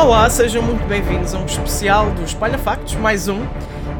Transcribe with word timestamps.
Olá, 0.00 0.30
sejam 0.30 0.62
muito 0.62 0.82
bem-vindos 0.86 1.34
a 1.34 1.38
um 1.38 1.44
especial 1.44 2.10
dos 2.14 2.30
Espalha 2.30 2.56
Factos, 2.56 2.94
mais 2.94 3.28
um, 3.28 3.46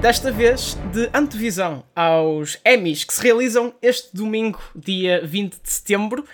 desta 0.00 0.32
vez 0.32 0.78
de 0.90 1.10
antevisão 1.12 1.84
aos 1.94 2.58
Emmys 2.64 3.04
que 3.04 3.12
se 3.12 3.22
realizam 3.22 3.74
este 3.82 4.08
domingo, 4.16 4.58
dia 4.74 5.20
20 5.22 5.60
de 5.62 5.70
setembro. 5.70 6.24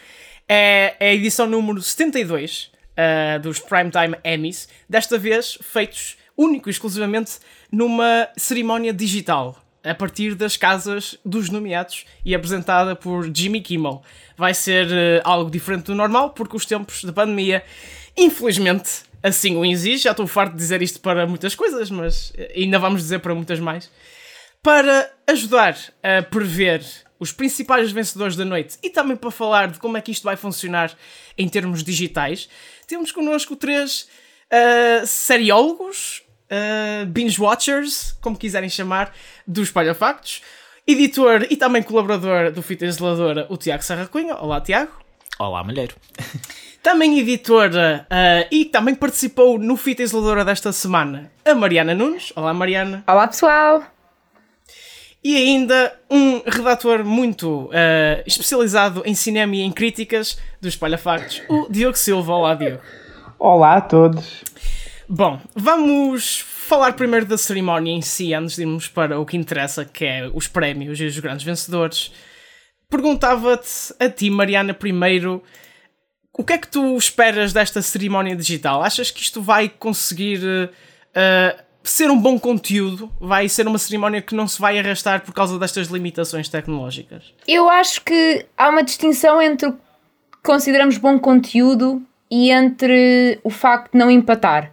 É, 0.49 0.95
a 1.01 1.07
edição 1.07 1.49
número 1.49 1.83
72 1.83 2.71
uh, 2.93 3.41
dos 3.41 3.59
Primetime 3.59 4.17
Emmys, 4.23 4.69
desta 4.89 5.19
vez 5.19 5.59
feitos 5.61 6.17
único 6.37 6.69
e 6.69 6.71
exclusivamente 6.71 7.33
numa 7.71 8.29
cerimónia 8.37 8.93
digital, 8.93 9.61
a 9.83 9.95
partir 9.97 10.37
das 10.37 10.57
casas 10.57 11.19
dos 11.25 11.51
nomeados 11.51 12.07
e 12.25 12.37
apresentada 12.37 12.95
por 12.95 13.29
Jimmy 13.35 13.61
Kimmel. 13.61 14.01
Vai 14.37 14.55
ser 14.55 14.87
uh, 14.87 15.23
algo 15.25 15.51
diferente 15.51 15.87
do 15.87 15.95
normal, 15.97 16.31
porque 16.31 16.57
os 16.57 16.65
tempos 16.65 17.03
de 17.03 17.11
pandemia, 17.11 17.65
infelizmente, 18.17 19.06
assim 19.23 19.57
o 19.57 19.65
exige. 19.65 20.05
Já 20.05 20.11
estou 20.13 20.27
farto 20.27 20.53
de 20.53 20.59
dizer 20.59 20.83
isto 20.83 21.01
para 21.01 21.27
muitas 21.27 21.55
coisas, 21.55 21.91
mas 21.91 22.33
ainda 22.55 22.79
vamos 22.79 23.03
dizer 23.03 23.19
para 23.21 23.35
muitas 23.35 23.61
mais. 23.61 23.91
Para 24.63 25.13
ajudar 25.27 25.77
a 26.03 26.23
prever 26.23 26.83
os 27.19 27.33
principais 27.33 27.91
vencedores 27.91 28.37
da 28.37 28.45
noite 28.45 28.79
e 28.83 28.91
também 28.91 29.17
para 29.17 29.31
falar 29.31 29.69
de 29.69 29.79
como 29.79 29.97
é 29.97 30.01
que 30.01 30.11
isto 30.11 30.25
vai 30.25 30.37
funcionar 30.37 30.93
em 31.37 31.49
termos 31.49 31.83
digitais, 31.83 32.49
temos 32.87 33.11
connosco 33.11 33.57
três 33.57 34.09
uh, 34.53 35.07
seriólogos, 35.07 36.23
uh, 36.51 37.07
binge 37.07 37.41
watchers, 37.41 38.17
como 38.21 38.37
quiserem 38.37 38.69
chamar, 38.69 39.15
do 39.47 39.63
Espalha 39.63 39.95
Factos, 39.95 40.43
editor 40.87 41.47
e 41.51 41.57
também 41.57 41.83
colaborador 41.83 42.53
do 42.53 42.63
Fita 42.63 42.85
Isoladora, 42.85 43.47
o 43.49 43.57
Tiago 43.57 43.83
Serra 43.83 44.07
Cunha. 44.07 44.37
Olá, 44.37 44.61
Tiago. 44.61 44.93
Olá, 45.39 45.63
mulher. 45.65 45.95
Também 46.87 47.19
editora 47.19 48.07
uh, 48.09 48.49
e 48.49 48.65
também 48.65 48.95
participou 48.95 49.59
no 49.59 49.77
Fita 49.77 50.05
Isoladora 50.05 50.45
desta 50.45 50.71
semana, 50.71 51.33
a 51.45 51.53
Mariana 51.53 51.97
Nunes. 51.97 52.33
Olá, 52.37 52.55
Mariana. 52.55 53.03
Olá, 53.09 53.27
pessoal. 53.27 53.83
E 55.23 55.35
ainda 55.37 55.93
um 56.09 56.41
redator 56.47 57.05
muito 57.05 57.65
uh, 57.65 58.23
especializado 58.25 59.03
em 59.05 59.17
cinema 59.17 59.57
e 59.57 59.63
em 59.63 59.73
críticas 59.73 60.39
do 60.61 60.69
Espalha 60.69 60.97
Factos, 60.97 61.43
o 61.49 61.67
Diogo 61.69 61.99
Silva. 61.99 62.33
Olá, 62.33 62.55
Diogo. 62.55 62.81
Olá 63.37 63.79
a 63.79 63.81
todos. 63.81 64.45
Bom, 65.09 65.41
vamos 65.57 66.39
falar 66.39 66.93
primeiro 66.93 67.27
da 67.27 67.37
cerimónia 67.37 67.91
em 67.91 68.01
si, 68.01 68.33
antes 68.33 68.55
de 68.55 68.63
irmos 68.63 68.87
para 68.87 69.19
o 69.19 69.27
que 69.27 69.37
interessa, 69.37 69.85
que 69.85 70.05
é 70.05 70.31
os 70.33 70.47
prémios 70.47 71.01
e 71.01 71.07
os 71.07 71.19
grandes 71.19 71.45
vencedores. 71.45 72.13
Perguntava-te 72.89 73.93
a 73.99 74.09
ti, 74.09 74.31
Mariana, 74.31 74.73
primeiro 74.73 75.43
o 76.39 76.45
que 76.45 76.53
é 76.53 76.59
que 76.59 76.69
tu 76.69 76.97
esperas 76.97 77.53
desta 77.53 77.81
cerimónia 77.81 78.37
digital? 78.37 78.83
Achas 78.83 79.11
que 79.11 79.23
isto 79.23 79.41
vai 79.41 79.69
conseguir 79.69 80.41
uh, 80.45 81.63
ser 81.83 82.11
um 82.11 82.21
bom 82.21 82.39
conteúdo? 82.39 83.11
Vai 83.19 83.49
ser 83.49 83.67
uma 83.67 83.79
cerimónia 83.79 84.21
que 84.21 84.35
não 84.35 84.47
se 84.47 84.61
vai 84.61 84.79
arrastar 84.79 85.23
por 85.23 85.33
causa 85.33 85.59
destas 85.59 85.89
limitações 85.89 86.49
tecnológicas? 86.49 87.33
Eu 87.49 87.71
acho 87.71 88.03
que 88.03 88.45
há 88.57 88.69
uma 88.69 88.83
distinção 88.83 89.41
entre 89.41 89.69
o 89.69 89.73
que 89.73 89.79
consideramos 90.43 90.99
bom 90.99 91.19
conteúdo 91.19 92.03
e 92.31 92.51
entre 92.51 93.41
o 93.43 93.49
facto 93.49 93.93
de 93.93 93.99
não 93.99 94.11
empatar. 94.11 94.73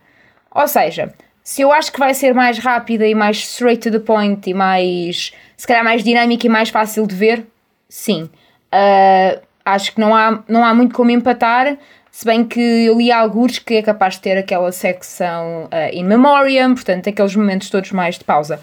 Ou 0.53 0.67
seja, 0.67 1.13
se 1.41 1.61
eu 1.61 1.71
acho 1.71 1.93
que 1.93 1.99
vai 1.99 2.13
ser 2.13 2.33
mais 2.33 2.57
rápida 2.57 3.07
e 3.07 3.15
mais 3.15 3.37
straight 3.37 3.81
to 3.81 3.91
the 3.91 4.03
point 4.03 4.49
e 4.49 4.53
mais, 4.53 5.31
se 5.55 5.65
calhar 5.65 5.83
mais 5.83 6.03
dinâmica 6.03 6.45
e 6.45 6.49
mais 6.49 6.69
fácil 6.69 7.07
de 7.07 7.15
ver, 7.15 7.45
sim. 7.87 8.29
Uh, 8.73 9.41
acho 9.65 9.93
que 9.93 9.99
não 9.99 10.15
há, 10.15 10.43
não 10.47 10.63
há 10.63 10.73
muito 10.73 10.93
como 10.95 11.11
empatar, 11.11 11.77
se 12.11 12.25
bem 12.25 12.43
que 12.43 12.59
eu 12.59 12.97
li 12.97 13.11
alguns 13.11 13.57
que 13.57 13.75
é 13.75 13.81
capaz 13.81 14.15
de 14.15 14.21
ter 14.21 14.37
aquela 14.37 14.71
secção 14.71 15.65
uh, 15.65 15.91
in 15.91 16.03
memoriam, 16.03 16.75
portanto, 16.75 17.09
aqueles 17.09 17.35
momentos 17.35 17.69
todos 17.69 17.91
mais 17.91 18.19
de 18.19 18.23
pausa. 18.23 18.59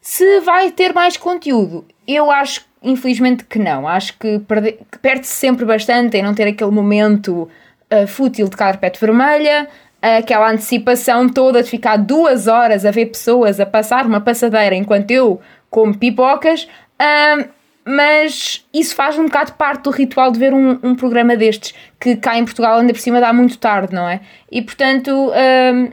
Se 0.00 0.40
vai 0.40 0.70
ter 0.70 0.94
mais 0.94 1.16
conteúdo, 1.16 1.84
eu 2.06 2.30
acho, 2.30 2.64
infelizmente, 2.80 3.44
que 3.44 3.58
não. 3.58 3.88
Acho 3.88 4.16
que, 4.16 4.38
que 4.38 4.98
perde-se 5.00 5.32
sempre 5.32 5.64
bastante 5.64 6.16
em 6.16 6.22
não 6.22 6.32
ter 6.32 6.46
aquele 6.46 6.70
momento 6.70 7.50
uh, 7.92 8.06
fútil 8.06 8.48
de 8.48 8.56
carpete 8.56 9.00
vermelha, 9.00 9.68
aquela 10.00 10.52
antecipação 10.52 11.28
toda 11.28 11.64
de 11.64 11.68
ficar 11.68 11.96
duas 11.96 12.46
horas 12.46 12.84
a 12.84 12.92
ver 12.92 13.06
pessoas 13.06 13.58
a 13.58 13.66
passar 13.66 14.06
uma 14.06 14.20
passadeira 14.20 14.76
enquanto 14.76 15.10
eu 15.10 15.40
como 15.68 15.96
pipocas. 15.98 16.68
Uh, 17.00 17.55
mas 17.88 18.66
isso 18.74 18.96
faz 18.96 19.16
um 19.16 19.26
bocado 19.26 19.52
parte 19.52 19.84
do 19.84 19.90
ritual 19.90 20.32
de 20.32 20.40
ver 20.40 20.52
um, 20.52 20.76
um 20.82 20.96
programa 20.96 21.36
destes, 21.36 21.72
que 22.00 22.16
cá 22.16 22.36
em 22.36 22.44
Portugal 22.44 22.80
ainda 22.80 22.92
por 22.92 22.98
cima 22.98 23.20
dá 23.20 23.32
muito 23.32 23.56
tarde, 23.58 23.94
não 23.94 24.08
é? 24.08 24.20
E 24.50 24.60
portanto 24.60 25.12
hum, 25.12 25.92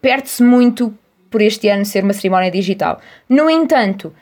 perde-se 0.00 0.42
muito 0.42 0.96
por 1.30 1.42
este 1.42 1.68
ano 1.68 1.84
ser 1.84 2.02
uma 2.02 2.14
cerimónia 2.14 2.50
digital. 2.50 3.02
No 3.28 3.50
entanto, 3.50 4.14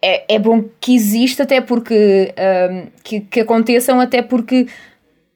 é, 0.00 0.36
é 0.36 0.38
bom 0.38 0.64
que 0.78 0.94
exista, 0.94 1.42
até 1.42 1.60
porque 1.60 2.32
hum, 2.70 2.86
que, 3.02 3.20
que 3.22 3.40
aconteçam, 3.40 4.00
até 4.00 4.22
porque 4.22 4.68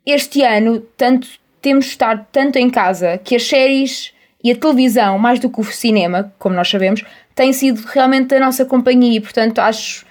este 0.06 0.42
ano 0.42 0.78
tanto 0.96 1.26
temos 1.60 1.86
estado 1.86 2.24
tanto 2.30 2.56
em 2.58 2.70
casa 2.70 3.18
que 3.18 3.34
as 3.34 3.42
séries 3.42 4.14
e 4.44 4.52
a 4.52 4.56
televisão, 4.56 5.18
mais 5.18 5.40
do 5.40 5.50
que 5.50 5.60
o 5.60 5.64
cinema, 5.64 6.32
como 6.38 6.54
nós 6.54 6.70
sabemos, 6.70 7.04
tem 7.34 7.52
sido 7.52 7.80
realmente 7.86 8.32
a 8.36 8.38
nossa 8.38 8.64
companhia 8.64 9.18
e 9.18 9.20
portanto 9.20 9.58
acho 9.58 10.06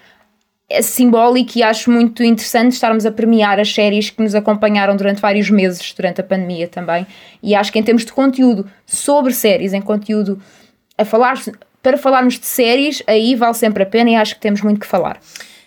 é 0.69 0.81
simbólico 0.81 1.57
e 1.57 1.63
acho 1.63 1.89
muito 1.89 2.23
interessante 2.23 2.73
estarmos 2.73 3.05
a 3.05 3.11
premiar 3.11 3.59
as 3.59 3.73
séries 3.73 4.09
que 4.09 4.21
nos 4.21 4.35
acompanharam 4.35 4.95
durante 4.95 5.21
vários 5.21 5.49
meses, 5.49 5.93
durante 5.93 6.19
a 6.19 6.23
pandemia 6.23 6.67
também. 6.67 7.07
E 7.41 7.55
acho 7.55 7.71
que 7.71 7.79
em 7.79 7.83
termos 7.83 8.03
de 8.03 8.11
conteúdo 8.11 8.69
sobre 8.85 9.33
séries, 9.33 9.73
em 9.73 9.81
conteúdo 9.81 10.41
a 10.97 11.05
falar, 11.05 11.41
para 11.81 11.97
falarmos 11.97 12.37
de 12.37 12.45
séries, 12.45 13.01
aí 13.07 13.33
vale 13.35 13.53
sempre 13.53 13.83
a 13.83 13.85
pena 13.85 14.09
e 14.09 14.15
acho 14.15 14.35
que 14.35 14.41
temos 14.41 14.61
muito 14.61 14.81
que 14.81 14.87
falar. 14.87 15.19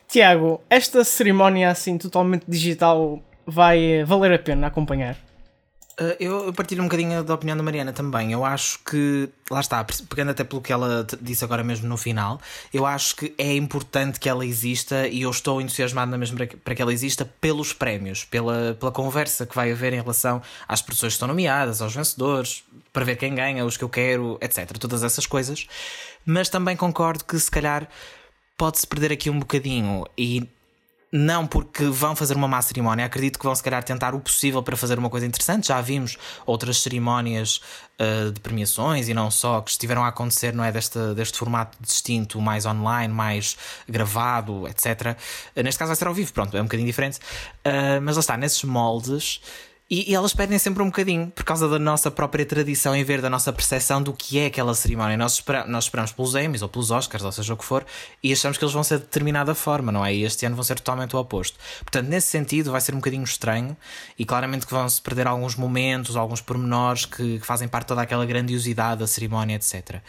Tiago, 0.07 0.61
esta 0.69 1.03
cerimónia 1.03 1.71
assim 1.71 1.97
totalmente 1.97 2.45
digital 2.47 3.23
vai 3.47 4.05
valer 4.05 4.35
a 4.35 4.39
pena 4.39 4.67
acompanhar? 4.67 5.17
Uh, 6.01 6.17
eu 6.19 6.53
partilho 6.55 6.81
um 6.81 6.87
bocadinho 6.87 7.23
da 7.23 7.35
opinião 7.35 7.55
da 7.55 7.63
Mariana 7.63 7.93
também. 7.93 8.33
Eu 8.33 8.43
acho 8.43 8.79
que, 8.79 9.29
lá 9.51 9.61
está, 9.61 9.85
pegando 10.09 10.31
até 10.31 10.43
pelo 10.43 10.63
que 10.63 10.73
ela 10.73 11.07
disse 11.21 11.45
agora 11.45 11.63
mesmo 11.63 11.87
no 11.87 11.99
final, 11.99 12.41
eu 12.73 12.87
acho 12.87 13.17
que 13.17 13.35
é 13.37 13.55
importante 13.55 14.19
que 14.19 14.27
ela 14.27 14.47
exista 14.47 15.07
e 15.07 15.23
eu 15.23 15.31
estou 15.31 15.61
entusiasmado 15.61 16.17
mesmo 16.17 16.39
para 16.65 16.75
que, 16.75 16.81
ela 16.81 16.91
exista 16.91 17.27
pelos 17.39 17.75
prémios, 17.75 18.25
pela, 18.25 18.75
pela 18.81 18.91
conversa 18.91 19.45
que 19.45 19.55
vai 19.55 19.73
haver 19.73 19.93
em 19.93 20.01
relação 20.01 20.41
às 20.67 20.81
pessoas 20.81 21.13
que 21.13 21.17
estão 21.17 21.29
nomeadas, 21.29 21.83
aos 21.83 21.95
vencedores, 21.95 22.65
para 22.95 23.05
ver 23.05 23.17
quem 23.17 23.35
ganha, 23.35 23.67
os 23.67 23.77
que 23.77 23.85
eu 23.85 23.89
quero, 23.91 24.39
etc. 24.41 24.71
Todas 24.79 25.03
essas 25.03 25.27
coisas. 25.27 25.67
Mas 26.25 26.49
também 26.49 26.77
concordo 26.77 27.27
que 27.27 27.39
se 27.39 27.51
calhar 27.51 27.87
pode-se 28.57 28.87
perder 28.87 29.13
aqui 29.13 29.29
um 29.29 29.39
bocadinho 29.39 30.07
e 30.17 30.49
não 31.13 31.47
porque 31.47 31.85
vão 31.85 32.15
fazer 32.15 32.37
uma 32.37 32.47
má 32.47 32.63
cerimónia, 32.63 33.05
acredito 33.05 33.39
que 33.39 33.45
vão 33.45 33.55
se 33.55 33.63
calhar 33.63 33.83
tentar 33.83 34.15
o 34.15 34.21
possível 34.21 34.63
para 34.63 34.77
fazer 34.77 34.99
uma 34.99 35.11
coisa 35.11 35.27
interessante. 35.27 35.69
Já 35.69 35.81
vimos 35.81 36.17
outras 36.47 36.81
cerimónias 36.81 37.61
uh, 37.99 38.31
de 38.31 38.41
premiações 38.41 39.09
e 39.09 39.15
não 39.15 39.31
só 39.31 39.61
que 39.61 39.71
estiveram 39.71 40.05
a 40.05 40.09
acontecer, 40.09 40.55
não 40.55 40.63
é? 40.63 40.71
Deste, 40.71 40.99
deste 41.15 41.37
formato 41.37 41.77
distinto, 41.81 42.41
mais 42.41 42.65
online, 42.65 43.13
mais 43.13 43.57
gravado, 43.89 44.69
etc. 44.69 45.17
Uh, 45.57 45.63
neste 45.63 45.79
caso 45.79 45.89
vai 45.89 45.97
ser 45.97 46.07
ao 46.07 46.15
vivo, 46.15 46.33
pronto, 46.33 46.57
é 46.57 46.61
um 46.61 46.65
bocadinho 46.65 46.87
diferente. 46.87 47.19
Uh, 47.67 48.01
mas 48.03 48.17
lá 48.17 48.21
está, 48.21 48.37
nesses 48.37 48.63
moldes 48.63 49.41
e, 49.91 50.13
e, 50.13 50.15
elas 50.15 50.33
pedem 50.33 50.57
sempre 50.57 50.85
um 50.85 50.87
bocadinho, 50.87 51.33
por 51.35 51.43
causa 51.43 51.69
da 51.69 51.77
nossa 51.77 52.13
própria 52.13 52.47
tradição 52.47 52.95
em 52.95 53.03
ver 53.03 53.21
da 53.21 53.29
nossa 53.29 53.53
percepção 53.53 54.01
do 54.01 54.13
que 54.13 54.39
é 54.39 54.47
aquela 54.47 54.73
cerimónia. 54.73 55.17
Nós, 55.17 55.35
espera, 55.35 55.67
nós 55.67 55.85
esperamos 55.85 56.13
pelos 56.13 56.37
Emmys 56.37 56.63
ou 56.63 56.69
pelos 56.69 56.93
Oscars, 56.93 57.25
ou 57.25 57.33
seja 57.33 57.53
o 57.53 57.57
que 57.57 57.65
for, 57.65 57.85
e 58.23 58.33
achamos 58.33 58.57
que 58.57 58.63
eles 58.63 58.73
vão 58.73 58.85
ser 58.85 58.99
de 58.99 59.05
determinada 59.07 59.53
forma, 59.53 59.91
não 59.91 60.07
é? 60.07 60.15
E 60.15 60.23
este 60.23 60.47
ano 60.47 60.55
vão 60.55 60.63
ser 60.63 60.77
totalmente 60.77 61.17
o 61.17 61.19
oposto. 61.19 61.59
Portanto, 61.81 62.07
nesse 62.07 62.29
sentido, 62.29 62.71
vai 62.71 62.81
ser 62.81 62.93
um 62.95 62.99
bocadinho 62.99 63.25
estranho 63.25 63.77
e 64.17 64.25
claramente 64.25 64.65
que 64.65 64.73
vão-se 64.73 65.03
perder 65.03 65.27
alguns 65.27 65.57
momentos, 65.57 66.15
alguns 66.15 66.41
pormenores 66.41 67.05
que, 67.05 67.41
que 67.41 67.45
fazem 67.45 67.67
parte 67.67 67.89
toda 67.89 68.01
aquela 68.01 68.25
grandiosidade 68.25 69.01
da 69.01 69.09
cerimónia, 69.09 69.57
etc. 69.57 70.01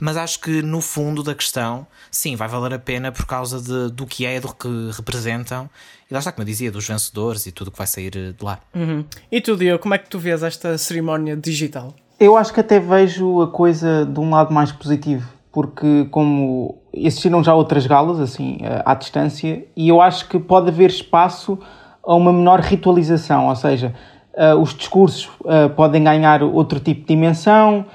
Mas 0.00 0.16
acho 0.16 0.38
que 0.38 0.62
no 0.62 0.80
fundo 0.80 1.24
da 1.24 1.34
questão, 1.34 1.88
sim, 2.08 2.36
vai 2.36 2.46
valer 2.46 2.74
a 2.74 2.78
pena 2.78 3.10
por 3.10 3.26
causa 3.26 3.60
de, 3.60 3.92
do 3.92 4.06
que 4.06 4.24
é, 4.24 4.38
do 4.38 4.54
que 4.54 4.68
representam 4.96 5.68
e 6.10 6.12
lá 6.12 6.18
está, 6.18 6.30
como 6.32 6.42
eu 6.42 6.46
dizia, 6.46 6.70
dos 6.70 6.86
vencedores 6.86 7.46
e 7.46 7.52
tudo 7.52 7.70
que 7.70 7.78
vai 7.78 7.86
sair 7.86 8.14
eh, 8.16 8.32
de 8.32 8.44
lá. 8.44 8.60
Uhum. 8.74 9.04
E 9.30 9.40
tu, 9.40 9.56
Dio, 9.56 9.78
como 9.78 9.94
é 9.94 9.98
que 9.98 10.08
tu 10.08 10.18
vês 10.18 10.42
esta 10.42 10.76
cerimónia 10.76 11.36
digital? 11.36 11.94
Eu 12.20 12.36
acho 12.36 12.52
que 12.52 12.60
até 12.60 12.78
vejo 12.78 13.42
a 13.42 13.48
coisa 13.48 14.06
de 14.06 14.20
um 14.20 14.30
lado 14.30 14.52
mais 14.52 14.70
positivo, 14.70 15.28
porque 15.50 16.06
como 16.10 16.78
existiram 16.92 17.42
já 17.42 17.54
outras 17.54 17.86
galas, 17.86 18.20
assim, 18.20 18.58
eh, 18.62 18.82
à 18.84 18.94
distância, 18.94 19.66
e 19.76 19.88
eu 19.88 20.00
acho 20.00 20.28
que 20.28 20.38
pode 20.38 20.68
haver 20.68 20.90
espaço 20.90 21.58
a 22.06 22.14
uma 22.14 22.32
menor 22.32 22.60
ritualização, 22.60 23.48
ou 23.48 23.56
seja, 23.56 23.94
uh, 24.34 24.60
os 24.60 24.74
discursos 24.74 25.26
uh, 25.40 25.70
podem 25.74 26.04
ganhar 26.04 26.42
outro 26.42 26.78
tipo 26.78 27.00
de 27.00 27.06
dimensão, 27.06 27.86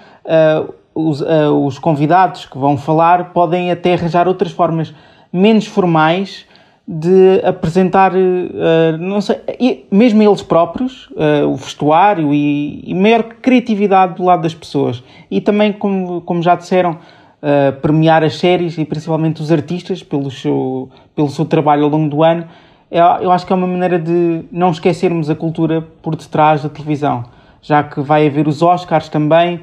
os, 0.94 1.22
os 1.64 1.80
convidados 1.80 2.46
que 2.46 2.58
vão 2.58 2.76
falar 2.76 3.32
podem 3.32 3.72
até 3.72 3.94
arranjar 3.94 4.28
outras 4.28 4.52
formas 4.52 4.94
menos 5.32 5.66
formais 5.66 6.46
de 6.92 7.40
apresentar, 7.46 8.14
uh, 8.16 8.98
não 8.98 9.22
sei, 9.22 9.86
mesmo 9.92 10.24
eles 10.24 10.42
próprios, 10.42 11.08
uh, 11.12 11.48
o 11.48 11.56
vestuário 11.56 12.34
e, 12.34 12.84
e, 12.84 12.96
maior 12.96 13.22
criatividade 13.22 14.16
do 14.16 14.24
lado 14.24 14.42
das 14.42 14.56
pessoas. 14.56 15.04
E 15.30 15.40
também, 15.40 15.72
como, 15.72 16.20
como 16.22 16.42
já 16.42 16.56
disseram, 16.56 16.94
uh, 16.94 17.80
premiar 17.80 18.24
as 18.24 18.40
séries 18.40 18.76
e 18.80 18.86
principalmente 18.86 19.40
os 19.40 19.52
artistas 19.52 20.02
pelo 20.02 20.32
seu, 20.32 20.90
pelo 21.16 21.30
seu 21.30 21.46
trabalho 21.46 21.84
ao 21.84 21.92
longo 21.92 22.10
do 22.10 22.24
ano. 22.24 22.46
Eu, 22.90 23.06
eu 23.22 23.32
acho 23.32 23.46
que 23.46 23.54
é 23.54 23.56
uma 23.56 23.68
maneira 23.68 24.00
de 24.00 24.46
não 24.52 24.72
esquecermos 24.72 25.30
a 25.30 25.36
cultura 25.36 25.86
por 26.02 26.16
detrás 26.16 26.64
da 26.64 26.70
televisão, 26.70 27.24
já 27.62 27.84
que 27.84 28.02
vai 28.02 28.26
haver 28.26 28.48
os 28.48 28.64
Oscars 28.64 29.10
também 29.10 29.62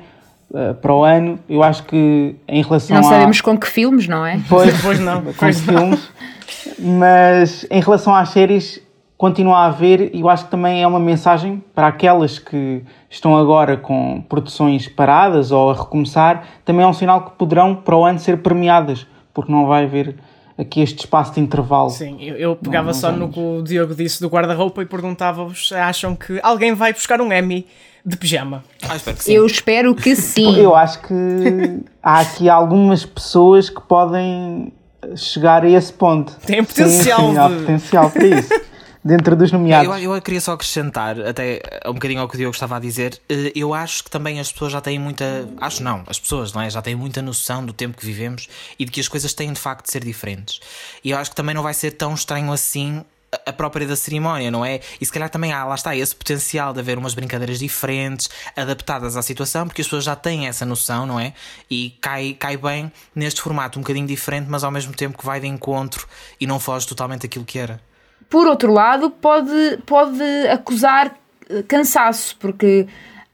para 0.80 0.94
o 0.94 1.02
ano. 1.02 1.40
Eu 1.48 1.60
acho 1.64 1.82
que 1.82 2.36
em 2.46 2.62
relação 2.62 2.94
Não 2.94 3.02
sabemos 3.02 3.40
com 3.40 3.58
que 3.58 3.66
filmes, 3.66 4.06
não 4.06 4.24
é? 4.24 4.40
Pois, 4.48 4.80
pois 4.80 5.00
não. 5.00 5.22
Com 5.22 5.32
que 5.32 5.52
filmes. 5.54 6.08
Mas 6.78 7.66
em 7.70 7.80
relação 7.80 8.14
às 8.14 8.30
séries, 8.30 8.80
continua 9.16 9.58
a 9.58 9.66
haver, 9.66 10.14
e 10.14 10.20
eu 10.20 10.28
acho 10.28 10.44
que 10.44 10.50
também 10.50 10.82
é 10.82 10.86
uma 10.86 11.00
mensagem 11.00 11.62
para 11.74 11.88
aquelas 11.88 12.38
que 12.38 12.82
estão 13.08 13.36
agora 13.36 13.76
com 13.76 14.22
produções 14.28 14.88
paradas 14.88 15.50
ou 15.50 15.70
a 15.70 15.74
recomeçar, 15.74 16.46
também 16.64 16.84
é 16.84 16.88
um 16.88 16.92
sinal 16.92 17.24
que 17.24 17.30
poderão 17.32 17.74
para 17.74 17.96
o 17.96 18.04
ano 18.04 18.18
ser 18.18 18.42
premiadas, 18.42 19.06
porque 19.32 19.50
não 19.50 19.66
vai 19.66 19.84
haver 19.84 20.16
aqui 20.58 20.80
este 20.80 21.00
espaço 21.00 21.34
de 21.34 21.40
intervalo. 21.40 21.90
Sim, 21.90 22.16
eu, 22.20 22.36
eu 22.36 22.56
pegava 22.56 22.86
não, 22.86 22.92
não 22.92 23.00
só 23.00 23.12
no 23.12 23.28
que 23.28 23.40
o 23.40 23.62
Diogo 23.62 23.94
disse 23.94 24.20
do 24.20 24.28
guarda-roupa 24.28 24.82
e 24.82 24.86
perguntava-vos: 24.86 25.72
acham 25.72 26.14
que 26.14 26.38
alguém 26.42 26.74
vai 26.74 26.92
buscar 26.92 27.20
um 27.20 27.32
Emmy 27.32 27.66
de 28.04 28.16
pijama? 28.16 28.64
Ah, 28.88 28.96
espero 28.96 29.18
eu 29.26 29.46
espero 29.46 29.94
que 29.94 30.14
sim. 30.14 30.56
Eu 30.58 30.74
acho 30.74 31.00
que 31.00 31.82
há 32.02 32.20
aqui 32.20 32.48
algumas 32.48 33.04
pessoas 33.04 33.68
que 33.68 33.80
podem 33.80 34.72
chegar 35.14 35.64
a 35.64 35.68
esse 35.68 35.92
ponto. 35.92 36.34
Tem 36.46 36.64
potencial. 36.64 37.20
Sim, 37.20 37.32
sim, 37.32 37.38
há 37.38 37.48
potencial 37.48 38.10
para 38.10 38.26
isso. 38.26 38.48
Dentro 39.06 39.36
dos 39.36 39.52
nomeados. 39.52 40.02
Eu, 40.02 40.16
eu, 40.16 40.20
queria 40.20 40.40
só 40.40 40.54
acrescentar, 40.54 41.20
até 41.20 41.62
um 41.86 41.92
bocadinho 41.92 42.20
ao 42.20 42.28
que 42.28 42.34
o 42.34 42.38
Diogo 42.38 42.54
estava 42.54 42.76
a 42.76 42.80
dizer, 42.80 43.20
eh, 43.28 43.52
eu 43.54 43.72
acho 43.72 44.02
que 44.02 44.10
também 44.10 44.40
as 44.40 44.50
pessoas 44.50 44.72
já 44.72 44.80
têm 44.80 44.98
muita. 44.98 45.48
Acho 45.60 45.80
não, 45.80 46.02
as 46.08 46.18
pessoas 46.18 46.52
não 46.52 46.60
é? 46.60 46.68
já 46.68 46.82
têm 46.82 46.96
muita 46.96 47.22
noção 47.22 47.64
do 47.64 47.72
tempo 47.72 47.96
que 47.96 48.04
vivemos 48.04 48.48
e 48.76 48.84
de 48.84 48.90
que 48.90 48.98
as 48.98 49.06
coisas 49.06 49.32
têm 49.32 49.52
de 49.52 49.60
facto 49.60 49.84
de 49.84 49.92
ser 49.92 50.02
diferentes. 50.02 50.58
E 51.04 51.12
eu 51.12 51.18
acho 51.18 51.30
que 51.30 51.36
também 51.36 51.54
não 51.54 51.62
vai 51.62 51.72
ser 51.72 51.92
tão 51.92 52.14
estranho 52.14 52.50
assim 52.50 53.04
a 53.44 53.52
própria 53.52 53.86
da 53.86 53.96
cerimónia, 53.96 54.50
não 54.50 54.64
é? 54.64 54.80
E 55.00 55.04
se 55.04 55.12
calhar 55.12 55.28
também 55.28 55.52
há, 55.52 55.64
lá 55.64 55.74
está, 55.74 55.94
esse 55.94 56.14
potencial 56.14 56.72
de 56.72 56.80
haver 56.80 56.98
umas 56.98 57.14
brincadeiras 57.14 57.58
diferentes, 57.58 58.28
adaptadas 58.56 59.16
à 59.16 59.22
situação, 59.22 59.66
porque 59.66 59.82
as 59.82 59.86
pessoas 59.86 60.04
já 60.04 60.16
têm 60.16 60.46
essa 60.46 60.64
noção, 60.64 61.06
não 61.06 61.18
é? 61.18 61.32
E 61.70 61.90
cai, 62.00 62.34
cai 62.38 62.56
bem 62.56 62.90
neste 63.14 63.40
formato 63.40 63.78
um 63.78 63.82
bocadinho 63.82 64.06
diferente, 64.06 64.46
mas 64.48 64.64
ao 64.64 64.70
mesmo 64.70 64.94
tempo 64.94 65.18
que 65.18 65.24
vai 65.24 65.40
de 65.40 65.46
encontro 65.46 66.06
e 66.40 66.46
não 66.46 66.58
foge 66.58 66.86
totalmente 66.86 67.22
daquilo 67.22 67.44
que 67.44 67.58
era. 67.58 67.80
Por 68.28 68.46
outro 68.46 68.72
lado, 68.72 69.10
pode, 69.10 69.78
pode 69.86 70.22
acusar 70.50 71.14
eh, 71.48 71.62
cansaço, 71.62 72.36
porque 72.38 72.86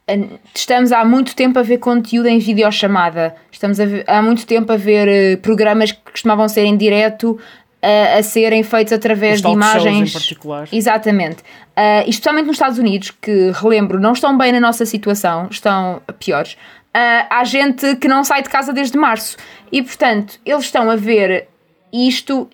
eh, 0.06 0.28
estamos 0.54 0.92
há 0.92 1.04
muito 1.04 1.34
tempo 1.34 1.58
a 1.58 1.62
ver 1.62 1.78
conteúdo 1.78 2.26
em 2.26 2.38
videochamada, 2.38 3.34
estamos 3.50 3.78
ver, 3.78 4.04
há 4.06 4.20
muito 4.20 4.46
tempo 4.46 4.70
a 4.72 4.76
ver 4.76 5.08
eh, 5.08 5.36
programas 5.36 5.92
que 5.92 6.10
costumavam 6.10 6.48
ser 6.48 6.64
em 6.64 6.76
direto 6.76 7.38
a, 7.82 8.18
a 8.18 8.22
serem 8.22 8.62
feitos 8.62 8.92
através 8.92 9.42
de 9.42 9.48
imagens. 9.48 10.10
Em 10.10 10.12
particular. 10.12 10.68
Exatamente. 10.72 11.42
Uh, 11.76 12.08
especialmente 12.08 12.46
nos 12.46 12.54
Estados 12.54 12.78
Unidos, 12.78 13.10
que 13.10 13.50
relembro, 13.54 13.98
não 13.98 14.12
estão 14.12 14.38
bem 14.38 14.52
na 14.52 14.60
nossa 14.60 14.86
situação, 14.86 15.48
estão 15.50 16.00
piores. 16.18 16.52
Uh, 16.94 17.26
há 17.28 17.42
gente 17.44 17.96
que 17.96 18.06
não 18.06 18.22
sai 18.22 18.42
de 18.42 18.48
casa 18.48 18.72
desde 18.72 18.96
março 18.96 19.36
e, 19.72 19.82
portanto, 19.82 20.38
eles 20.44 20.64
estão 20.64 20.90
a 20.90 20.96
ver 20.96 21.48
isto, 21.92 22.42
uh, 22.42 22.48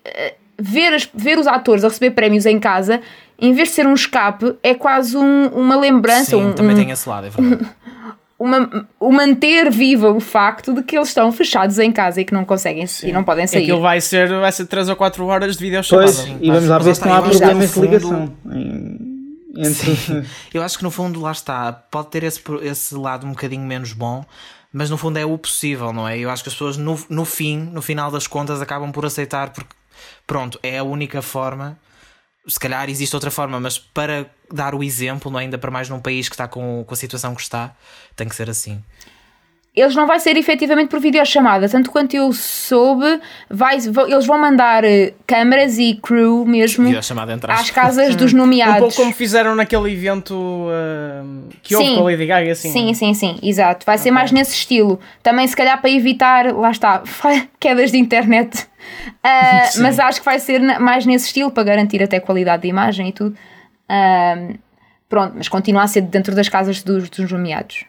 ver, 0.59 0.95
as, 0.95 1.09
ver 1.13 1.39
os 1.39 1.47
atores 1.47 1.85
a 1.85 1.89
receber 1.89 2.13
prémios 2.13 2.47
em 2.47 2.59
casa, 2.59 3.03
em 3.39 3.53
vez 3.53 3.69
de 3.69 3.75
ser 3.75 3.87
um 3.87 3.95
escape, 3.95 4.57
é 4.63 4.75
quase 4.75 5.17
um, 5.17 5.49
uma 5.49 5.77
lembrança. 5.77 6.31
Sim, 6.31 6.47
um, 6.47 6.53
também 6.53 6.75
um, 6.75 6.79
tem 6.79 6.91
esse 6.91 7.09
lado, 7.09 7.27
é 7.27 7.31
verdade. 7.31 7.69
uma, 8.39 8.87
o 9.01 9.11
manter 9.11 9.71
viva 9.71 10.11
o 10.13 10.21
facto 10.21 10.73
de 10.73 10.83
que 10.83 10.97
eles 10.97 11.09
estão 11.09 11.33
fechados 11.33 11.79
em 11.79 11.91
casa 11.91 12.21
e 12.21 12.25
que 12.25 12.33
não 12.33 12.45
conseguem 12.45 12.87
Sim. 12.87 13.09
e 13.09 13.13
não 13.13 13.25
podem 13.25 13.47
sair. 13.47 13.65
Aquilo 13.65 13.81
vai 13.81 14.01
ser, 14.01 14.29
vai 14.29 14.53
ser 14.53 14.67
3 14.67 14.91
ou 14.91 14.97
4 14.97 15.27
horas 15.27 15.57
de 15.57 15.65
videochamada. 15.65 16.13
Pois, 16.13 16.37
e 16.41 16.51
vamos 16.51 16.69
lá 16.69 16.79
ver 16.79 16.95
se 16.95 17.05
não 17.05 17.15
há 17.15 17.23
problemas 17.23 17.75
de 17.75 17.81
ligação. 17.81 18.33
Entre... 19.57 20.25
Eu 20.55 20.63
acho 20.63 20.79
que 20.79 20.85
no 20.85 20.91
fundo, 20.91 21.21
lá 21.21 21.33
está, 21.33 21.73
pode 21.73 22.09
ter 22.09 22.23
esse, 22.23 22.41
esse 22.63 22.95
lado 22.95 23.27
um 23.27 23.31
bocadinho 23.31 23.67
menos 23.67 23.93
bom, 23.93 24.25
mas 24.73 24.89
no 24.89 24.97
fundo 24.97 25.19
é 25.19 25.25
o 25.25 25.37
possível, 25.37 25.93
não 25.93 26.07
é? 26.07 26.17
Eu 26.17 26.31
acho 26.31 26.45
que 26.45 26.49
as 26.49 26.55
pessoas 26.55 26.77
no, 26.77 26.97
no 27.09 27.25
fim, 27.25 27.59
no 27.73 27.83
final 27.83 28.09
das 28.09 28.29
contas, 28.29 28.63
acabam 28.63 28.93
por 28.93 29.05
aceitar 29.05 29.51
porque, 29.51 29.75
pronto, 30.25 30.61
é 30.63 30.79
a 30.79 30.85
única 30.85 31.21
forma 31.23 31.77
se 32.49 32.59
calhar 32.59 32.89
existe 32.89 33.15
outra 33.15 33.31
forma, 33.31 33.61
mas 33.61 33.79
para 33.79 34.31
dar 34.53 34.75
o 34.75 34.83
exemplo, 34.83 35.31
não 35.31 35.39
é? 35.39 35.43
ainda 35.43 35.59
para 35.59 35.71
mais 35.71 35.89
num 35.89 36.01
país 36.01 36.29
que 36.29 36.35
está 36.35 36.49
com, 36.49 36.83
com 36.85 36.95
a 36.95 36.97
situação 36.97 37.35
que 37.35 37.43
está, 37.43 37.77
tem 38.17 38.29
que 38.29 38.35
ser 38.35 38.49
assim. 38.49 38.83
Eles 39.81 39.95
não 39.95 40.07
vai 40.07 40.19
ser 40.19 40.37
efetivamente 40.37 40.89
por 40.89 41.01
videochamada, 41.01 41.69
tanto 41.69 41.91
quanto 41.91 42.15
eu 42.15 42.33
soube, 42.33 43.21
vai, 43.49 43.77
eles 43.77 44.27
vão 44.27 44.39
mandar 44.39 44.85
eh, 44.85 45.15
câmaras 45.27 45.79
e 45.79 45.99
crew 46.03 46.45
mesmo 46.45 46.89
às 47.49 47.71
casas 47.71 48.17
dos 48.17 48.33
nomeados. 48.35 48.77
Um 48.77 48.81
pouco 48.81 48.97
como 48.97 49.13
fizeram 49.13 49.55
naquele 49.55 49.93
evento 49.93 50.35
uh, 50.35 51.49
que 51.63 51.77
houve 51.77 51.95
com 51.95 52.01
a 52.01 52.11
Lady 52.11 52.27
Gaga, 52.27 52.53
assim. 52.53 52.73
Sim, 52.73 52.95
sim, 52.95 53.15
sim, 53.15 53.39
exato. 53.43 53.85
Vai 53.87 53.99
ser 53.99 54.11
mais 54.11 54.33
nesse 54.33 54.55
estilo. 54.55 54.99
Também, 55.23 55.47
se 55.47 55.57
calhar, 55.57 55.81
para 55.81 55.91
evitar, 55.91 56.53
lá 56.55 56.71
está, 56.71 57.03
quedas 57.61 57.91
de 57.91 57.99
internet. 57.99 58.67
Uh, 59.19 59.83
mas 59.83 59.99
acho 59.99 60.21
que 60.21 60.25
vai 60.25 60.39
ser 60.39 60.61
mais 60.79 61.05
nesse 61.05 61.27
estilo 61.27 61.51
para 61.51 61.65
garantir 61.65 62.03
até 62.03 62.21
qualidade 62.21 62.63
de 62.63 62.69
imagem 62.69 63.09
e 63.09 63.13
tudo. 63.13 63.37
Uh, 63.91 64.59
pronto, 65.09 65.35
mas 65.37 65.49
continua 65.49 65.83
a 65.83 65.87
ser 65.87 66.03
dentro 66.03 66.35
das 66.35 66.49
casas 66.49 66.83
dos, 66.83 67.11
dos 67.11 67.31
nomeados. 67.31 67.85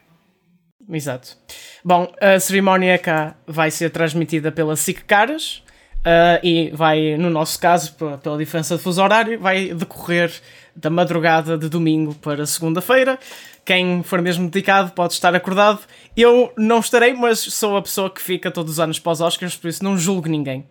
Exato. 0.88 1.38
Bom, 1.84 2.12
a 2.20 2.40
cerimónia 2.40 2.98
cá 2.98 3.36
vai 3.46 3.72
ser 3.72 3.90
transmitida 3.90 4.52
pela 4.52 4.76
SIC 4.76 5.04
Caras 5.06 5.64
uh, 6.00 6.40
e 6.44 6.72
vai, 6.72 7.18
no 7.18 7.30
nosso 7.30 7.60
caso, 7.60 7.96
pela 8.22 8.38
diferença 8.38 8.78
de 8.78 8.82
fuso 8.82 9.02
horário, 9.02 9.40
vai 9.40 9.74
decorrer 9.74 10.32
da 10.76 10.90
madrugada 10.90 11.58
de 11.58 11.70
domingo 11.70 12.16
para 12.16 12.46
segunda-feira. 12.46 13.20
Quem 13.66 14.02
for 14.02 14.22
mesmo 14.22 14.50
dedicado 14.50 14.92
pode 14.94 15.14
estar 15.14 15.36
acordado. 15.36 15.82
Eu 16.16 16.52
não 16.58 16.80
estarei, 16.80 17.14
mas 17.14 17.40
sou 17.40 17.78
a 17.78 17.82
pessoa 17.82 18.10
que 18.10 18.22
fica 18.22 18.50
todos 18.50 18.74
os 18.74 18.80
anos 18.80 19.02
os 19.04 19.22
Oscars, 19.22 19.56
por 19.56 19.68
isso 19.68 19.84
não 19.84 19.98
julgo 19.98 20.28
ninguém. 20.28 20.66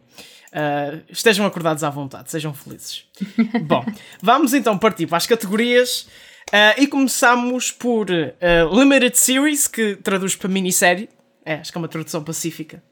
Uh, 0.48 1.02
estejam 1.10 1.44
acordados 1.44 1.84
à 1.84 1.90
vontade, 1.90 2.30
sejam 2.30 2.54
felizes. 2.54 3.04
Bom, 3.62 3.84
vamos 4.20 4.54
então 4.54 4.78
partir 4.78 5.06
para 5.06 5.18
as 5.18 5.26
categorias. 5.26 6.08
Uh, 6.48 6.80
e 6.80 6.86
começamos 6.86 7.70
por 7.70 8.10
uh, 8.10 8.78
Limited 8.78 9.18
Series, 9.18 9.66
que 9.66 9.96
traduz 9.96 10.34
para 10.34 10.48
minissérie. 10.48 11.08
É, 11.44 11.54
acho 11.54 11.70
que 11.70 11.76
é 11.76 11.80
uma 11.80 11.88
tradução 11.88 12.24
pacífica. 12.24 12.82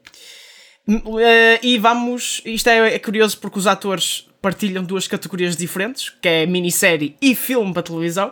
Uh, 0.87 1.59
e 1.63 1.77
vamos. 1.79 2.41
Isto 2.45 2.69
é, 2.69 2.93
é, 2.93 2.99
curioso 2.99 3.39
porque 3.39 3.57
os 3.57 3.65
atores 3.65 4.27
partilham 4.41 4.83
duas 4.83 5.07
categorias 5.07 5.57
diferentes, 5.57 6.09
que 6.21 6.29
é 6.29 6.45
minissérie 6.45 7.15
e 7.19 7.33
filme 7.33 7.73
para 7.73 7.81
televisão. 7.81 8.31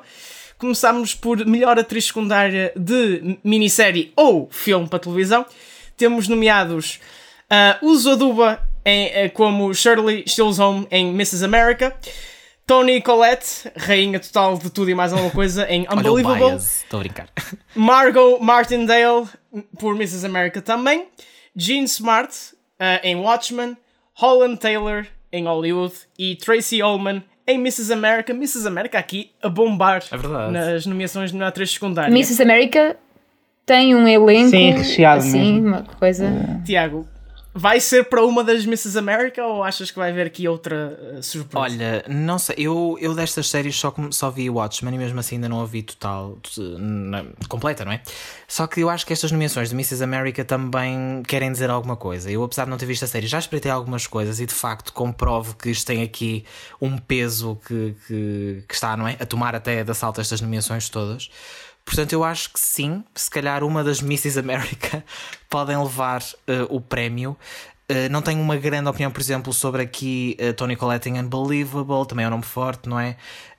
Começamos 0.60 1.16
por 1.16 1.44
melhor 1.46 1.78
atriz 1.80 2.06
secundária 2.06 2.72
de 2.76 3.38
minissérie 3.44 4.14
ou 4.16 4.48
filme 4.52 4.88
para 4.88 5.00
televisão. 5.00 5.46
Temos 5.98 6.28
nomeados 6.28 7.00
uh, 7.52 7.86
o 7.86 7.98
Zoduba 7.98 8.62
em, 8.86 9.28
como 9.30 9.74
Shirley 9.74 10.24
Home 10.60 10.88
em 10.92 11.10
Mrs. 11.10 11.44
America. 11.44 11.96
Tony 12.66 13.00
Collette, 13.00 13.72
rainha 13.78 14.20
total 14.20 14.58
de 14.58 14.72
tudo 14.72 14.90
e 14.90 14.96
mais 14.96 15.14
alguma 15.14 15.30
coisa, 15.30 15.70
em 15.70 15.86
Unbelievable. 15.92 16.56
Estou 16.56 17.00
a 17.00 17.04
brincar. 17.04 17.30
Margot 17.76 18.40
Martindale, 18.40 19.28
por 19.78 19.96
Mrs. 19.96 20.26
America 20.26 20.62
também. 20.62 21.06
Jean 21.56 21.84
Smart, 21.84 22.34
uh, 22.80 23.00
em 23.04 23.16
Watchmen. 23.18 23.78
Holland 24.16 24.58
Taylor, 24.58 25.06
em 25.32 25.46
Hollywood. 25.46 25.94
E 26.18 26.36
Tracy 26.38 26.82
Ullman, 26.82 27.24
em 27.46 27.60
Mrs. 27.60 27.94
America. 27.94 28.34
Mrs. 28.34 28.68
America 28.68 28.98
aqui 28.98 29.32
a 29.44 29.50
bombar 29.50 30.04
é 30.12 30.52
nas 30.52 30.86
nomeações 30.88 31.32
de 31.32 31.44
atriz 31.44 31.72
secundária. 31.72 32.12
Mrs. 32.12 32.42
America 32.42 32.98
tem 33.66 33.94
um 33.94 34.08
elenco. 34.08 34.50
Sim, 34.50 34.72
recheado 34.72 35.20
assim, 35.20 35.62
mesmo. 35.62 35.68
uma 35.68 35.84
coisa. 35.84 36.26
Tiago, 36.66 37.08
Vai 37.58 37.80
ser 37.80 38.04
para 38.10 38.22
uma 38.22 38.44
das 38.44 38.66
Mrs. 38.66 38.98
America 38.98 39.42
ou 39.42 39.64
achas 39.64 39.90
que 39.90 39.98
vai 39.98 40.12
haver 40.12 40.28
aqui 40.28 40.46
outra 40.46 41.00
uh, 41.18 41.24
surpresa? 41.24 41.58
Olha, 41.58 42.06
não 42.06 42.38
sei, 42.38 42.56
eu, 42.60 42.98
eu 43.00 43.16
destas 43.16 43.48
séries 43.48 43.78
só, 43.78 43.96
só 44.12 44.30
vi 44.30 44.50
Watchmen 44.50 44.94
e 44.94 44.98
mesmo 44.98 45.18
assim 45.22 45.36
ainda 45.36 45.48
não 45.48 45.62
a 45.62 45.66
vi 45.66 45.82
total, 45.82 46.38
na, 46.58 47.24
completa, 47.48 47.86
não 47.86 47.94
é? 47.94 48.02
Só 48.46 48.68
que 48.68 48.82
eu 48.82 48.90
acho 48.90 49.06
que 49.06 49.14
estas 49.14 49.32
nomeações 49.32 49.70
de 49.70 49.76
Mrs. 49.76 50.04
America 50.04 50.44
também 50.44 51.24
querem 51.26 51.50
dizer 51.50 51.70
alguma 51.70 51.96
coisa. 51.96 52.30
Eu, 52.30 52.44
apesar 52.44 52.66
de 52.66 52.72
não 52.72 52.78
ter 52.78 52.88
visto 52.88 53.04
a 53.04 53.08
série, 53.08 53.26
já 53.26 53.40
espreitei 53.40 53.72
algumas 53.72 54.06
coisas 54.06 54.42
e 54.42 54.46
de 54.46 54.54
facto 54.54 54.92
comprovo 54.92 55.56
que 55.56 55.70
isto 55.70 55.88
tem 55.88 56.04
aqui 56.04 56.44
um 56.82 56.98
peso 56.98 57.58
que, 57.66 57.96
que, 58.06 58.64
que 58.68 58.74
está, 58.74 58.98
não 58.98 59.08
é? 59.08 59.16
A 59.18 59.26
tomar 59.26 59.56
até 59.56 59.82
de 59.82 59.90
assalto 59.90 60.20
estas 60.20 60.42
nomeações 60.42 60.90
todas. 60.90 61.30
Portanto, 61.86 62.14
eu 62.14 62.24
acho 62.24 62.52
que 62.52 62.60
sim, 62.60 63.04
se 63.14 63.30
calhar 63.30 63.64
uma 63.64 63.84
das 63.84 64.02
Mrs. 64.02 64.40
America 64.40 65.04
podem 65.48 65.78
levar 65.78 66.22
uh, 66.22 66.66
o 66.70 66.82
prémio. 66.82 67.38
Uh, 67.90 68.10
não 68.10 68.24
tenho 68.24 68.42
uma 68.42 68.58
grande 68.58 68.90
opinião, 68.90 69.12
por 69.12 69.22
exemplo, 69.22 69.54
sobre 69.54 69.84
aqui 69.84 70.36
uh, 70.42 70.52
Tony 70.54 70.76
Collette 70.76 71.08
em 71.08 71.20
Unbelievable, 71.20 72.08
também 72.08 72.26
é 72.26 72.28
um 72.28 72.32
nome 72.32 72.44
forte, 72.44 72.90
não 72.90 73.00
é? 73.00 73.16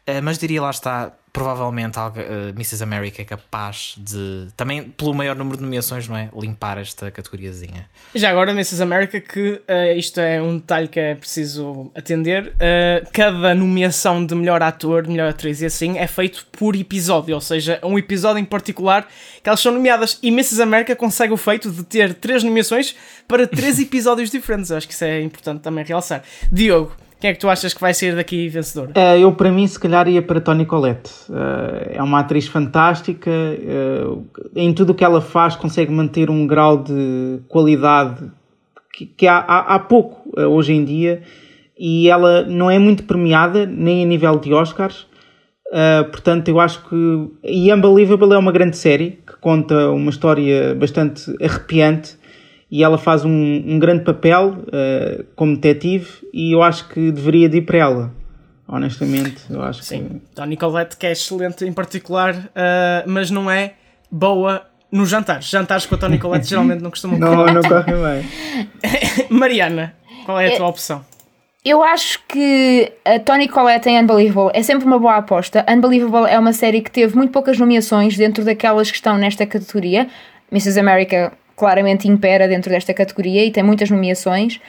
Uh, 0.08 0.22
mas 0.22 0.38
diria 0.38 0.62
lá 0.62 0.70
está, 0.70 1.12
provavelmente 1.36 1.98
uh, 1.98 2.48
Mrs. 2.54 2.82
America 2.82 3.20
é 3.20 3.24
capaz 3.26 3.94
de, 3.98 4.48
também 4.56 4.84
pelo 4.84 5.12
maior 5.12 5.36
número 5.36 5.58
de 5.58 5.62
nomeações, 5.62 6.08
não 6.08 6.16
é? 6.16 6.30
Limpar 6.34 6.78
esta 6.78 7.10
categoriazinha. 7.10 7.86
Já 8.14 8.30
agora, 8.30 8.52
Mrs. 8.52 8.82
America, 8.82 9.20
que 9.20 9.60
uh, 9.68 9.98
isto 9.98 10.18
é 10.18 10.40
um 10.40 10.56
detalhe 10.56 10.88
que 10.88 10.98
é 10.98 11.14
preciso 11.14 11.92
atender, 11.94 12.54
uh, 12.54 13.06
cada 13.12 13.54
nomeação 13.54 14.24
de 14.24 14.34
melhor 14.34 14.62
ator, 14.62 15.06
melhor 15.06 15.28
atriz 15.28 15.60
e 15.60 15.66
assim 15.66 15.98
é 15.98 16.06
feito 16.06 16.46
por 16.50 16.74
episódio, 16.74 17.34
ou 17.34 17.40
seja, 17.42 17.78
um 17.82 17.98
episódio 17.98 18.40
em 18.40 18.44
particular 18.44 19.06
que 19.42 19.48
elas 19.50 19.60
são 19.60 19.72
nomeadas 19.72 20.18
e 20.22 20.28
Mrs. 20.28 20.62
America 20.62 20.96
consegue 20.96 21.34
o 21.34 21.36
feito 21.36 21.70
de 21.70 21.84
ter 21.84 22.14
três 22.14 22.42
nomeações 22.42 22.96
para 23.28 23.46
três 23.46 23.76
episódios 23.80 24.30
diferentes. 24.30 24.70
Eu 24.70 24.78
acho 24.78 24.88
que 24.88 24.94
isso 24.94 25.04
é 25.04 25.20
importante 25.20 25.60
também 25.60 25.84
realçar. 25.84 26.22
Diogo, 26.50 26.96
quem 27.18 27.30
é 27.30 27.32
que 27.32 27.40
tu 27.40 27.48
achas 27.48 27.72
que 27.72 27.80
vai 27.80 27.94
sair 27.94 28.14
daqui 28.14 28.48
vencedor? 28.48 28.88
Uh, 28.88 29.18
eu, 29.18 29.32
para 29.32 29.50
mim, 29.50 29.66
se 29.66 29.80
calhar 29.80 30.06
ia 30.06 30.20
para 30.20 30.40
Toni 30.40 30.66
Collette. 30.66 31.10
Uh, 31.30 31.94
é 31.94 32.02
uma 32.02 32.20
atriz 32.20 32.46
fantástica, 32.46 33.30
uh, 33.30 34.26
em 34.54 34.72
tudo 34.74 34.90
o 34.90 34.94
que 34.94 35.02
ela 35.02 35.20
faz 35.20 35.56
consegue 35.56 35.90
manter 35.90 36.28
um 36.28 36.46
grau 36.46 36.76
de 36.76 37.40
qualidade 37.48 38.30
que, 38.92 39.06
que 39.06 39.26
há, 39.26 39.38
há, 39.38 39.74
há, 39.74 39.78
pouco 39.78 40.30
hoje 40.38 40.72
em 40.72 40.84
dia 40.84 41.22
e 41.78 42.08
ela 42.08 42.42
não 42.44 42.70
é 42.70 42.78
muito 42.78 43.04
premiada, 43.04 43.66
nem 43.66 44.02
a 44.02 44.06
nível 44.06 44.38
de 44.38 44.52
Oscars. 44.52 45.06
portanto, 46.10 46.48
eu 46.48 46.60
acho 46.60 46.82
que. 46.88 47.28
E 47.44 47.72
Unbelievable 47.72 48.32
é 48.32 48.38
uma 48.38 48.52
grande 48.52 48.76
série 48.76 49.18
que 49.26 49.36
conta 49.38 49.90
uma 49.90 50.10
história 50.10 50.74
bastante 50.74 51.34
arrepiante 51.42 52.16
e 52.70 52.82
ela 52.82 52.98
faz 52.98 53.24
um, 53.24 53.30
um 53.30 53.78
grande 53.78 54.04
papel 54.04 54.56
uh, 54.66 55.24
como 55.36 55.56
detetive 55.56 56.08
e 56.32 56.54
eu 56.54 56.62
acho 56.62 56.88
que 56.88 57.12
deveria 57.12 57.48
de 57.48 57.58
ir 57.58 57.62
para 57.62 57.78
ela. 57.78 58.14
Honestamente, 58.68 59.42
eu 59.48 59.62
acho 59.62 59.82
Sim, 59.82 60.20
que... 60.24 60.34
Toni 60.34 60.56
Collette 60.56 60.96
que 60.96 61.06
é 61.06 61.12
excelente 61.12 61.64
em 61.64 61.72
particular, 61.72 62.34
uh, 62.34 63.08
mas 63.08 63.30
não 63.30 63.48
é 63.48 63.74
boa 64.10 64.66
nos 64.90 65.08
jantares. 65.08 65.48
Jantares 65.48 65.86
com 65.86 65.94
a 65.94 65.98
Toni 65.98 66.18
Collette 66.18 66.48
geralmente 66.50 66.82
não 66.82 66.90
costumam 66.90 67.18
Não, 67.18 67.46
não 67.46 67.62
correm 67.62 67.94
bem. 67.94 69.28
Mariana, 69.30 69.94
qual 70.24 70.40
é 70.40 70.52
a 70.52 70.56
tua 70.56 70.66
opção? 70.66 71.04
Eu 71.64 71.82
acho 71.82 72.20
que 72.28 72.92
a 73.04 73.18
Toni 73.18 73.48
Collette 73.48 73.88
em 73.88 74.00
Unbelievable 74.00 74.50
é 74.54 74.62
sempre 74.62 74.86
uma 74.86 74.98
boa 74.98 75.16
aposta. 75.16 75.64
Unbelievable 75.68 76.28
é 76.28 76.38
uma 76.38 76.52
série 76.52 76.80
que 76.80 76.90
teve 76.90 77.16
muito 77.16 77.32
poucas 77.32 77.58
nomeações 77.58 78.16
dentro 78.16 78.44
daquelas 78.44 78.88
que 78.88 78.96
estão 78.96 79.16
nesta 79.16 79.44
categoria. 79.46 80.08
Mrs. 80.52 80.78
America 80.78 81.32
claramente 81.56 82.06
impera 82.06 82.46
dentro 82.46 82.70
desta 82.70 82.92
categoria 82.92 83.44
e 83.44 83.50
tem 83.50 83.62
muitas 83.62 83.90
nomeações. 83.90 84.60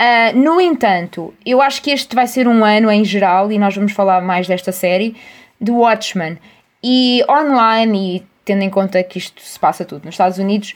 Uh, 0.00 0.38
no 0.38 0.60
entanto, 0.60 1.34
eu 1.44 1.60
acho 1.60 1.82
que 1.82 1.90
este 1.90 2.14
vai 2.14 2.26
ser 2.26 2.46
um 2.46 2.64
ano 2.64 2.90
em 2.90 3.04
geral, 3.04 3.50
e 3.50 3.58
nós 3.58 3.74
vamos 3.74 3.92
falar 3.92 4.22
mais 4.22 4.46
desta 4.46 4.70
série, 4.70 5.16
de 5.60 5.70
Watchmen. 5.70 6.38
E 6.82 7.22
online, 7.28 8.16
e 8.16 8.26
tendo 8.44 8.62
em 8.62 8.70
conta 8.70 9.02
que 9.02 9.18
isto 9.18 9.42
se 9.42 9.58
passa 9.58 9.84
tudo 9.84 10.04
nos 10.04 10.14
Estados 10.14 10.38
Unidos, 10.38 10.74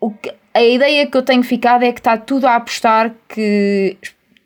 o 0.00 0.10
que, 0.10 0.32
a 0.54 0.62
ideia 0.62 1.06
que 1.06 1.16
eu 1.16 1.22
tenho 1.22 1.42
ficado 1.42 1.84
é 1.84 1.92
que 1.92 2.00
está 2.00 2.16
tudo 2.16 2.46
a 2.46 2.56
apostar 2.56 3.12
que 3.28 3.96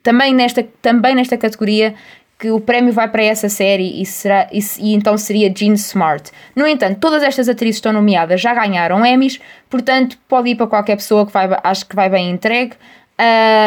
também 0.02 0.34
nesta, 0.34 0.66
também 0.82 1.14
nesta 1.14 1.36
categoria 1.36 1.94
que 2.38 2.50
o 2.50 2.60
prémio 2.60 2.92
vai 2.92 3.08
para 3.08 3.22
essa 3.22 3.48
série 3.48 4.00
e, 4.00 4.04
será, 4.04 4.48
e, 4.52 4.58
e, 4.78 4.94
então 4.94 5.16
seria 5.16 5.52
Jean 5.54 5.74
Smart. 5.74 6.30
No 6.54 6.66
entanto, 6.66 6.98
todas 6.98 7.22
estas 7.22 7.48
atrizes 7.48 7.76
estão 7.76 7.92
nomeadas, 7.92 8.40
já 8.40 8.54
ganharam 8.54 9.04
Emmys, 9.04 9.40
portanto 9.70 10.18
pode 10.28 10.50
ir 10.50 10.56
para 10.56 10.66
qualquer 10.66 10.96
pessoa 10.96 11.26
que 11.26 11.32
vai, 11.32 11.48
acho 11.62 11.86
que 11.86 11.94
vai 11.94 12.08
bem 12.08 12.30
entregue. 12.30 12.74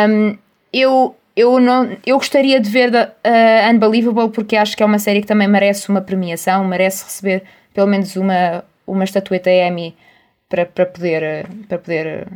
Um, 0.09 0.37
eu, 0.71 1.15
eu, 1.35 1.59
não, 1.59 1.97
eu 2.05 2.17
gostaria 2.17 2.59
de 2.59 2.69
ver 2.69 2.91
uh, 2.93 3.73
Unbelievable 3.73 4.29
porque 4.29 4.55
acho 4.57 4.75
que 4.75 4.83
é 4.83 4.85
uma 4.85 4.99
série 4.99 5.21
que 5.21 5.27
também 5.27 5.47
merece 5.47 5.89
uma 5.89 6.01
premiação, 6.01 6.65
merece 6.65 7.05
receber 7.05 7.43
pelo 7.73 7.87
menos 7.87 8.15
uma, 8.15 8.63
uma 8.85 9.03
estatueta 9.03 9.49
Emmy 9.49 9.95
para, 10.49 10.65
para 10.65 10.85
poder, 10.85 11.47
para 11.67 11.77
poder 11.77 12.27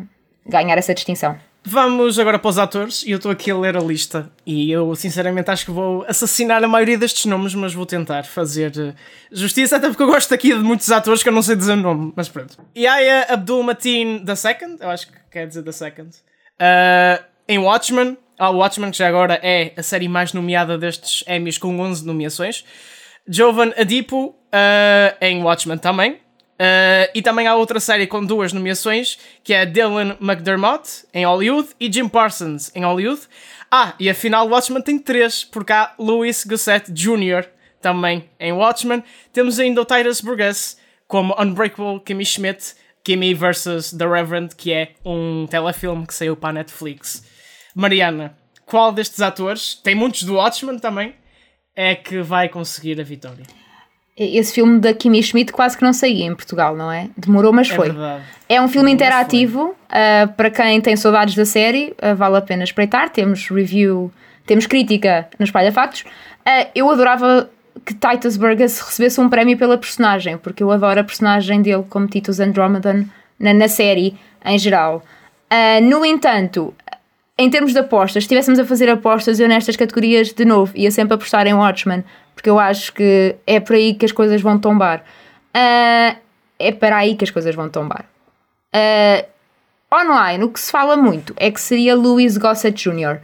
ganhar 0.46 0.78
essa 0.78 0.94
distinção. 0.94 1.36
Vamos 1.64 2.18
agora 2.18 2.40
para 2.40 2.50
os 2.50 2.58
atores 2.58 3.04
e 3.04 3.12
eu 3.12 3.18
estou 3.18 3.32
aqui 3.32 3.52
a 3.52 3.58
ler 3.58 3.78
a 3.78 3.80
lista 3.80 4.32
e 4.46 4.72
eu 4.72 4.96
sinceramente 4.96 5.52
acho 5.52 5.66
que 5.66 5.72
vou 5.72 6.04
assassinar 6.08 6.64
a 6.64 6.68
maioria 6.68 6.98
destes 6.98 7.26
nomes, 7.26 7.54
mas 7.54 7.72
vou 7.72 7.86
tentar 7.86 8.24
fazer 8.24 8.74
eh, 8.78 8.96
justiça, 9.32 9.78
até 9.78 9.88
porque 9.88 10.02
eu 10.02 10.08
gosto 10.08 10.34
aqui 10.34 10.50
de 10.50 10.60
muitos 10.60 10.92
atores 10.92 11.22
que 11.22 11.30
eu 11.30 11.34
não 11.34 11.44
sei 11.44 11.56
dizer 11.56 11.74
o 11.74 11.78
nome, 11.78 12.14
mas 12.16 12.28
pronto. 12.28 12.58
Yaya 12.76 13.28
Abdul 13.30 13.62
Mateen 13.62 14.26
II, 14.28 14.78
eu 14.80 14.90
acho 14.90 15.08
que 15.08 15.14
quer 15.30 15.48
dizer 15.48 15.62
The 15.62 15.72
Second, 15.72 16.10
uh, 16.10 17.24
em 17.48 17.60
Watchmen, 17.60 18.18
ah, 18.40 18.50
Watchmen 18.50 18.90
que 18.90 18.98
já 18.98 19.08
agora 19.08 19.40
é 19.44 19.74
a 19.78 19.84
série 19.84 20.08
mais 20.08 20.34
nomeada 20.34 20.80
destes 20.80 21.24
Emmys 21.28 21.60
com 21.60 21.80
11 21.80 22.06
nomeações, 22.08 22.66
Jovan 23.28 23.72
Adipo 23.78 24.30
uh, 24.30 25.16
em 25.22 25.44
Watchmen 25.44 25.78
também, 25.78 26.20
Uh, 26.62 27.10
e 27.16 27.24
também 27.24 27.48
há 27.48 27.56
outra 27.56 27.80
série 27.80 28.06
com 28.06 28.24
duas 28.24 28.54
nomeações, 28.54 29.18
que 29.44 29.52
é 29.52 29.66
Dylan 29.66 30.16
McDermott, 30.22 31.08
em 31.12 31.26
Hollywood, 31.26 31.70
e 31.80 31.92
Jim 31.92 32.08
Parsons, 32.08 32.72
em 32.76 32.86
Hollywood. 32.86 33.22
Ah, 33.72 33.96
e 34.00 34.08
afinal 34.08 34.48
Watchmen 34.48 34.84
tem 34.84 35.00
três, 35.00 35.44
porque 35.44 35.74
há 35.74 35.96
Louis 35.98 36.44
Gossett 36.46 36.92
Jr., 36.92 37.48
também 37.82 38.30
em 38.40 38.52
Watchmen. 38.52 39.04
Temos 39.34 39.60
ainda 39.60 39.82
o 39.82 39.86
Titus 39.86 40.22
Burgess, 40.22 40.78
como 41.08 41.34
Unbreakable 41.42 42.00
Kimmy 42.06 42.24
Schmidt, 42.24 42.76
Kimmy 43.04 43.34
vs. 43.34 43.96
The 43.98 44.06
Reverend, 44.06 44.56
que 44.56 44.72
é 44.72 44.92
um 45.04 45.48
telefilme 45.50 46.06
que 46.06 46.14
saiu 46.14 46.38
para 46.38 46.50
a 46.50 46.54
Netflix. 46.54 47.26
Mariana, 47.74 48.38
qual 48.68 48.92
destes 48.92 49.20
atores, 49.20 49.74
tem 49.74 49.96
muitos 49.96 50.22
do 50.24 50.36
Watchmen 50.36 50.78
também, 50.78 51.16
é 51.76 51.96
que 51.96 52.22
vai 52.22 52.48
conseguir 52.50 53.02
a 53.02 53.04
vitória? 53.04 53.61
Esse 54.18 54.54
filme 54.54 54.80
da 54.80 54.94
Kimi 54.94 55.24
Schmidt 55.24 55.52
quase 55.54 55.78
que 55.78 55.84
não 55.84 55.94
saía 55.94 56.26
em 56.26 56.36
Portugal, 56.36 56.76
não 56.76 56.92
é? 56.92 57.10
Demorou, 57.18 57.54
mas 57.54 57.72
É 57.72 57.76
foi. 57.76 57.90
verdade. 57.90 58.24
É 58.50 58.62
um 58.62 58.68
filme 58.68 58.92
interativo, 58.92 59.70
uh, 59.90 60.28
para 60.36 60.50
quem 60.52 60.82
tem 60.82 60.96
saudades 60.96 61.34
da 61.34 61.46
série, 61.46 61.94
uh, 62.04 62.16
vale 62.16 62.38
a 62.38 62.42
pena 62.42 62.64
espreitar. 62.64 63.10
Temos 63.10 63.48
review, 63.50 64.12
temos 64.46 64.68
crítica 64.68 65.28
no 65.40 65.46
Espalha 65.46 65.72
Factos. 65.72 66.02
Uh, 66.02 66.68
eu 66.76 66.90
adorava 66.92 67.50
que 67.86 67.94
Titus 67.94 68.36
Burgess 68.36 68.82
recebesse 68.82 69.20
um 69.22 69.30
prémio 69.30 69.58
pela 69.58 69.78
personagem, 69.78 70.38
porque 70.38 70.62
eu 70.62 70.70
adoro 70.72 71.00
a 71.00 71.04
personagem 71.04 71.62
dele 71.62 71.86
como 71.90 72.06
Titus 72.08 72.40
Andromedon 72.40 73.06
na, 73.40 73.54
na 73.54 73.68
série 73.70 74.16
em 74.44 74.60
geral. 74.60 75.04
Uh, 75.52 75.84
no 75.84 76.06
entanto, 76.06 76.74
em 77.42 77.50
termos 77.50 77.74
de 77.74 77.80
apostas, 77.80 78.24
se 78.24 78.26
estivéssemos 78.26 78.60
a 78.60 78.66
fazer 78.66 78.88
apostas, 78.88 79.40
eu 79.40 79.48
nestas 79.48 79.76
categorias, 79.76 80.32
de 80.32 80.46
novo, 80.46 80.72
ia 80.76 80.92
sempre 80.92 81.16
apostar 81.16 81.48
em 81.48 81.54
Watchmen, 81.54 82.04
porque 82.36 82.48
eu 82.48 82.60
acho 82.60 82.94
que 82.94 83.36
é 83.48 83.60
por 83.60 83.76
aí 83.76 83.96
que 83.96 84.06
as 84.06 84.12
coisas 84.12 84.40
vão 84.42 84.60
tombar. 84.60 85.00
Uh, 85.50 86.16
é 86.60 86.72
para 86.72 86.98
aí 86.98 87.16
que 87.16 87.24
as 87.24 87.32
coisas 87.32 87.56
vão 87.56 87.68
tombar. 87.68 88.06
Uh, 88.76 89.26
online, 89.94 90.44
o 90.44 90.50
que 90.50 90.60
se 90.60 90.72
fala 90.72 90.96
muito 90.96 91.34
é 91.36 91.50
que 91.50 91.60
seria 91.60 91.96
Louis 91.96 92.38
Gossett 92.38 92.78
Jr. 92.88 93.20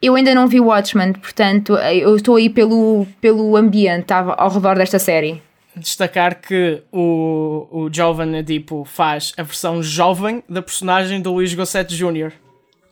Eu 0.00 0.14
ainda 0.14 0.32
não 0.32 0.46
vi 0.46 0.60
Watchmen, 0.60 1.14
portanto, 1.14 1.76
eu 1.76 2.14
estou 2.14 2.36
aí 2.36 2.48
pelo, 2.48 3.04
pelo 3.20 3.56
ambiente 3.56 4.12
ao 4.12 4.48
redor 4.48 4.76
desta 4.76 5.00
série. 5.00 5.42
Destacar 5.74 6.40
que 6.40 6.82
o, 6.92 7.66
o 7.70 7.88
Jovan 7.92 8.38
Adipo 8.38 8.84
faz 8.84 9.32
a 9.36 9.42
versão 9.42 9.82
jovem 9.82 10.44
da 10.48 10.62
personagem 10.62 11.20
do 11.20 11.32
Luís 11.32 11.52
Gossett 11.52 11.94
Jr. 11.94 12.32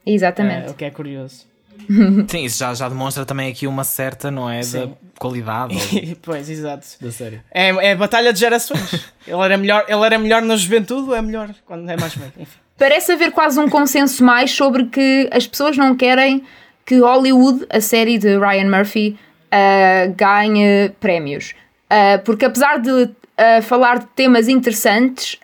Exatamente. 0.07 0.69
É, 0.69 0.71
o 0.71 0.75
que 0.75 0.85
é 0.85 0.91
curioso. 0.91 1.47
Sim, 2.29 2.45
isso 2.45 2.59
já, 2.59 2.73
já 2.75 2.89
demonstra 2.89 3.25
também 3.25 3.51
aqui 3.51 3.67
uma 3.67 3.85
certa, 3.85 4.31
não 4.31 4.49
é? 4.49 4.61
Da 4.61 4.89
qualidade 5.19 5.75
ou 5.75 6.17
pois, 6.23 6.49
exato. 6.49 6.87
da 7.01 7.11
série. 7.11 7.41
É, 7.51 7.69
é 7.69 7.95
batalha 7.95 8.33
de 8.33 8.41
gerações. 8.41 8.93
ele, 9.27 9.43
era 9.43 9.57
melhor, 9.57 9.85
ele 9.89 10.05
era 10.05 10.19
melhor 10.19 10.43
na 10.43 10.57
juventude 10.57 11.11
ou 11.11 11.15
é 11.15 11.23
melhor 11.23 11.55
quando 11.67 11.89
é 11.91 11.97
mais 11.97 12.15
velho? 12.15 12.33
Enfim. 12.39 12.59
Parece 12.77 13.13
haver 13.13 13.31
quase 13.31 13.59
um 13.61 13.69
consenso 13.69 14.25
mais 14.25 14.51
sobre 14.51 14.87
que 14.87 15.29
as 15.33 15.47
pessoas 15.47 15.77
não 15.77 15.95
querem 15.97 16.43
que 16.85 16.99
Hollywood, 16.99 17.67
a 17.71 17.81
série 17.81 18.19
de 18.19 18.37
Ryan 18.39 18.69
Murphy, 18.69 19.17
uh, 19.53 20.15
ganhe 20.15 20.91
prémios. 21.01 21.55
Uh, 21.91 22.23
porque 22.25 22.45
apesar 22.45 22.79
de 22.79 22.91
uh, 22.91 23.63
falar 23.63 23.99
de 23.99 24.07
temas 24.17 24.49
interessantes, 24.49 25.39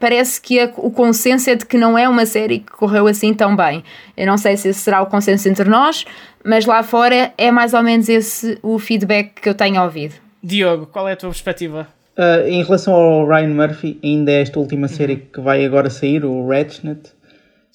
parece 0.00 0.40
que 0.40 0.60
a, 0.60 0.72
o 0.76 0.90
consenso 0.90 1.50
é 1.50 1.54
de 1.54 1.64
que 1.64 1.78
não 1.78 1.96
é 1.96 2.08
uma 2.08 2.26
série 2.26 2.60
que 2.60 2.72
correu 2.72 3.06
assim 3.06 3.32
tão 3.32 3.56
bem. 3.56 3.82
Eu 4.16 4.26
não 4.26 4.36
sei 4.36 4.56
se 4.56 4.68
esse 4.68 4.80
será 4.80 5.02
o 5.02 5.06
consenso 5.06 5.48
entre 5.48 5.68
nós, 5.68 6.04
mas 6.44 6.66
lá 6.66 6.82
fora 6.82 7.32
é 7.36 7.50
mais 7.50 7.74
ou 7.74 7.82
menos 7.82 8.08
esse 8.08 8.58
o 8.62 8.78
feedback 8.78 9.40
que 9.40 9.48
eu 9.48 9.54
tenho 9.54 9.82
ouvido. 9.82 10.14
Diogo, 10.42 10.86
qual 10.86 11.08
é 11.08 11.12
a 11.12 11.16
tua 11.16 11.30
perspectiva? 11.30 11.88
Uh, 12.16 12.48
em 12.48 12.62
relação 12.62 12.94
ao 12.94 13.28
Ryan 13.28 13.48
Murphy, 13.48 14.00
ainda 14.02 14.32
é 14.32 14.40
esta 14.40 14.58
última 14.58 14.88
série 14.88 15.16
que 15.16 15.38
vai 15.38 15.64
agora 15.66 15.90
sair, 15.90 16.24
o 16.24 16.48
Ratchet. 16.48 17.12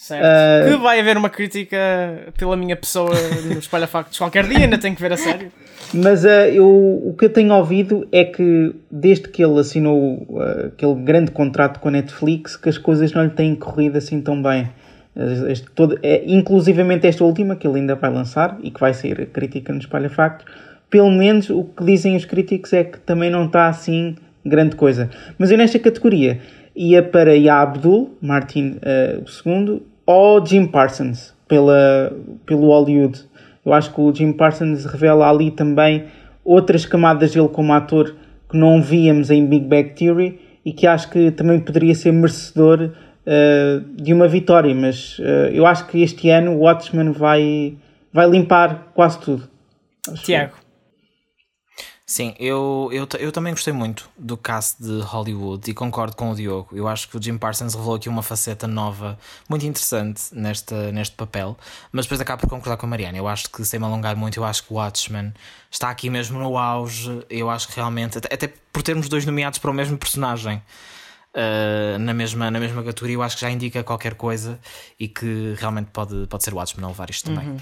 Certo. 0.01 0.25
Uh, 0.25 0.72
Que 0.72 0.81
vai 0.81 1.00
haver 1.00 1.15
uma 1.15 1.29
crítica 1.29 1.77
pela 2.36 2.58
minha 2.58 2.75
pessoa 2.75 3.12
no 3.46 3.60
Espalha 3.60 3.86
Factos 3.86 4.17
qualquer 4.17 4.48
dia, 4.48 4.58
ainda 4.58 4.79
tenho 4.79 4.96
que 4.96 5.01
ver 5.01 5.13
a 5.13 5.17
sério. 5.17 5.51
Mas 5.93 6.25
uh, 6.25 6.27
eu, 6.51 6.67
o 6.67 7.13
que 7.15 7.25
eu 7.25 7.29
tenho 7.29 7.53
ouvido 7.53 8.08
é 8.12 8.24
que 8.24 8.74
desde 8.89 9.27
que 9.27 9.43
ele 9.43 9.60
assinou 9.60 10.25
uh, 10.27 10.70
aquele 10.70 10.96
grande 10.96 11.29
contrato 11.29 11.79
com 11.79 11.89
a 11.89 11.91
Netflix, 11.91 12.58
que 12.58 12.67
as 12.67 12.79
coisas 12.79 13.13
não 13.13 13.25
lhe 13.25 13.29
têm 13.29 13.53
corrido 13.53 13.96
assim 13.96 14.20
tão 14.20 14.41
bem. 14.41 14.72
Este, 15.48 15.70
todo, 15.70 16.00
é, 16.01 16.24
inclusivamente 16.25 17.05
esta 17.05 17.24
última, 17.24 17.55
que 17.55 17.67
ele 17.67 17.81
ainda 17.81 17.93
vai 17.93 18.10
lançar 18.10 18.58
e 18.63 18.72
que 18.72 18.79
vai 18.79 18.96
ser 18.96 19.27
crítica 19.27 19.72
no 19.72 19.77
Espalha 19.77 20.10
Factos, 20.10 20.51
pelo 20.89 21.12
menos 21.12 21.48
o 21.51 21.63
que 21.63 21.84
dizem 21.84 22.15
os 22.15 22.25
críticos 22.25 22.74
é 22.74 22.84
que 22.86 22.98
também 23.01 23.29
não 23.29 23.46
está 23.46 23.67
assim 23.67 24.15
grande 24.43 24.75
coisa. 24.75 25.12
Mas 25.38 25.51
eu 25.51 25.60
nesta 25.60 25.77
categoria 25.77 26.39
ia 26.75 27.03
para 27.03 27.36
Ya 27.36 27.62
Abdul, 27.62 28.17
Martin 28.20 28.77
uh, 28.77 29.24
II, 29.46 29.90
ou 30.05 30.46
Jim 30.46 30.65
Parsons, 30.67 31.34
pela, 31.48 32.12
pelo 32.46 32.67
Hollywood. 32.67 33.20
Eu 33.65 33.74
acho 33.74 33.93
que 33.93 34.01
o 34.01 34.13
Jim 34.13 34.31
Parsons 34.31 34.86
revela 34.86 35.29
ali 35.29 35.51
também 35.51 36.05
outras 36.43 36.86
camadas 36.86 37.34
dele 37.34 37.50
como 37.50 37.74
ator 37.74 38.15
que 38.50 38.58
não 38.58 38.81
víamos 38.81 39.29
em 39.29 39.46
Big 39.46 39.65
Bang 39.65 39.89
Theory 39.89 40.39
e 40.65 40.74
que 40.74 40.86
acho 40.86 41.10
que 41.10 41.31
também 41.31 41.60
poderia 41.60 41.96
ser 41.96 42.12
merecedor 42.12 42.91
uh, 43.25 43.79
de 43.96 44.13
uma 44.13 44.27
vitória. 44.27 44.74
Mas 44.74 45.20
uh, 45.20 45.50
eu 45.53 45.65
acho 45.65 45.88
que 45.88 46.01
este 46.01 46.29
ano 46.29 46.53
o 46.53 46.60
Watchmen 46.60 47.12
vai, 47.12 47.75
vai 48.12 48.29
limpar 48.29 48.91
quase 48.93 49.20
tudo. 49.20 49.50
Tiago. 50.24 50.60
Sim, 52.11 52.35
eu, 52.37 52.89
eu, 52.91 53.07
eu 53.19 53.31
também 53.31 53.53
gostei 53.53 53.71
muito 53.71 54.09
do 54.17 54.35
cast 54.35 54.83
de 54.83 54.99
Hollywood 54.99 55.71
e 55.71 55.73
concordo 55.73 56.13
com 56.13 56.29
o 56.29 56.35
Diogo. 56.35 56.75
Eu 56.75 56.85
acho 56.85 57.07
que 57.07 57.15
o 57.15 57.23
Jim 57.23 57.37
Parsons 57.37 57.73
revelou 57.73 57.95
aqui 57.95 58.09
uma 58.09 58.21
faceta 58.21 58.67
nova, 58.67 59.17
muito 59.47 59.65
interessante 59.65 60.23
nesta, 60.33 60.91
neste 60.91 61.15
papel, 61.15 61.57
mas 61.89 62.03
depois 62.03 62.19
acabo 62.19 62.41
por 62.41 62.49
concordar 62.49 62.75
com 62.75 62.85
a 62.85 62.89
Mariana. 62.89 63.17
Eu 63.17 63.29
acho 63.29 63.49
que, 63.49 63.63
sem 63.63 63.79
me 63.79 63.85
alongar 63.85 64.17
muito, 64.17 64.37
eu 64.37 64.43
acho 64.43 64.61
que 64.65 64.73
o 64.73 64.75
Watchmen 64.75 65.33
está 65.71 65.89
aqui 65.89 66.09
mesmo 66.09 66.37
no 66.37 66.57
auge. 66.57 67.25
Eu 67.29 67.49
acho 67.49 67.69
que 67.69 67.77
realmente, 67.77 68.17
até, 68.17 68.33
até 68.33 68.53
por 68.73 68.83
termos 68.83 69.07
dois 69.07 69.25
nomeados 69.25 69.57
para 69.57 69.71
o 69.71 69.73
mesmo 69.73 69.97
personagem. 69.97 70.61
Uh, 71.33 71.97
na, 71.97 72.13
mesma, 72.13 72.51
na 72.51 72.59
mesma 72.59 72.83
categoria, 72.83 73.15
eu 73.15 73.23
acho 73.23 73.37
que 73.37 73.41
já 73.41 73.49
indica 73.49 73.85
qualquer 73.85 74.15
coisa 74.15 74.59
e 74.99 75.07
que 75.07 75.55
realmente 75.57 75.87
pode, 75.93 76.27
pode 76.27 76.43
ser 76.43 76.53
o 76.53 76.57
Watchmen 76.57 76.83
a 76.83 76.89
levar 76.89 77.09
isto 77.09 77.31
também. 77.31 77.51
Uhum. 77.51 77.57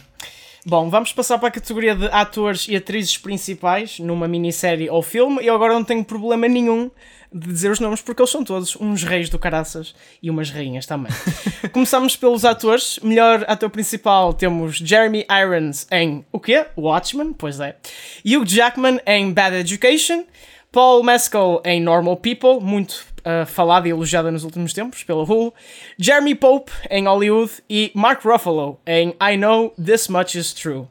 Bom, 0.66 0.90
vamos 0.90 1.14
passar 1.14 1.38
para 1.38 1.48
a 1.48 1.52
categoria 1.52 1.96
de 1.96 2.08
atores 2.08 2.68
e 2.68 2.76
atrizes 2.76 3.18
principais 3.18 3.98
numa 4.00 4.28
minissérie 4.28 4.90
ou 4.90 5.02
filme. 5.02 5.46
Eu 5.46 5.56
agora 5.56 5.74
não 5.74 5.86
tenho 5.86 6.04
problema 6.04 6.50
nenhum 6.50 6.92
de 7.32 7.48
dizer 7.48 7.72
os 7.72 7.80
nomes 7.80 8.02
porque 8.02 8.22
eles 8.22 8.30
são 8.32 8.44
todos 8.44 8.76
uns 8.76 9.04
reis 9.04 9.30
do 9.30 9.40
caraças 9.40 9.96
e 10.22 10.30
umas 10.30 10.50
rainhas 10.50 10.86
também. 10.86 11.12
Começamos 11.72 12.18
pelos 12.18 12.44
atores. 12.44 13.00
Melhor 13.02 13.46
ator 13.48 13.70
principal 13.70 14.34
temos 14.34 14.78
Jeremy 14.78 15.26
Irons 15.30 15.88
em 15.92 16.26
o 16.32 16.40
quê? 16.40 16.66
Watchmen, 16.76 17.32
pois 17.32 17.60
é. 17.60 17.78
Hugh 18.26 18.46
Jackman 18.46 19.00
em 19.06 19.32
Bad 19.32 19.56
Education. 19.56 20.26
Paul 20.72 21.04
Mescal 21.04 21.62
em 21.66 21.82
Normal 21.82 22.18
People, 22.18 22.60
muito 22.62 23.06
uh, 23.20 23.46
falada 23.46 23.88
e 23.88 23.92
elogiada 23.92 24.32
nos 24.32 24.44
últimos 24.44 24.72
tempos 24.72 25.04
pela 25.04 25.24
Hulu. 25.24 25.54
Jeremy 25.98 26.36
Pope 26.36 26.72
em 26.90 27.08
Hollywood 27.08 27.52
e 27.70 27.92
Mark 27.96 28.24
Ruffalo 28.24 28.80
em 28.86 29.16
I 29.20 29.36
Know 29.36 29.74
This 29.84 30.08
Much 30.08 30.36
Is 30.36 30.54
True. 30.54 30.88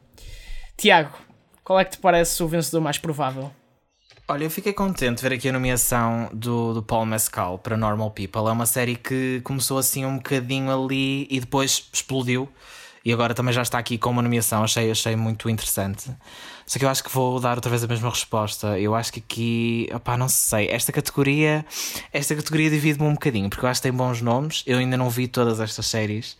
Tiago, 0.75 1.17
qual 1.63 1.79
é 1.79 1.85
que 1.85 1.91
te 1.91 1.97
parece 1.97 2.41
o 2.43 2.47
vencedor 2.47 2.81
mais 2.81 2.97
provável? 2.97 3.51
Olha, 4.27 4.43
eu 4.43 4.49
fiquei 4.51 4.73
contente 4.73 5.17
de 5.17 5.23
ver 5.23 5.35
aqui 5.35 5.49
a 5.49 5.53
nomeação 5.53 6.29
do, 6.33 6.73
do 6.73 6.83
Paul 6.83 7.05
Mescal 7.05 7.57
para 7.57 7.75
Normal 7.75 8.11
People. 8.11 8.47
É 8.47 8.51
uma 8.51 8.65
série 8.65 8.95
que 8.95 9.41
começou 9.43 9.77
assim 9.77 10.05
um 10.05 10.17
bocadinho 10.17 10.71
ali 10.71 11.25
e 11.31 11.39
depois 11.39 11.89
explodiu. 11.91 12.47
E 13.03 13.13
agora 13.13 13.33
também 13.33 13.53
já 13.53 13.61
está 13.61 13.79
aqui 13.79 13.97
com 13.97 14.11
uma 14.11 14.21
nomeação. 14.21 14.63
Achei, 14.63 14.91
achei 14.91 15.15
muito 15.15 15.49
interessante. 15.49 16.11
Só 16.69 16.77
que 16.77 16.85
eu 16.85 16.89
acho 16.89 17.03
que 17.03 17.09
vou 17.09 17.39
dar 17.39 17.57
outra 17.57 17.67
vez 17.67 17.83
a 17.83 17.87
mesma 17.87 18.11
resposta. 18.11 18.79
Eu 18.79 18.93
acho 18.93 19.11
que 19.11 19.19
aqui, 19.19 19.89
opá, 19.91 20.15
não 20.15 20.29
sei, 20.29 20.67
esta 20.69 20.91
categoria, 20.91 21.65
esta 22.13 22.35
categoria 22.35 22.69
divide-me 22.69 23.07
um 23.07 23.13
bocadinho, 23.13 23.49
porque 23.49 23.65
eu 23.65 23.69
acho 23.69 23.81
que 23.81 23.87
tem 23.89 23.91
bons 23.91 24.21
nomes. 24.21 24.61
Eu 24.67 24.77
ainda 24.77 24.95
não 24.95 25.09
vi 25.09 25.27
todas 25.27 25.59
estas 25.59 25.87
séries, 25.87 26.37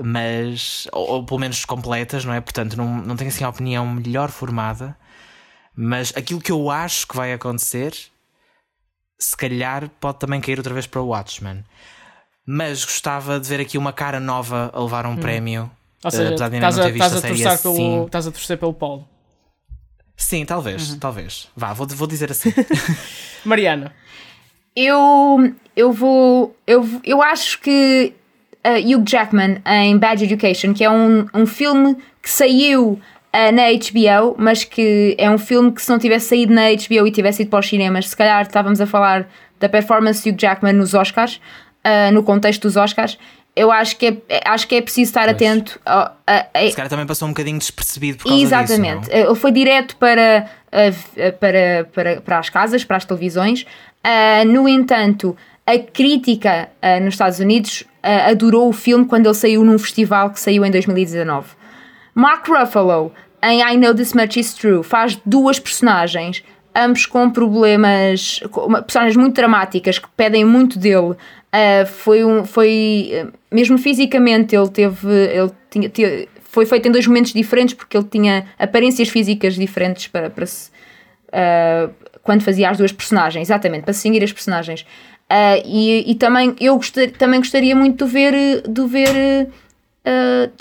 mas, 0.00 0.86
ou, 0.92 1.08
ou 1.14 1.24
pelo 1.24 1.40
menos 1.40 1.64
completas, 1.64 2.24
não 2.24 2.32
é? 2.32 2.40
Portanto, 2.40 2.76
não, 2.76 2.98
não 2.98 3.16
tenho 3.16 3.28
assim 3.28 3.42
a 3.42 3.48
opinião 3.48 3.84
melhor 3.84 4.30
formada. 4.30 4.96
Mas 5.74 6.12
aquilo 6.16 6.40
que 6.40 6.52
eu 6.52 6.70
acho 6.70 7.08
que 7.08 7.16
vai 7.16 7.32
acontecer, 7.32 7.92
se 9.18 9.36
calhar 9.36 9.90
pode 9.98 10.20
também 10.20 10.40
cair 10.40 10.58
outra 10.58 10.74
vez 10.74 10.86
para 10.86 11.00
o 11.00 11.08
Watchmen. 11.08 11.64
Mas 12.46 12.84
gostava 12.84 13.40
de 13.40 13.48
ver 13.48 13.60
aqui 13.60 13.76
uma 13.76 13.92
cara 13.92 14.20
nova 14.20 14.70
a 14.72 14.80
levar 14.80 15.06
um 15.06 15.14
hum. 15.14 15.16
prémio. 15.16 15.68
Ou 16.04 16.10
seja, 16.12 16.34
estás 16.34 16.78
a, 16.78 16.88
estás, 16.88 17.16
a 17.16 17.20
torcer 17.20 17.48
assim. 17.48 17.62
pelo, 17.64 18.06
estás 18.06 18.26
a 18.28 18.30
torcer 18.30 18.58
pelo 18.58 18.72
Paulo. 18.72 19.15
Sim, 20.16 20.44
talvez, 20.44 20.92
uhum. 20.92 20.98
talvez. 20.98 21.48
Vá, 21.54 21.72
vou, 21.72 21.86
vou 21.86 22.08
dizer 22.08 22.30
assim. 22.30 22.52
Mariana. 23.44 23.92
Eu, 24.74 25.52
eu 25.74 25.92
vou. 25.92 26.56
Eu, 26.66 26.88
eu 27.04 27.22
acho 27.22 27.60
que 27.60 28.12
uh, 28.64 28.96
Hugh 28.96 29.04
Jackman 29.06 29.62
em 29.64 29.96
Bad 29.98 30.24
Education, 30.24 30.72
que 30.72 30.84
é 30.84 30.90
um, 30.90 31.26
um 31.34 31.46
filme 31.46 31.96
que 32.22 32.30
saiu 32.30 32.92
uh, 32.92 33.52
na 33.52 33.70
HBO, 33.72 34.34
mas 34.38 34.64
que 34.64 35.14
é 35.18 35.30
um 35.30 35.38
filme 35.38 35.70
que 35.72 35.82
se 35.82 35.90
não 35.90 35.98
tivesse 35.98 36.28
saído 36.28 36.52
na 36.52 36.70
HBO 36.70 37.06
e 37.06 37.10
tivesse 37.10 37.42
ido 37.42 37.50
para 37.50 37.60
os 37.60 37.68
cinemas, 37.68 38.08
se 38.08 38.16
calhar 38.16 38.42
estávamos 38.42 38.80
a 38.80 38.86
falar 38.86 39.28
da 39.60 39.68
performance 39.68 40.22
de 40.22 40.30
Hugh 40.30 40.40
Jackman 40.40 40.72
nos 40.72 40.94
Oscars, 40.94 41.40
uh, 41.84 42.12
no 42.12 42.22
contexto 42.22 42.62
dos 42.62 42.76
Oscars 42.76 43.18
eu 43.56 43.72
acho 43.72 43.96
que 43.96 44.22
é, 44.28 44.42
acho 44.44 44.68
que 44.68 44.74
é 44.74 44.82
preciso 44.82 45.08
estar 45.08 45.24
pois. 45.24 45.34
atento. 45.34 45.80
A, 45.84 46.12
a, 46.26 46.46
a, 46.52 46.64
Esse 46.64 46.76
cara 46.76 46.90
também 46.90 47.06
passou 47.06 47.26
um 47.26 47.30
bocadinho 47.30 47.58
despercebido 47.58 48.18
por 48.18 48.28
causa 48.28 48.42
Exatamente. 48.42 49.06
Disso, 49.06 49.16
Ele 49.16 49.34
foi 49.34 49.50
direto 49.50 49.96
para, 49.96 50.50
para, 51.40 51.84
para, 51.92 52.20
para 52.20 52.38
as 52.38 52.50
casas, 52.50 52.84
para 52.84 52.98
as 52.98 53.06
televisões. 53.06 53.62
Uh, 53.62 54.46
no 54.46 54.68
entanto, 54.68 55.34
a 55.66 55.78
crítica 55.78 56.68
uh, 56.82 57.02
nos 57.02 57.14
Estados 57.14 57.40
Unidos 57.40 57.80
uh, 57.80 58.30
adorou 58.30 58.68
o 58.68 58.72
filme 58.72 59.06
quando 59.06 59.26
ele 59.26 59.34
saiu 59.34 59.64
num 59.64 59.78
festival 59.78 60.30
que 60.30 60.38
saiu 60.38 60.64
em 60.64 60.70
2019. 60.70 61.48
Mark 62.14 62.46
Ruffalo, 62.46 63.12
em 63.42 63.62
I 63.62 63.76
Know 63.78 63.94
This 63.94 64.12
Much 64.12 64.38
Is 64.38 64.52
True, 64.52 64.82
faz 64.82 65.18
duas 65.24 65.58
personagens 65.58 66.44
ambos 66.76 67.06
com 67.06 67.30
problemas, 67.30 68.40
com 68.50 68.70
personagens 68.82 69.16
muito 69.16 69.34
dramáticas 69.34 69.98
que 69.98 70.08
pedem 70.14 70.44
muito 70.44 70.78
dele. 70.78 71.12
Uh, 71.12 71.16
foi 71.86 72.24
um, 72.24 72.44
foi 72.44 73.30
mesmo 73.50 73.78
fisicamente 73.78 74.54
ele 74.54 74.68
teve, 74.68 75.08
ele 75.08 75.50
tinha, 75.70 75.88
tinha, 75.88 76.28
foi 76.42 76.66
feito 76.66 76.88
em 76.88 76.90
dois 76.90 77.06
momentos 77.06 77.32
diferentes 77.32 77.74
porque 77.74 77.96
ele 77.96 78.06
tinha 78.10 78.46
aparências 78.58 79.08
físicas 79.08 79.54
diferentes 79.54 80.08
para, 80.08 80.30
para 80.30 80.46
se, 80.46 80.70
uh, 81.28 81.92
quando 82.22 82.42
fazia 82.42 82.70
as 82.70 82.78
duas 82.78 82.92
personagens, 82.92 83.48
exatamente 83.48 83.84
para 83.84 83.92
seguir 83.92 84.22
as 84.24 84.32
personagens. 84.32 84.82
Uh, 85.30 85.60
e, 85.64 86.10
e 86.10 86.14
também 86.14 86.54
eu 86.60 86.76
gostar, 86.76 87.10
também 87.10 87.40
gostaria 87.40 87.74
muito 87.74 88.04
de 88.04 88.10
ver, 88.10 88.62
de 88.68 88.86
ver 88.86 89.48
uh, 90.06 90.52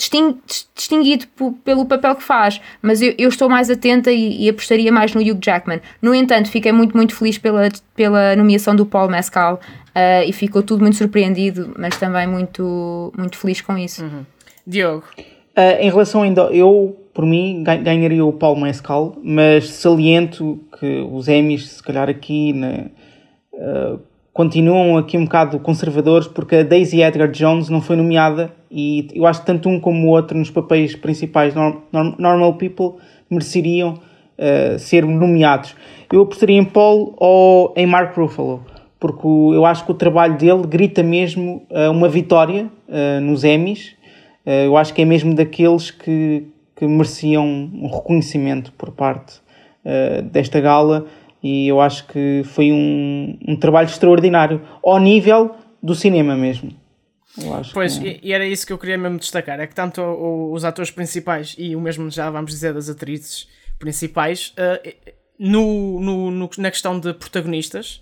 distinguido 0.76 1.28
pelo 1.64 1.86
papel 1.86 2.16
que 2.16 2.24
faz, 2.24 2.60
mas 2.82 3.02
eu, 3.02 3.14
eu 3.18 3.30
estou 3.30 3.48
mais 3.48 3.70
atenta 3.70 4.12
e, 4.12 4.44
e, 4.44 4.50
apostaria 4.50 4.92
mais 4.92 5.14
no 5.14 5.22
Hugh 5.22 5.40
Jackman. 5.42 5.82
No 6.02 6.14
entanto, 6.14 6.50
fiquei 6.50 6.72
muito, 6.72 6.96
muito 6.98 7.16
feliz 7.16 7.38
pela, 7.38 7.70
pela 7.96 8.36
nomeação 8.36 8.76
do 8.76 8.86
Paul 8.86 9.10
Mescal 9.10 9.60
uh, 9.96 10.28
e 10.28 10.34
ficou 10.34 10.62
tudo 10.62 10.82
muito 10.82 10.98
surpreendido, 10.98 11.74
mas 11.78 11.98
também 11.98 12.28
muito, 12.28 13.14
muito 13.18 13.38
feliz 13.38 13.62
com 13.62 13.78
isso. 13.78 14.04
Uhum. 14.04 14.26
Diogo. 14.68 15.06
Uh, 15.18 15.80
em 15.80 15.90
relação 15.90 16.24
ainda, 16.24 16.42
eu, 16.52 16.98
por 17.14 17.26
mim, 17.26 17.64
ganharia 17.64 18.26
o 18.26 18.34
Paul 18.34 18.58
Mescal, 18.58 19.16
mas 19.24 19.70
saliento 19.70 20.60
que 20.78 21.08
os 21.10 21.30
Emmys, 21.30 21.70
se 21.70 21.84
calhar 21.84 22.10
aqui, 22.10 22.52
né, 22.52 22.88
uh, 23.54 24.00
continuam 24.34 24.98
aqui 24.98 25.18
um 25.18 25.24
bocado 25.24 25.58
conservadores 25.60 26.28
porque 26.28 26.58
a 26.58 26.64
Daisy 26.64 27.02
Edgar 27.02 27.32
Jones 27.32 27.70
não 27.70 27.80
foi 27.80 27.96
nomeada 27.96 28.52
e 28.70 29.08
eu 29.14 29.26
acho 29.26 29.40
que 29.40 29.46
tanto 29.46 29.70
um 29.70 29.80
como 29.80 30.08
o 30.08 30.10
outro 30.10 30.38
nos 30.38 30.52
papéis 30.52 30.94
principais 30.94 31.56
norm, 31.56 31.78
norm, 31.90 32.16
Normal 32.20 32.56
People 32.56 33.02
mereceriam 33.30 33.94
uh, 33.94 34.78
ser 34.78 35.06
nomeados. 35.06 35.74
Eu 36.12 36.24
apostaria 36.24 36.58
em 36.58 36.66
Paul 36.66 37.16
ou 37.18 37.74
em 37.78 37.86
Mark 37.86 38.18
Ruffalo 38.18 38.75
porque 39.00 39.28
eu 39.28 39.66
acho 39.66 39.86
que 39.86 39.92
o 39.92 39.96
trabalho 39.96 40.38
dele 40.38 40.64
grita 40.68 41.04
mesmo 41.04 41.66
uh, 41.70 41.92
uma 41.92 42.10
vitória 42.10 42.70
uh, 42.88 43.22
nos 43.22 43.44
Emmys. 43.44 43.96
eu 44.46 44.78
acho 44.78 44.94
que 44.94 45.02
é 45.02 45.06
mesmo 45.06 45.34
daqueles 45.34 45.92
que, 45.92 46.48
que 46.76 46.86
mereciam 46.86 47.46
um 47.46 47.88
reconhecimento 47.88 48.72
por 48.74 48.92
parte 48.92 49.44
desta 50.32 50.60
gala 50.60 51.06
e 51.46 51.68
eu 51.68 51.80
acho 51.80 52.08
que 52.08 52.42
foi 52.44 52.72
um, 52.72 53.38
um 53.48 53.56
trabalho 53.56 53.86
extraordinário, 53.86 54.60
ao 54.84 55.00
nível 55.00 55.56
do 55.82 55.94
cinema 55.94 56.36
mesmo. 56.36 56.72
pois, 57.72 58.00
que... 58.00 58.20
e, 58.24 58.34
era 58.34 58.44
isso 58.48 58.66
que 58.66 58.74
eu 58.74 58.80
queria 58.80 58.98
mesmo 58.98 59.20
destacar: 59.20 59.60
é 59.60 59.68
que 59.68 59.76
tanto 59.76 60.02
os 60.02 60.66
atores 60.66 60.90
principais 60.90 61.56
e 61.56 61.76
o 61.76 61.80
mesmo 61.80 62.10
já 62.10 62.32
vamos 62.32 62.50
dizer 62.50 62.74
das 62.74 62.90
atrizes 62.90 63.48
principais, 63.78 64.56
uh, 64.58 65.14
no, 65.38 66.00
no, 66.00 66.32
no, 66.32 66.50
na 66.58 66.72
questão 66.72 67.00
de 67.00 67.14
protagonistas, 67.14 68.02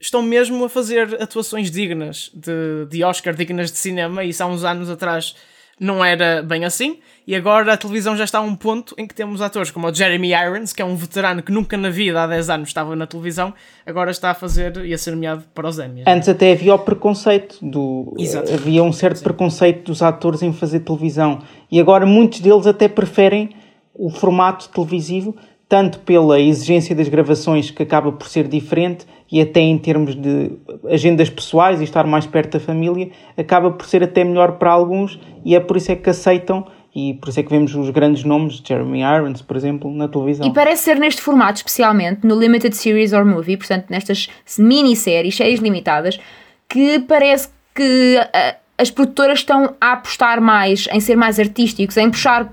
estão 0.00 0.22
mesmo 0.22 0.64
a 0.64 0.68
fazer 0.68 1.20
atuações 1.20 1.70
dignas 1.70 2.30
de, 2.34 2.86
de 2.88 3.02
Oscar, 3.04 3.34
dignas 3.34 3.72
de 3.72 3.78
cinema, 3.78 4.24
e 4.24 4.30
isso 4.30 4.42
há 4.42 4.46
uns 4.46 4.64
anos 4.64 4.88
atrás 4.88 5.34
não 5.80 6.04
era 6.04 6.42
bem 6.42 6.64
assim. 6.64 6.98
E 7.26 7.34
agora 7.34 7.74
a 7.74 7.76
televisão 7.76 8.16
já 8.16 8.24
está 8.24 8.38
a 8.38 8.40
um 8.40 8.56
ponto 8.56 8.94
em 8.96 9.06
que 9.06 9.14
temos 9.14 9.42
atores 9.42 9.70
como 9.70 9.86
o 9.86 9.94
Jeremy 9.94 10.32
Irons, 10.32 10.72
que 10.72 10.80
é 10.80 10.84
um 10.84 10.96
veterano 10.96 11.42
que 11.42 11.52
nunca 11.52 11.76
na 11.76 11.90
vida 11.90 12.22
há 12.22 12.26
10 12.26 12.50
anos 12.50 12.68
estava 12.68 12.96
na 12.96 13.06
televisão, 13.06 13.52
agora 13.86 14.10
está 14.10 14.30
a 14.30 14.34
fazer 14.34 14.84
e 14.84 14.94
a 14.94 14.98
ser 14.98 15.12
nomeado 15.12 15.44
para 15.54 15.68
os 15.68 15.78
Emmys. 15.78 16.04
Antes 16.06 16.28
até 16.28 16.52
havia 16.52 16.74
o 16.74 16.78
preconceito 16.78 17.58
do 17.62 18.14
Exato. 18.18 18.52
havia 18.52 18.82
um 18.82 18.92
certo 18.92 19.22
preconceito 19.22 19.84
dos 19.84 20.02
atores 20.02 20.42
em 20.42 20.52
fazer 20.52 20.80
televisão 20.80 21.40
e 21.70 21.78
agora 21.78 22.06
muitos 22.06 22.40
deles 22.40 22.66
até 22.66 22.88
preferem 22.88 23.50
o 23.94 24.10
formato 24.10 24.68
televisivo 24.70 25.36
tanto 25.68 25.98
pela 26.00 26.40
exigência 26.40 26.94
das 26.96 27.08
gravações 27.08 27.70
que 27.70 27.82
acaba 27.82 28.10
por 28.10 28.26
ser 28.28 28.48
diferente 28.48 29.06
e 29.30 29.40
até 29.40 29.60
em 29.60 29.76
termos 29.76 30.14
de 30.14 30.52
agendas 30.88 31.28
pessoais 31.28 31.80
e 31.80 31.84
estar 31.84 32.06
mais 32.06 32.26
perto 32.26 32.54
da 32.54 32.60
família 32.60 33.10
acaba 33.36 33.70
por 33.70 33.86
ser 33.86 34.02
até 34.02 34.24
melhor 34.24 34.52
para 34.52 34.70
alguns 34.70 35.20
e 35.44 35.54
é 35.54 35.60
por 35.60 35.76
isso 35.76 35.92
é 35.92 35.96
que 35.96 36.08
aceitam 36.08 36.66
e 36.94 37.14
por 37.14 37.28
isso 37.28 37.38
é 37.38 37.42
que 37.42 37.50
vemos 37.50 37.74
os 37.74 37.90
grandes 37.90 38.24
nomes, 38.24 38.62
Jeremy 38.64 39.02
Irons, 39.02 39.42
por 39.42 39.56
exemplo, 39.56 39.92
na 39.92 40.08
televisão. 40.08 40.46
E 40.46 40.52
parece 40.52 40.84
ser 40.84 40.98
neste 40.98 41.20
formato, 41.20 41.58
especialmente 41.58 42.26
no 42.26 42.34
Limited 42.34 42.74
Series 42.74 43.12
or 43.12 43.24
Movie, 43.24 43.58
portanto, 43.58 43.86
nestas 43.90 44.28
minisséries, 44.58 45.36
séries 45.36 45.60
limitadas, 45.60 46.18
que 46.66 46.98
parece 47.00 47.50
que 47.74 48.16
uh, 48.18 48.56
as 48.78 48.90
produtoras 48.90 49.40
estão 49.40 49.74
a 49.80 49.92
apostar 49.92 50.40
mais 50.40 50.88
em 50.90 50.98
ser 50.98 51.14
mais 51.14 51.38
artísticos, 51.38 51.96
em 51.96 52.10
puxar 52.10 52.52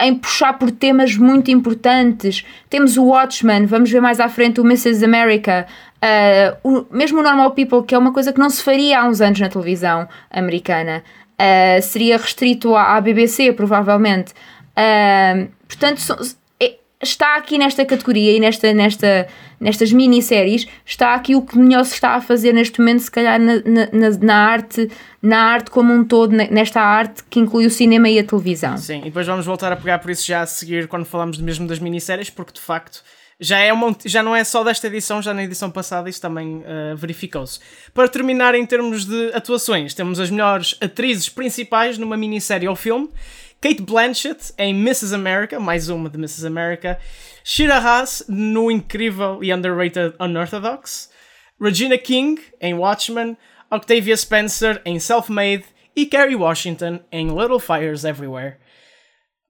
em 0.00 0.14
puxar 0.14 0.54
por 0.54 0.70
temas 0.70 1.16
muito 1.16 1.50
importantes. 1.50 2.44
Temos 2.68 2.96
o 2.96 3.04
Watchmen, 3.04 3.66
vamos 3.66 3.90
ver 3.90 4.00
mais 4.00 4.20
à 4.20 4.28
frente 4.28 4.60
o 4.60 4.64
Mrs. 4.64 5.04
America, 5.04 5.66
uh, 6.02 6.68
o, 6.68 6.86
mesmo 6.90 7.20
o 7.20 7.22
Normal 7.22 7.50
People, 7.52 7.84
que 7.84 7.94
é 7.94 7.98
uma 7.98 8.12
coisa 8.12 8.32
que 8.32 8.38
não 8.38 8.50
se 8.50 8.62
faria 8.62 9.00
há 9.00 9.08
uns 9.08 9.20
anos 9.20 9.38
na 9.40 9.48
televisão 9.48 10.08
americana. 10.30 11.02
Uh, 11.40 11.82
seria 11.82 12.16
restrito 12.16 12.74
à, 12.74 12.96
à 12.96 13.00
BBC, 13.00 13.52
provavelmente. 13.52 14.32
Uh, 14.76 15.48
portanto, 15.66 16.00
so, 16.00 16.16
está 17.02 17.36
aqui 17.36 17.56
nesta 17.56 17.84
categoria 17.84 18.36
e 18.36 18.40
nesta, 18.40 18.72
nesta, 18.74 19.26
nestas 19.58 19.92
minisséries, 19.92 20.66
está 20.84 21.14
aqui 21.14 21.34
o 21.34 21.42
que 21.42 21.58
melhor 21.58 21.84
se 21.84 21.94
está 21.94 22.10
a 22.14 22.20
fazer 22.20 22.52
neste 22.52 22.78
momento, 22.78 23.00
se 23.00 23.10
calhar 23.10 23.40
na, 23.40 23.54
na, 23.56 24.10
na 24.20 24.36
arte, 24.36 24.90
na 25.22 25.38
arte 25.38 25.70
como 25.70 25.92
um 25.92 26.04
todo, 26.04 26.32
nesta 26.32 26.80
arte 26.80 27.24
que 27.30 27.40
inclui 27.40 27.66
o 27.66 27.70
cinema 27.70 28.08
e 28.08 28.18
a 28.18 28.24
televisão. 28.24 28.76
Sim, 28.76 29.00
e 29.00 29.04
depois 29.04 29.26
vamos 29.26 29.46
voltar 29.46 29.72
a 29.72 29.76
pegar 29.76 29.98
por 29.98 30.10
isso 30.10 30.26
já 30.26 30.42
a 30.42 30.46
seguir 30.46 30.88
quando 30.88 31.06
falamos 31.06 31.38
mesmo 31.38 31.66
das 31.66 31.78
minisséries, 31.78 32.28
porque 32.28 32.52
de 32.52 32.60
facto 32.60 33.02
já, 33.40 33.58
é 33.58 33.72
uma, 33.72 33.96
já 34.04 34.22
não 34.22 34.36
é 34.36 34.44
só 34.44 34.62
desta 34.62 34.86
edição, 34.86 35.22
já 35.22 35.32
na 35.32 35.42
edição 35.42 35.70
passada 35.70 36.10
isso 36.10 36.20
também 36.20 36.58
uh, 36.58 36.94
verificou-se. 36.94 37.58
Para 37.94 38.06
terminar, 38.06 38.54
em 38.54 38.66
termos 38.66 39.06
de 39.06 39.32
atuações, 39.32 39.94
temos 39.94 40.20
as 40.20 40.28
melhores 40.28 40.76
atrizes 40.78 41.30
principais 41.30 41.96
numa 41.96 42.18
minissérie 42.18 42.68
ou 42.68 42.76
filme. 42.76 43.08
Kate 43.62 43.82
Blanchett 43.82 44.54
em 44.56 44.74
Mrs. 44.74 45.14
America, 45.14 45.60
mais 45.60 45.90
uma 45.90 46.08
de 46.08 46.16
Mrs. 46.16 46.46
America. 46.46 46.98
Shira 47.44 47.76
Haas 47.76 48.24
no 48.26 48.70
incrível 48.70 49.44
e 49.44 49.52
underrated 49.52 50.14
Unorthodox. 50.18 51.10
Regina 51.60 51.98
King 51.98 52.40
em 52.58 52.72
Watchmen. 52.72 53.36
Octavia 53.70 54.16
Spencer 54.16 54.80
em 54.86 54.98
Self-Made. 54.98 55.64
E 55.94 56.06
Kerry 56.06 56.36
Washington 56.36 57.00
em 57.12 57.26
Little 57.28 57.58
Fires 57.58 58.04
Everywhere. 58.04 58.56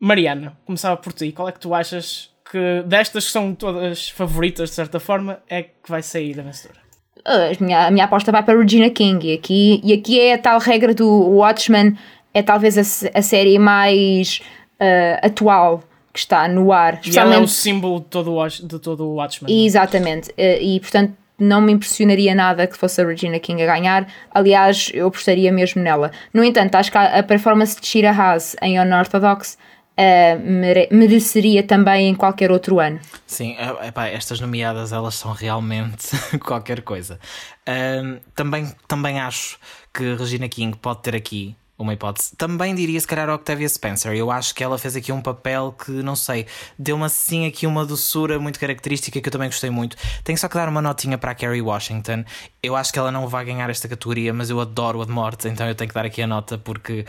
Mariana, 0.00 0.58
começava 0.66 0.96
por 0.96 1.12
ti. 1.12 1.30
Qual 1.30 1.48
é 1.48 1.52
que 1.52 1.60
tu 1.60 1.72
achas 1.72 2.30
que 2.50 2.82
destas 2.86 3.26
que 3.26 3.30
são 3.30 3.54
todas 3.54 4.08
favoritas, 4.08 4.70
de 4.70 4.74
certa 4.74 4.98
forma, 4.98 5.40
é 5.48 5.62
que 5.62 5.88
vai 5.88 6.02
sair 6.02 6.40
a 6.40 6.42
vencedora? 6.42 6.80
A 7.24 7.52
minha, 7.62 7.86
a 7.86 7.90
minha 7.90 8.06
aposta 8.06 8.32
vai 8.32 8.42
para 8.42 8.58
Regina 8.58 8.90
King 8.90 9.28
e 9.28 9.34
aqui, 9.34 9.80
e 9.84 9.92
aqui 9.92 10.18
é 10.18 10.34
a 10.34 10.38
tal 10.38 10.58
regra 10.58 10.94
do 10.94 11.06
Watchmen, 11.06 11.96
é 12.32 12.42
talvez 12.42 12.78
a, 12.78 13.18
a 13.18 13.22
série 13.22 13.58
mais 13.58 14.40
uh, 14.80 15.26
atual 15.26 15.82
que 16.12 16.18
está 16.18 16.48
no 16.48 16.72
ar. 16.72 17.00
E 17.04 17.18
ela 17.18 17.34
é 17.34 17.38
o 17.38 17.46
símbolo 17.46 18.00
de 18.00 18.06
todo 18.06 18.34
o, 18.34 18.48
de 18.48 18.78
todo 18.78 19.06
o 19.06 19.14
Watchmen. 19.14 19.52
É? 19.52 19.64
Exatamente, 19.64 20.32
e 20.36 20.80
portanto 20.80 21.14
não 21.40 21.60
me 21.60 21.72
impressionaria 21.72 22.34
nada 22.34 22.66
que 22.66 22.76
fosse 22.76 23.00
a 23.00 23.06
Regina 23.06 23.38
King 23.38 23.62
a 23.62 23.66
ganhar. 23.66 24.06
Aliás, 24.30 24.90
eu 24.92 25.06
apostaria 25.06 25.50
mesmo 25.50 25.82
nela. 25.82 26.12
No 26.34 26.44
entanto, 26.44 26.74
acho 26.74 26.92
que 26.92 26.98
a 26.98 27.22
performance 27.22 27.80
de 27.80 27.86
Shira 27.86 28.10
Haas 28.10 28.54
em 28.60 28.78
Unorthodox 28.78 29.56
uh, 30.00 30.94
mereceria 30.94 31.62
também 31.62 32.08
em 32.08 32.14
qualquer 32.14 32.50
outro 32.50 32.78
ano. 32.78 33.00
Sim, 33.26 33.56
é, 33.58 33.88
epá, 33.88 34.06
estas 34.08 34.38
nomeadas 34.38 34.92
elas 34.92 35.14
são 35.14 35.32
realmente 35.32 36.08
qualquer 36.44 36.82
coisa. 36.82 37.18
Uh, 37.66 38.20
também, 38.34 38.70
também 38.86 39.18
acho 39.18 39.58
que 39.92 40.14
Regina 40.14 40.48
King 40.48 40.76
pode 40.76 41.00
ter 41.02 41.16
aqui 41.16 41.56
uma 41.82 41.94
hipótese. 41.94 42.34
Também 42.36 42.74
diria 42.74 43.00
se 43.00 43.06
calhar 43.06 43.28
a 43.28 43.34
Octavia 43.34 43.68
Spencer. 43.68 44.12
Eu 44.12 44.30
acho 44.30 44.54
que 44.54 44.62
ela 44.62 44.78
fez 44.78 44.96
aqui 44.96 45.12
um 45.12 45.20
papel 45.20 45.74
que, 45.84 45.90
não 45.90 46.16
sei, 46.16 46.46
deu-me 46.78 47.04
assim 47.04 47.46
aqui 47.46 47.66
uma 47.66 47.84
doçura 47.84 48.38
muito 48.38 48.58
característica 48.58 49.20
que 49.20 49.28
eu 49.28 49.32
também 49.32 49.48
gostei 49.48 49.70
muito. 49.70 49.96
Tenho 50.24 50.38
só 50.38 50.48
que 50.48 50.54
dar 50.54 50.68
uma 50.68 50.82
notinha 50.82 51.18
para 51.18 51.32
a 51.32 51.34
Kerry 51.34 51.60
Washington. 51.60 52.24
Eu 52.62 52.76
acho 52.76 52.92
que 52.92 52.98
ela 52.98 53.10
não 53.10 53.26
vai 53.28 53.44
ganhar 53.44 53.68
esta 53.70 53.88
categoria, 53.88 54.32
mas 54.32 54.50
eu 54.50 54.60
adoro 54.60 55.02
a 55.02 55.04
de 55.04 55.10
morte, 55.10 55.48
então 55.48 55.66
eu 55.66 55.74
tenho 55.74 55.88
que 55.88 55.94
dar 55.94 56.04
aqui 56.04 56.22
a 56.22 56.26
nota 56.26 56.58
porque 56.58 57.04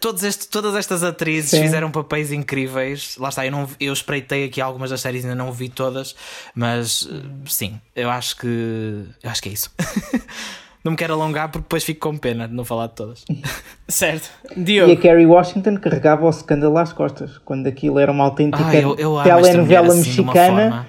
todos 0.00 0.22
este, 0.22 0.48
todas 0.48 0.74
estas 0.74 1.02
atrizes 1.02 1.50
Sim. 1.50 1.62
fizeram 1.62 1.90
papéis 1.90 2.32
incríveis. 2.32 3.16
Lá 3.18 3.28
está, 3.28 3.46
eu, 3.46 3.52
não, 3.52 3.68
eu 3.78 3.92
espreitei 3.92 4.44
aqui 4.44 4.60
algumas 4.60 4.90
das 4.90 5.00
séries, 5.00 5.24
ainda 5.24 5.36
não 5.36 5.52
vi 5.52 5.68
todas, 5.68 6.14
mas 6.54 7.08
eh, 7.10 7.22
sim, 7.46 7.80
eu 7.94 8.10
acho 8.10 8.36
que. 8.36 9.06
Eu 9.22 9.30
acho 9.30 9.42
que 9.42 9.48
é 9.48 9.52
isso. 9.52 9.70
não 10.84 10.92
me 10.92 10.96
quero 10.98 11.14
alongar 11.14 11.48
porque 11.48 11.62
depois 11.62 11.82
fico 11.82 12.08
com 12.08 12.16
pena 12.18 12.46
de 12.46 12.54
não 12.54 12.64
falar 12.64 12.88
de 12.88 12.94
todas. 12.94 13.24
certo. 13.88 14.28
Diogo. 14.54 14.92
E 14.92 14.94
a 14.94 14.96
Kerry 14.96 15.24
Washington 15.24 15.76
carregava 15.76 16.26
o 16.26 16.30
escândalo 16.30 16.76
às 16.76 16.92
costas, 16.92 17.38
quando 17.38 17.66
aquilo 17.66 17.98
era 17.98 18.12
uma 18.12 18.24
autêntica 18.24 18.62
ah, 18.68 18.76
eu, 18.76 18.94
eu 18.96 19.22
telenovela 19.22 19.88
assim, 19.88 19.98
mexicana, 20.00 20.86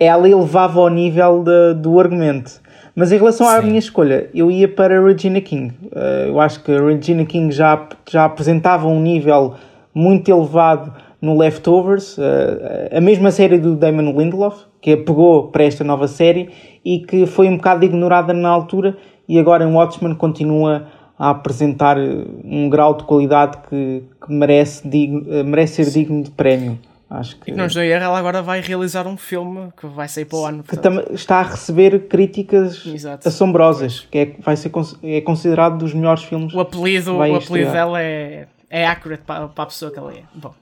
ela 0.00 0.26
elevava 0.26 0.80
ao 0.80 0.88
nível 0.88 1.44
de, 1.44 1.74
do 1.74 2.00
argumento. 2.00 2.64
Mas 2.96 3.12
em 3.12 3.18
relação 3.18 3.46
Sim. 3.46 3.54
à 3.54 3.60
minha 3.60 3.78
escolha, 3.78 4.30
eu 4.32 4.50
ia 4.50 4.68
para 4.68 5.04
Regina 5.04 5.40
King. 5.40 5.74
Uh, 5.84 6.28
eu 6.28 6.40
acho 6.40 6.62
que 6.62 6.72
a 6.72 6.80
Regina 6.80 7.26
King 7.26 7.52
já, 7.52 7.88
já 8.08 8.24
apresentava 8.24 8.86
um 8.86 9.00
nível 9.00 9.54
muito 9.92 10.30
elevado 10.30 10.94
no 11.20 11.36
Leftovers, 11.36 12.16
uh, 12.16 12.96
a 12.96 13.00
mesma 13.00 13.30
série 13.30 13.58
do 13.58 13.74
Damon 13.74 14.16
Lindelof, 14.16 14.64
que 14.80 14.92
a 14.92 14.96
pegou 14.96 15.48
para 15.48 15.64
esta 15.64 15.82
nova 15.82 16.06
série 16.06 16.50
e 16.84 17.00
que 17.00 17.26
foi 17.26 17.48
um 17.48 17.56
bocado 17.56 17.84
ignorada 17.84 18.32
na 18.32 18.48
altura 18.48 18.96
e 19.28 19.38
agora 19.38 19.64
em 19.64 19.72
Watchmen 19.72 20.14
continua 20.14 20.86
a 21.18 21.30
apresentar 21.30 21.96
um 21.98 22.68
grau 22.68 22.94
de 22.94 23.04
qualidade 23.04 23.58
que, 23.68 24.02
que 24.24 24.32
merece, 24.32 24.86
digno, 24.88 25.22
merece 25.44 25.84
ser 25.84 25.90
digno 25.92 26.22
de 26.22 26.30
prémio. 26.30 26.78
Acho 27.08 27.36
que... 27.36 27.50
E 27.50 27.54
não 27.54 27.66
estou 27.66 27.82
a 27.82 27.84
ela 27.84 28.18
agora 28.18 28.42
vai 28.42 28.60
realizar 28.60 29.06
um 29.06 29.16
filme 29.16 29.72
que 29.78 29.86
vai 29.86 30.08
sair 30.08 30.24
para 30.24 30.38
o 30.38 30.46
ano. 30.46 30.64
Que 30.64 30.76
está 31.14 31.40
a 31.40 31.42
receber 31.42 32.08
críticas 32.08 32.84
Exato. 32.84 33.28
assombrosas, 33.28 34.00
que 34.10 34.18
é, 34.18 34.34
vai 34.40 34.56
ser, 34.56 34.72
é 35.02 35.20
considerado 35.20 35.78
dos 35.78 35.94
melhores 35.94 36.24
filmes. 36.24 36.52
O 36.52 36.60
apelido, 36.60 37.16
o 37.16 37.36
apelido 37.36 37.70
dela 37.70 38.02
é, 38.02 38.48
é 38.68 38.86
accurate 38.86 39.22
para, 39.22 39.48
para 39.48 39.64
a 39.64 39.66
pessoa 39.66 39.92
que 39.92 39.98
ela 39.98 40.12
é. 40.12 40.22
Bom, 40.34 40.52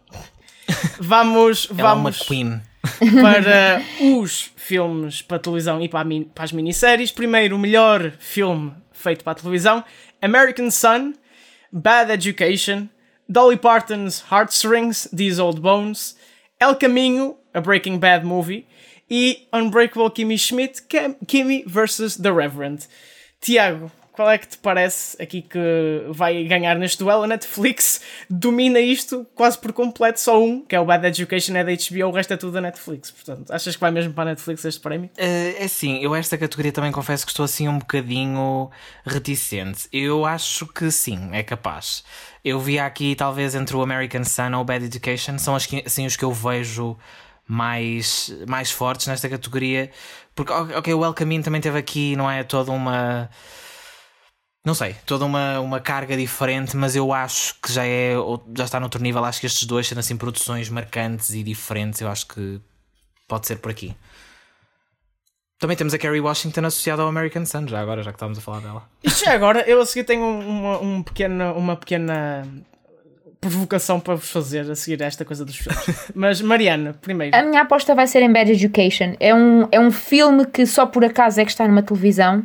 vamos, 1.00 1.68
vamos 1.70 2.20
é 2.20 2.24
Queen. 2.24 2.60
Para 3.20 3.82
os 4.00 4.50
filmes 4.56 5.22
para 5.22 5.38
televisão 5.38 5.80
e 5.80 5.88
para, 5.88 6.08
para 6.34 6.44
as 6.44 6.52
minisséries. 6.52 7.12
Primeiro, 7.12 7.56
o 7.56 7.58
melhor 7.58 8.12
filme 8.18 8.72
feito 8.92 9.24
para 9.24 9.32
a 9.32 9.36
televisão: 9.36 9.84
American 10.20 10.70
Sun, 10.70 11.14
Bad 11.72 12.12
Education, 12.12 12.88
Dolly 13.28 13.56
Parton's 13.56 14.24
Heartstrings, 14.30 15.08
These 15.14 15.40
Old 15.40 15.60
Bones, 15.60 16.16
El 16.60 16.76
Caminho, 16.76 17.36
a 17.54 17.60
Breaking 17.60 17.98
Bad 17.98 18.24
movie, 18.24 18.66
e 19.08 19.46
Unbreakable 19.52 20.10
Kimmy 20.10 20.38
Schmidt, 20.38 20.82
Kimmy 21.26 21.64
vs. 21.66 22.16
The 22.16 22.32
Reverend. 22.32 22.86
Tiago, 23.40 23.90
qual 24.12 24.30
é 24.30 24.36
que 24.36 24.46
te 24.46 24.58
parece 24.58 25.20
aqui 25.20 25.40
que 25.40 25.58
vai 26.10 26.44
ganhar 26.44 26.76
neste 26.76 26.98
duelo? 26.98 27.22
A 27.22 27.26
Netflix 27.26 28.02
domina 28.28 28.78
isto 28.78 29.26
quase 29.34 29.58
por 29.58 29.72
completo, 29.72 30.20
só 30.20 30.42
um, 30.42 30.60
que 30.60 30.76
é 30.76 30.80
o 30.80 30.84
Bad 30.84 31.06
Education, 31.06 31.56
é 31.56 31.64
da 31.64 31.72
HBO, 31.72 32.08
o 32.08 32.12
resto 32.12 32.34
é 32.34 32.36
tudo 32.36 32.52
da 32.52 32.60
Netflix. 32.60 33.10
Portanto, 33.10 33.50
achas 33.50 33.74
que 33.74 33.80
vai 33.80 33.90
mesmo 33.90 34.12
para 34.12 34.22
a 34.22 34.26
Netflix 34.26 34.64
este 34.64 34.80
prémio? 34.80 35.10
Uh, 35.18 35.56
é 35.58 35.66
sim, 35.66 35.98
eu 36.02 36.14
esta 36.14 36.36
categoria 36.36 36.70
também 36.70 36.92
confesso 36.92 37.24
que 37.24 37.32
estou 37.32 37.44
assim 37.44 37.68
um 37.68 37.78
bocadinho 37.78 38.70
reticente. 39.04 39.88
Eu 39.90 40.26
acho 40.26 40.66
que 40.66 40.90
sim, 40.90 41.30
é 41.32 41.42
capaz. 41.42 42.04
Eu 42.44 42.60
vi 42.60 42.78
aqui, 42.78 43.14
talvez, 43.14 43.54
entre 43.54 43.74
o 43.74 43.82
American 43.82 44.24
Sun 44.24 44.52
ou 44.54 44.60
o 44.60 44.64
Bad 44.64 44.84
Education, 44.84 45.38
são 45.38 45.56
assim 45.56 46.06
os 46.06 46.16
que 46.16 46.24
eu 46.24 46.32
vejo 46.32 46.98
mais, 47.46 48.34
mais 48.46 48.70
fortes 48.70 49.06
nesta 49.06 49.28
categoria. 49.28 49.90
Porque, 50.34 50.52
ok, 50.52 50.92
o 50.94 51.00
Welcome 51.00 51.36
In 51.36 51.42
também 51.42 51.60
teve 51.60 51.78
aqui, 51.78 52.16
não 52.16 52.30
é? 52.30 52.42
Toda 52.42 52.72
uma. 52.72 53.30
Não 54.64 54.74
sei, 54.74 54.94
toda 55.04 55.24
uma, 55.24 55.58
uma 55.58 55.80
carga 55.80 56.16
diferente, 56.16 56.76
mas 56.76 56.94
eu 56.94 57.12
acho 57.12 57.56
que 57.60 57.72
já 57.72 57.84
é 57.84 58.14
já 58.56 58.64
está 58.64 58.78
noutro 58.78 59.02
nível. 59.02 59.24
Acho 59.24 59.40
que 59.40 59.46
estes 59.46 59.64
dois, 59.66 59.88
sendo 59.88 59.98
assim 59.98 60.16
produções 60.16 60.68
marcantes 60.68 61.30
e 61.30 61.42
diferentes, 61.42 62.00
eu 62.00 62.08
acho 62.08 62.28
que 62.28 62.60
pode 63.26 63.46
ser 63.46 63.56
por 63.56 63.72
aqui. 63.72 63.96
Também 65.58 65.76
temos 65.76 65.94
a 65.94 65.98
Kerry 65.98 66.20
Washington 66.20 66.66
associada 66.66 67.02
ao 67.02 67.08
American 67.08 67.46
Sun, 67.46 67.68
já 67.68 67.80
agora, 67.80 68.02
já 68.02 68.10
que 68.10 68.16
estamos 68.16 68.36
a 68.38 68.40
falar 68.40 68.60
dela. 68.60 68.82
Isto 69.02 69.24
já 69.24 69.32
agora, 69.32 69.60
eu 69.60 69.80
a 69.80 69.86
seguir 69.86 70.04
tenho 70.04 70.24
uma, 70.24 70.78
uma, 70.78 71.04
pequena, 71.04 71.52
uma 71.52 71.76
pequena 71.76 72.46
provocação 73.40 74.00
para 74.00 74.16
vos 74.16 74.28
fazer 74.28 74.68
a 74.68 74.74
seguir 74.74 75.00
esta 75.02 75.24
coisa 75.24 75.44
dos 75.44 75.56
filmes. 75.56 76.10
Mas, 76.14 76.40
Mariana, 76.40 76.96
primeiro. 77.00 77.36
A 77.36 77.42
minha 77.42 77.62
aposta 77.62 77.94
vai 77.94 78.08
ser 78.08 78.22
em 78.22 78.32
Bad 78.32 78.50
Education. 78.50 79.14
É 79.20 79.32
um, 79.32 79.68
é 79.70 79.78
um 79.78 79.92
filme 79.92 80.46
que 80.46 80.66
só 80.66 80.84
por 80.84 81.04
acaso 81.04 81.40
é 81.40 81.44
que 81.44 81.50
está 81.50 81.66
numa 81.66 81.82
televisão. 81.82 82.42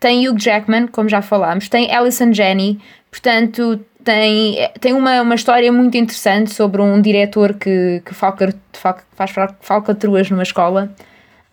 Tem 0.00 0.28
Hugh 0.28 0.38
Jackman, 0.38 0.86
como 0.88 1.08
já 1.08 1.22
falámos, 1.22 1.68
tem 1.68 1.94
Alison 1.94 2.32
Janney, 2.32 2.78
portanto 3.10 3.80
tem, 4.04 4.56
tem 4.80 4.92
uma, 4.92 5.22
uma 5.22 5.34
história 5.34 5.72
muito 5.72 5.96
interessante 5.96 6.52
sobre 6.52 6.82
um 6.82 7.00
diretor 7.00 7.54
que, 7.54 8.02
que 8.04 8.14
falca, 8.14 8.54
faz 8.72 9.30
falcatruas 9.60 10.30
numa 10.30 10.42
escola. 10.42 10.94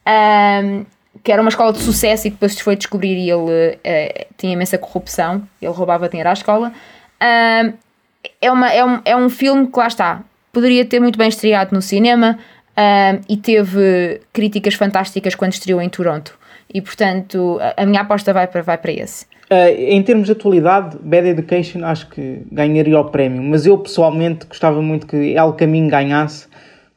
Um, 0.06 0.86
que 1.23 1.32
era 1.32 1.41
uma 1.41 1.49
escola 1.49 1.71
de 1.71 1.80
sucesso 1.80 2.27
e 2.27 2.32
depois 2.32 2.54
se 2.54 2.63
foi 2.63 2.75
descobrir 2.75 3.15
e 3.15 3.30
ele 3.30 3.41
uh, 3.41 4.25
tinha 4.38 4.54
imensa 4.54 4.77
corrupção, 4.77 5.43
ele 5.62 5.71
roubava 5.71 6.10
dinheiro 6.10 6.30
à 6.30 6.34
escola. 6.34 6.71
Uh, 7.21 7.73
é, 8.41 8.51
uma, 8.51 8.71
é, 8.71 8.84
um, 8.84 9.01
é 9.06 9.15
um 9.15 9.30
filme 9.30 9.67
que 9.67 9.77
lá 9.77 9.88
está, 9.88 10.23
poderia 10.51 10.86
ter 10.86 10.99
muito 10.99 11.17
bem 11.17 11.30
estreado 11.30 11.73
no 11.73 11.82
cinema 11.82 12.38
uh, 12.71 13.23
e 13.30 13.38
teve 13.38 14.21
críticas 14.34 14.73
fantásticas 14.73 15.36
quando 15.36 15.54
estreou 15.54 15.82
em 15.82 15.89
Toronto. 15.89 16.38
E 16.73 16.81
portanto, 16.81 17.60
a, 17.77 17.86
minha 17.86 18.01
aposta 18.01 18.34
vai 18.34 18.47
para, 18.47 18.62
vai 18.62 18.77
para 18.77 18.91
esse. 18.91 19.25
em 19.77 20.01
termos 20.03 20.27
de 20.27 20.31
atualidade, 20.31 20.97
Bad 21.01 21.27
Education 21.27 21.84
acho 21.84 22.10
que 22.10 22.43
ganharia 22.51 22.99
o 22.99 23.05
prémio, 23.05 23.41
mas 23.43 23.65
eu 23.65 23.77
pessoalmente 23.77 24.45
gostava 24.45 24.81
muito 24.81 25.05
que 25.05 25.36
El 25.36 25.53
Caminho 25.53 25.89
ganhasse, 25.89 26.47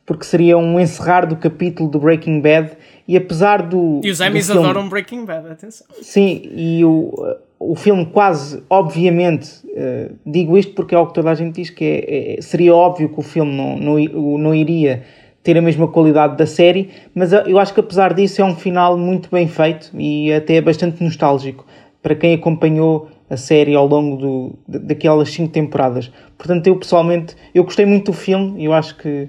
porque 0.06 0.24
seria 0.24 0.56
um 0.56 0.78
encerrar 0.78 1.26
do 1.26 1.36
capítulo 1.36 1.88
do 1.88 1.98
Breaking 1.98 2.40
Bad 2.40 2.72
e 3.06 3.16
apesar 3.16 3.62
do. 3.62 4.00
E 4.02 4.10
os 4.10 4.20
Emmys 4.20 4.46
filme, 4.46 4.62
adoram 4.62 4.88
Breaking 4.88 5.24
Bad, 5.24 5.48
atenção. 5.48 5.86
Sim, 6.00 6.42
e 6.54 6.84
o, 6.84 7.12
o 7.58 7.74
filme 7.74 8.06
quase, 8.06 8.62
obviamente, 8.68 9.48
uh, 9.66 10.14
digo 10.24 10.56
isto 10.56 10.74
porque 10.74 10.94
é 10.94 10.98
o 10.98 11.06
que 11.06 11.14
toda 11.14 11.30
a 11.30 11.34
gente 11.34 11.56
diz, 11.56 11.70
que 11.70 11.84
é, 11.84 12.38
é, 12.38 12.42
seria 12.42 12.74
óbvio 12.74 13.08
que 13.08 13.18
o 13.18 13.22
filme 13.22 13.52
não, 13.54 13.76
não, 13.76 14.38
não 14.38 14.54
iria 14.54 15.02
ter 15.44 15.58
a 15.58 15.62
mesma 15.62 15.86
qualidade 15.86 16.36
da 16.38 16.46
série, 16.46 16.90
mas 17.14 17.32
eu 17.32 17.58
acho 17.58 17.74
que 17.74 17.78
apesar 17.78 18.14
disso 18.14 18.40
é 18.40 18.44
um 18.44 18.56
final 18.56 18.96
muito 18.96 19.28
bem 19.30 19.46
feito 19.46 19.90
e 19.96 20.32
até 20.32 20.58
bastante 20.60 21.04
nostálgico 21.04 21.66
para 22.02 22.14
quem 22.14 22.34
acompanhou 22.34 23.08
a 23.28 23.36
série 23.36 23.74
ao 23.74 23.86
longo 23.86 24.16
do, 24.16 24.58
daquelas 24.66 25.30
cinco 25.30 25.52
temporadas. 25.52 26.10
Portanto, 26.38 26.66
eu 26.66 26.76
pessoalmente, 26.76 27.36
eu 27.54 27.62
gostei 27.62 27.84
muito 27.84 28.10
do 28.10 28.12
filme 28.14 28.62
e 28.62 28.64
eu 28.64 28.72
acho 28.72 28.96
que 28.96 29.28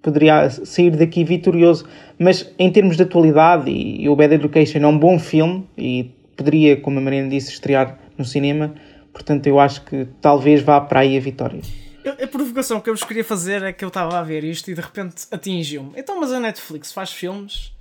poderia 0.00 0.48
sair 0.50 0.90
daqui 0.90 1.24
vitorioso, 1.24 1.84
mas 2.16 2.54
em 2.58 2.70
termos 2.70 2.96
de 2.96 3.02
atualidade, 3.02 3.68
e, 3.68 4.08
o 4.08 4.14
Bad 4.14 4.34
Education 4.34 4.78
é 4.78 4.86
um 4.86 4.96
bom 4.96 5.18
filme 5.18 5.64
e 5.76 6.12
poderia, 6.36 6.76
como 6.76 7.00
a 7.00 7.02
Mariana 7.02 7.28
disse, 7.28 7.50
estrear 7.50 7.98
no 8.16 8.24
cinema, 8.24 8.72
portanto 9.12 9.48
eu 9.48 9.58
acho 9.58 9.84
que 9.84 10.06
talvez 10.20 10.62
vá 10.62 10.80
para 10.80 11.00
aí 11.00 11.16
a 11.16 11.20
vitória. 11.20 11.60
A 12.06 12.26
provocação 12.26 12.80
que 12.80 12.88
eu 12.88 12.94
vos 12.94 13.02
queria 13.02 13.24
fazer 13.24 13.62
é 13.62 13.72
que 13.72 13.84
eu 13.84 13.88
estava 13.88 14.18
a 14.18 14.22
ver 14.22 14.44
isto 14.44 14.70
e 14.70 14.74
de 14.74 14.80
repente 14.80 15.26
atingiu-me. 15.30 15.92
Então, 15.96 16.20
mas 16.20 16.32
a 16.32 16.38
Netflix 16.38 16.92
faz 16.92 17.10
filmes, 17.10 17.72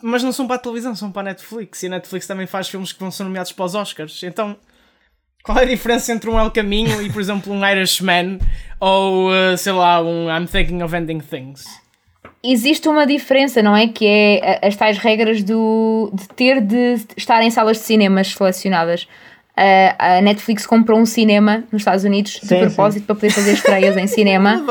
mas 0.00 0.22
não 0.22 0.32
são 0.32 0.46
para 0.46 0.56
a 0.56 0.58
televisão, 0.58 0.94
são 0.94 1.10
para 1.10 1.22
a 1.22 1.24
Netflix. 1.32 1.82
E 1.82 1.86
a 1.86 1.90
Netflix 1.90 2.26
também 2.26 2.46
faz 2.46 2.68
filmes 2.68 2.92
que 2.92 3.00
vão 3.00 3.10
ser 3.10 3.24
nomeados 3.24 3.52
para 3.52 3.64
os 3.64 3.74
Oscars. 3.74 4.22
Então, 4.22 4.56
qual 5.42 5.58
é 5.58 5.62
a 5.62 5.66
diferença 5.66 6.12
entre 6.12 6.30
um 6.30 6.38
El 6.38 6.50
Caminho 6.50 7.02
e, 7.02 7.10
por 7.10 7.20
exemplo, 7.20 7.52
um 7.52 7.66
Irishman 7.66 8.38
ou, 8.78 9.30
uh, 9.30 9.56
sei 9.56 9.72
lá, 9.72 10.00
um 10.00 10.28
I'm 10.30 10.46
Thinking 10.46 10.82
of 10.82 10.94
Ending 10.94 11.20
Things? 11.20 11.64
Existe 12.42 12.88
uma 12.88 13.06
diferença, 13.06 13.62
não 13.62 13.76
é? 13.76 13.88
Que 13.88 14.06
é 14.06 14.66
as 14.66 14.76
tais 14.76 14.98
regras 14.98 15.42
do, 15.42 16.10
de 16.14 16.28
ter 16.28 16.60
de 16.60 16.94
estar 17.16 17.42
em 17.42 17.50
salas 17.50 17.78
de 17.78 17.84
cinemas 17.84 18.28
selecionadas. 18.28 19.06
A 19.98 20.20
Netflix 20.22 20.66
comprou 20.66 20.98
um 20.98 21.04
cinema 21.04 21.64
nos 21.70 21.82
Estados 21.82 22.04
Unidos 22.04 22.32
de 22.40 22.46
sim, 22.46 22.60
propósito 22.60 23.00
sim. 23.00 23.06
para 23.06 23.14
poder 23.14 23.30
fazer 23.30 23.52
estreias 23.52 23.96
em 23.96 24.06
cinema 24.08 24.64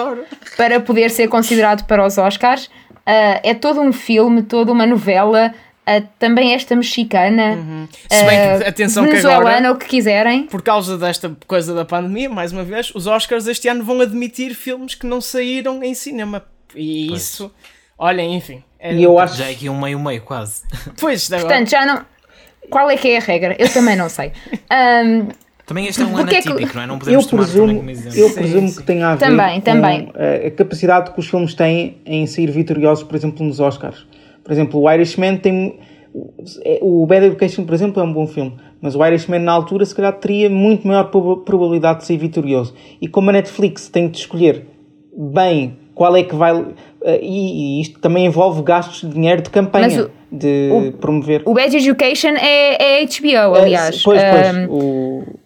para 0.58 0.80
poder 0.80 1.12
ser 1.12 1.28
considerado 1.28 1.86
para 1.86 2.06
os 2.06 2.18
Oscars. 2.18 2.66
Uh, 2.66 3.42
é 3.44 3.54
todo 3.54 3.82
um 3.82 3.92
filme, 3.92 4.44
toda 4.44 4.72
uma 4.72 4.86
novela 4.86 5.54
Uh, 5.90 6.08
também 6.20 6.54
esta 6.54 6.76
mexicana, 6.76 7.56
uhum. 7.56 7.88
Se 8.12 8.24
bem 8.24 8.60
que, 8.60 8.68
atenção 8.68 9.04
venezuelana, 9.06 9.42
que 9.42 9.56
agora, 9.56 9.72
o 9.72 9.76
que 9.76 9.88
quiserem. 9.88 10.44
Por 10.44 10.62
causa 10.62 11.00
desta 11.00 11.36
coisa 11.48 11.74
da 11.74 11.84
pandemia, 11.84 12.30
mais 12.30 12.52
uma 12.52 12.64
vez, 12.64 12.94
os 12.94 13.08
Oscars 13.08 13.48
este 13.48 13.68
ano 13.68 13.84
vão 13.84 14.00
admitir 14.00 14.54
filmes 14.54 14.94
que 14.94 15.08
não 15.08 15.20
saíram 15.20 15.84
em 15.84 15.96
cinema. 15.96 16.46
E 16.76 17.08
pois. 17.08 17.22
isso, 17.24 17.52
olhem, 17.98 18.36
enfim. 18.36 18.64
É... 18.78 18.94
E 18.94 19.02
eu 19.02 19.18
acho 19.18 19.36
já 19.36 19.48
é 19.48 19.52
aqui 19.52 19.68
um 19.68 19.82
meio-meio 19.82 20.22
quase. 20.22 20.62
Pois, 21.00 21.28
Portanto, 21.28 21.72
já 21.72 21.84
não. 21.84 22.06
Qual 22.70 22.90
é 22.90 22.98
que 22.98 23.10
é 23.10 23.18
a 23.18 23.22
regra? 23.22 23.56
Eu 23.60 23.72
também 23.72 23.96
não 23.96 24.10
sei. 24.10 24.32
Um, 24.72 25.28
também 25.70 25.86
este 25.86 26.02
é 26.02 26.06
um 26.06 26.18
ano 26.18 26.28
atípico, 26.28 26.58
que... 26.58 26.76
não 26.76 26.82
é? 26.82 26.88
Não 26.88 26.98
podemos 26.98 27.24
eu 27.24 27.38
presumo, 27.38 27.76
como 27.76 27.90
exemplo. 27.92 28.18
Eu 28.18 28.34
presumo 28.34 28.62
sim, 28.62 28.74
sim. 28.74 28.80
que 28.80 28.84
tem 28.88 29.04
a 29.04 29.14
ver 29.14 29.20
também, 29.20 29.56
com 29.60 29.62
também. 29.62 30.12
a 30.48 30.50
capacidade 30.50 31.12
que 31.12 31.20
os 31.20 31.30
filmes 31.30 31.54
têm 31.54 31.98
em 32.08 32.26
sair 32.26 32.50
vitoriosos, 32.50 33.04
por 33.04 33.16
exemplo, 33.16 33.46
nos 33.46 33.60
Oscars. 33.60 34.04
Por 34.44 34.52
exemplo, 34.52 34.82
o 34.82 34.92
Irishman 34.92 35.38
tem. 35.38 35.80
O 36.82 37.06
Bad 37.06 37.24
Education, 37.28 37.66
por 37.66 37.76
exemplo, 37.76 38.02
é 38.02 38.04
um 38.04 38.12
bom 38.12 38.26
filme, 38.26 38.56
mas 38.82 38.96
o 38.96 39.06
Irishman, 39.06 39.42
na 39.42 39.52
altura, 39.52 39.86
se 39.86 39.94
calhar 39.94 40.14
teria 40.14 40.50
muito 40.50 40.88
maior 40.88 41.04
probabilidade 41.04 42.00
de 42.00 42.06
ser 42.06 42.18
vitorioso. 42.18 42.74
E 43.00 43.08
como 43.08 43.30
a 43.30 43.34
Netflix 43.34 43.88
tem 43.90 44.10
de 44.10 44.18
escolher 44.18 44.66
bem 45.16 45.78
qual 45.94 46.16
é 46.16 46.24
que 46.24 46.34
vai. 46.34 46.66
E 47.22 47.80
isto 47.80 48.00
também 48.00 48.26
envolve 48.26 48.64
gastos 48.64 49.08
de 49.08 49.14
dinheiro 49.14 49.44
de 49.44 49.52
campanha, 49.52 50.06
o, 50.06 50.12
de 50.32 50.70
o, 50.72 50.92
promover. 50.94 51.42
O 51.46 51.54
Bad 51.54 51.76
Education 51.76 52.36
é, 52.40 53.02
é 53.02 53.06
HBO, 53.06 53.56
aliás. 53.56 53.98
É, 53.98 54.02
pois, 54.04 54.22
pois. 54.22 54.56
Um, 54.56 54.68
o 54.70 55.40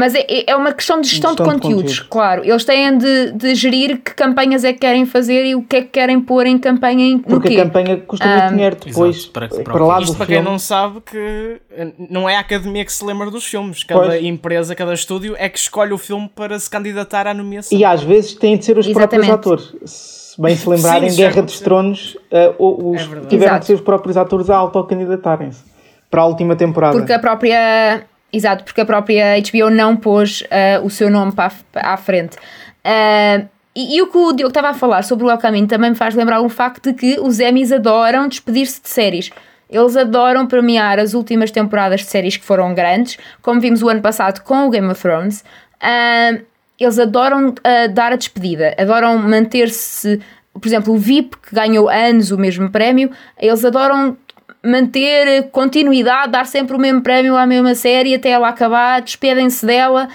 mas 0.00 0.14
é, 0.14 0.24
é 0.46 0.56
uma 0.56 0.72
questão 0.72 0.98
de 0.98 1.08
gestão, 1.08 1.32
gestão 1.32 1.46
de, 1.46 1.52
conteúdos, 1.52 1.92
de 1.92 1.98
conteúdo. 1.98 2.08
claro. 2.10 2.42
Eles 2.42 2.64
têm 2.64 2.96
de, 2.96 3.32
de 3.32 3.54
gerir 3.54 3.98
que 3.98 4.14
campanhas 4.14 4.64
é 4.64 4.72
que 4.72 4.78
querem 4.78 5.04
fazer 5.04 5.44
e 5.44 5.54
o 5.54 5.62
que 5.62 5.76
é 5.76 5.82
que 5.82 5.88
querem 5.88 6.18
pôr 6.18 6.46
em 6.46 6.58
campanha 6.58 7.04
em, 7.04 7.18
Porque 7.18 7.50
quê? 7.50 7.60
a 7.60 7.64
campanha 7.64 7.96
custa 7.98 8.26
muito 8.26 8.44
um, 8.44 8.48
dinheiro 8.48 8.76
depois. 8.82 9.16
Exato, 9.16 9.32
para, 9.32 9.48
para, 9.48 9.62
para 9.62 9.84
lá 9.84 10.00
Isto 10.00 10.16
para 10.16 10.24
filme. 10.24 10.42
quem 10.42 10.50
não 10.50 10.58
sabe 10.58 11.02
que 11.02 11.60
não 12.08 12.26
é 12.26 12.36
a 12.36 12.40
academia 12.40 12.82
que 12.82 12.92
se 12.92 13.04
lembra 13.04 13.30
dos 13.30 13.44
filmes. 13.44 13.84
Cada 13.84 14.06
pois. 14.06 14.24
empresa, 14.24 14.74
cada 14.74 14.94
estúdio 14.94 15.34
é 15.36 15.50
que 15.50 15.58
escolhe 15.58 15.92
o 15.92 15.98
filme 15.98 16.30
para 16.34 16.58
se 16.58 16.70
candidatar 16.70 17.26
à 17.26 17.34
nomeação. 17.34 17.76
E 17.76 17.84
às 17.84 18.02
vezes 18.02 18.32
têm 18.32 18.56
de 18.56 18.64
ser 18.64 18.78
os 18.78 18.86
Exatamente. 18.86 19.26
próprios 19.26 19.68
atores. 19.68 20.19
Se 20.40 20.42
bem 20.42 20.56
se 20.56 20.68
lembrarem, 20.68 21.10
Sim, 21.10 21.16
Guerra 21.16 21.42
dos 21.42 21.60
Tronos, 21.60 22.16
uh, 22.58 22.92
os, 22.92 23.00
é 23.02 23.26
tiveram 23.28 23.58
de 23.58 23.66
ser 23.66 23.74
os 23.74 23.82
próprios 23.82 24.16
atores 24.16 24.48
a 24.48 24.56
autocandidatarem-se 24.56 25.62
para 26.10 26.22
a 26.22 26.24
última 26.24 26.56
temporada. 26.56 26.96
Porque 26.96 27.12
a 27.12 27.18
própria 27.18 28.06
Exato, 28.32 28.64
porque 28.64 28.80
a 28.80 28.86
própria 28.86 29.36
HBO 29.40 29.70
não 29.70 29.96
pôs 29.96 30.42
uh, 30.42 30.84
o 30.84 30.88
seu 30.88 31.10
nome 31.10 31.32
para 31.32 31.52
a, 31.74 31.94
à 31.94 31.96
frente. 31.96 32.36
Uh, 32.36 33.46
e, 33.74 33.96
e, 33.96 34.02
o 34.02 34.06
que 34.06 34.16
o 34.16 34.32
Diogo 34.32 34.48
estava 34.48 34.68
a 34.68 34.74
falar 34.74 35.02
sobre 35.02 35.26
o 35.26 35.30
El 35.30 35.38
Caminho 35.38 35.66
também 35.66 35.90
me 35.90 35.96
faz 35.96 36.14
lembrar 36.14 36.40
um 36.40 36.48
facto 36.48 36.92
de 36.92 36.94
que 36.94 37.20
os 37.20 37.38
Emmys 37.38 37.70
adoram 37.72 38.28
despedir-se 38.28 38.80
de 38.80 38.88
séries. 38.88 39.30
Eles 39.68 39.96
adoram 39.96 40.46
premiar 40.46 40.98
as 40.98 41.12
últimas 41.12 41.50
temporadas 41.50 42.00
de 42.00 42.06
séries 42.06 42.36
que 42.36 42.44
foram 42.44 42.74
grandes, 42.74 43.18
como 43.42 43.60
vimos 43.60 43.82
o 43.82 43.88
ano 43.88 44.00
passado 44.00 44.40
com 44.42 44.66
o 44.66 44.70
Game 44.70 44.88
of 44.88 45.00
Thrones. 45.00 45.44
Uh, 45.82 46.49
eles 46.80 46.98
adoram 46.98 47.54
dar 47.92 48.12
a 48.12 48.16
despedida, 48.16 48.74
adoram 48.78 49.18
manter-se. 49.18 50.20
Por 50.52 50.66
exemplo, 50.66 50.94
o 50.94 50.96
VIP, 50.96 51.36
que 51.36 51.54
ganhou 51.54 51.88
anos 51.88 52.30
o 52.30 52.38
mesmo 52.38 52.70
prémio, 52.70 53.10
eles 53.38 53.64
adoram 53.64 54.16
manter 54.62 55.48
continuidade, 55.50 56.32
dar 56.32 56.46
sempre 56.46 56.76
o 56.76 56.78
mesmo 56.78 57.02
prémio 57.02 57.36
à 57.36 57.46
mesma 57.46 57.74
série 57.74 58.14
até 58.14 58.30
ela 58.30 58.48
acabar, 58.48 59.00
despedem-se 59.00 59.64
dela. 59.64 60.08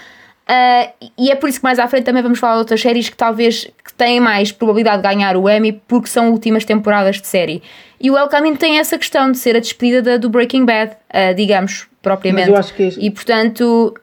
Uh, 0.48 1.08
e 1.18 1.30
é 1.30 1.34
por 1.34 1.48
isso 1.48 1.58
que 1.58 1.64
mais 1.64 1.78
à 1.78 1.88
frente 1.88 2.04
também 2.04 2.22
vamos 2.22 2.38
falar 2.38 2.54
de 2.54 2.58
outras 2.60 2.80
séries 2.80 3.08
que 3.08 3.16
talvez 3.16 3.64
que 3.84 3.92
têm 3.94 4.20
mais 4.20 4.52
probabilidade 4.52 5.02
de 5.02 5.08
ganhar 5.08 5.36
o 5.36 5.50
Emmy 5.50 5.72
porque 5.88 6.06
são 6.06 6.30
últimas 6.30 6.64
temporadas 6.64 7.20
de 7.20 7.26
série. 7.26 7.62
E 8.00 8.10
o 8.10 8.16
El 8.16 8.28
Camino 8.28 8.56
tem 8.56 8.78
essa 8.78 8.96
questão 8.96 9.32
de 9.32 9.38
ser 9.38 9.56
a 9.56 9.58
despedida 9.58 10.02
da, 10.02 10.16
do 10.16 10.30
Breaking 10.30 10.64
Bad, 10.64 10.92
uh, 10.92 11.34
digamos, 11.34 11.88
propriamente. 12.00 12.50
Mas 12.50 12.54
eu 12.54 12.60
acho 12.60 12.74
que 12.74 12.82
este, 12.84 13.04
e 13.04 13.10
portanto. 13.10 13.94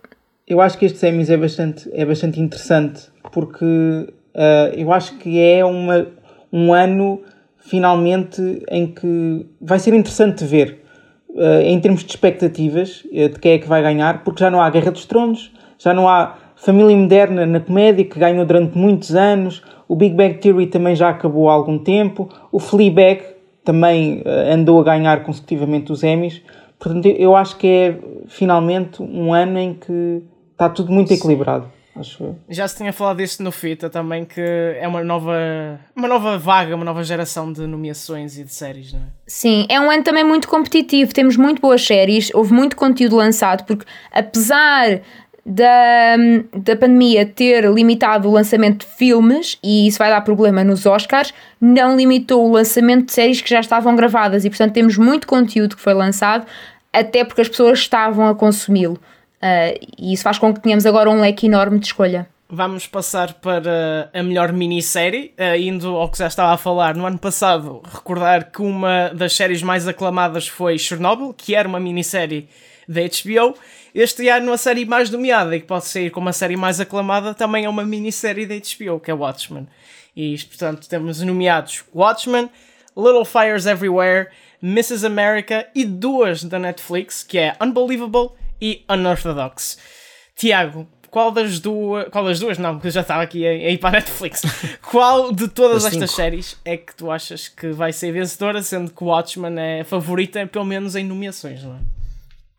Eu 0.45 0.59
acho 0.59 0.77
que 0.77 0.85
estes 0.85 1.01
Emmys 1.01 1.29
é 1.29 1.37
bastante, 1.37 1.89
é 1.93 2.05
bastante 2.05 2.41
interessante 2.41 3.03
porque 3.31 3.63
uh, 3.63 4.75
eu 4.75 4.91
acho 4.91 5.17
que 5.17 5.39
é 5.39 5.63
uma, 5.63 6.05
um 6.51 6.73
ano 6.73 7.21
finalmente 7.59 8.61
em 8.69 8.87
que 8.87 9.45
vai 9.61 9.79
ser 9.79 9.93
interessante 9.93 10.43
ver 10.43 10.83
uh, 11.29 11.61
em 11.61 11.79
termos 11.79 12.03
de 12.03 12.09
expectativas 12.09 13.05
uh, 13.05 13.29
de 13.29 13.39
quem 13.39 13.53
é 13.53 13.57
que 13.57 13.69
vai 13.69 13.81
ganhar, 13.81 14.21
porque 14.25 14.41
já 14.41 14.51
não 14.51 14.61
há 14.61 14.69
Guerra 14.69 14.91
dos 14.91 15.05
Tronos, 15.05 15.49
já 15.79 15.93
não 15.93 16.09
há 16.09 16.35
Família 16.57 16.95
Moderna 16.97 17.45
na 17.45 17.61
comédia 17.61 18.03
que 18.03 18.19
ganhou 18.19 18.45
durante 18.45 18.77
muitos 18.77 19.15
anos, 19.15 19.61
o 19.87 19.95
Big 19.95 20.13
Bang 20.13 20.39
Theory 20.39 20.67
também 20.67 20.93
já 20.93 21.07
acabou 21.07 21.49
há 21.49 21.53
algum 21.53 21.79
tempo, 21.79 22.27
o 22.51 22.59
Fleabag 22.59 23.23
também 23.63 24.21
andou 24.51 24.77
a 24.81 24.83
ganhar 24.83 25.23
consecutivamente 25.23 25.89
os 25.91 26.03
Emmys. 26.03 26.41
Portanto, 26.77 27.05
eu 27.05 27.33
acho 27.33 27.55
que 27.57 27.67
é 27.67 27.97
finalmente 28.27 29.01
um 29.01 29.33
ano 29.33 29.57
em 29.57 29.73
que 29.73 30.21
está 30.65 30.69
tudo 30.69 30.91
muito 30.91 31.13
equilibrado 31.13 31.69
acho 31.95 32.35
Já 32.49 32.67
se 32.67 32.77
tinha 32.77 32.91
falado 32.91 33.17
disso 33.17 33.43
no 33.43 33.51
FITA 33.51 33.89
também, 33.89 34.25
que 34.25 34.41
é 34.41 34.87
uma 34.87 35.03
nova, 35.03 35.79
uma 35.95 36.07
nova 36.07 36.37
vaga, 36.37 36.75
uma 36.75 36.85
nova 36.85 37.03
geração 37.03 37.51
de 37.51 37.67
nomeações 37.67 38.37
e 38.37 38.43
de 38.43 38.53
séries, 38.53 38.93
não 38.93 38.99
é? 38.99 39.03
Sim, 39.27 39.65
é 39.69 39.79
um 39.79 39.89
ano 39.91 40.03
também 40.03 40.23
muito 40.23 40.47
competitivo, 40.47 41.13
temos 41.13 41.37
muito 41.37 41.61
boas 41.61 41.85
séries, 41.85 42.31
houve 42.33 42.53
muito 42.53 42.75
conteúdo 42.75 43.15
lançado, 43.15 43.63
porque 43.65 43.85
apesar 44.11 45.01
da, 45.45 46.15
da 46.55 46.75
pandemia 46.75 47.25
ter 47.25 47.65
limitado 47.65 48.29
o 48.29 48.31
lançamento 48.31 48.85
de 48.85 48.91
filmes, 48.93 49.57
e 49.61 49.87
isso 49.87 49.97
vai 49.97 50.09
dar 50.09 50.21
problema 50.21 50.63
nos 50.63 50.85
Oscars, 50.85 51.33
não 51.59 51.95
limitou 51.95 52.47
o 52.47 52.51
lançamento 52.51 53.07
de 53.07 53.13
séries 53.13 53.41
que 53.41 53.49
já 53.49 53.59
estavam 53.59 53.95
gravadas, 53.95 54.45
e 54.45 54.49
portanto 54.49 54.73
temos 54.73 54.97
muito 54.97 55.27
conteúdo 55.27 55.75
que 55.75 55.81
foi 55.81 55.93
lançado, 55.93 56.47
até 56.91 57.23
porque 57.23 57.41
as 57.41 57.49
pessoas 57.49 57.79
estavam 57.79 58.27
a 58.27 58.35
consumi-lo. 58.35 58.99
Uh, 59.43 59.77
e 59.99 60.13
isso 60.13 60.23
faz 60.23 60.39
com 60.39 60.53
que 60.53 60.61
tenhamos 60.61 60.85
agora 60.85 61.09
um 61.09 61.19
leque 61.19 61.47
enorme 61.47 61.77
de 61.77 61.87
escolha. 61.87 62.29
Vamos 62.47 62.87
passar 62.87 63.33
para 63.33 64.09
a 64.13 64.23
melhor 64.23 64.53
minissérie, 64.53 65.33
uh, 65.37 65.59
indo 65.59 65.97
ao 65.97 66.07
que 66.07 66.17
já 66.17 66.27
estava 66.27 66.53
a 66.53 66.57
falar 66.57 66.95
no 66.95 67.05
ano 67.05 67.19
passado, 67.19 67.81
recordar 67.83 68.49
que 68.49 68.61
uma 68.61 69.09
das 69.09 69.35
séries 69.35 69.61
mais 69.61 69.85
aclamadas 69.85 70.47
foi 70.47 70.77
Chernobyl, 70.79 71.33
que 71.33 71.55
era 71.55 71.67
uma 71.67 71.79
minissérie 71.79 72.47
da 72.87 73.01
HBO. 73.01 73.57
Este 73.93 74.29
ano 74.29 74.53
a 74.53 74.57
série 74.57 74.85
mais 74.85 75.09
nomeada 75.09 75.53
e 75.57 75.59
que 75.59 75.67
pode 75.67 75.87
sair 75.87 76.09
como 76.09 76.29
a 76.29 76.33
série 76.33 76.55
mais 76.55 76.79
aclamada 76.79 77.33
também 77.33 77.65
é 77.65 77.69
uma 77.69 77.83
minissérie 77.83 78.45
da 78.45 78.55
HBO, 78.55 78.97
que 79.01 79.11
é 79.11 79.13
Watchmen. 79.13 79.67
E 80.15 80.37
portanto 80.37 80.87
temos 80.87 81.21
nomeados 81.21 81.83
Watchmen, 81.93 82.49
Little 82.95 83.25
Fires 83.25 83.65
Everywhere, 83.65 84.29
Mrs. 84.61 85.05
America 85.05 85.67
e 85.75 85.83
duas 85.83 86.45
da 86.45 86.57
Netflix, 86.57 87.23
que 87.23 87.37
é 87.37 87.57
Unbelievable 87.61 88.29
e 88.63 88.85
Unorthodox. 88.89 89.77
Tiago, 90.37 90.87
qual 91.11 91.31
das 91.31 91.59
duas. 91.59 92.07
Qual 92.07 92.23
das 92.23 92.39
duas? 92.39 92.57
Não, 92.57 92.75
porque 92.75 92.87
eu 92.87 92.91
já 92.91 93.01
estava 93.01 93.21
aqui 93.21 93.45
a, 93.45 93.49
a 93.49 93.69
ir 93.69 93.77
para 93.77 93.89
a 93.89 93.91
Netflix. 93.99 94.41
qual 94.81 95.33
de 95.33 95.49
todas 95.49 95.83
estas 95.83 96.11
séries 96.11 96.57
é 96.63 96.77
que 96.77 96.95
tu 96.95 97.11
achas 97.11 97.49
que 97.49 97.71
vai 97.71 97.91
ser 97.91 98.13
vencedora, 98.13 98.63
sendo 98.63 98.89
que 98.89 99.03
Watchmen 99.03 99.59
é 99.59 99.83
favorita, 99.83 100.47
pelo 100.47 100.63
menos 100.63 100.95
em 100.95 101.03
nomeações, 101.03 101.61
não 101.61 101.75
é? 101.75 102.02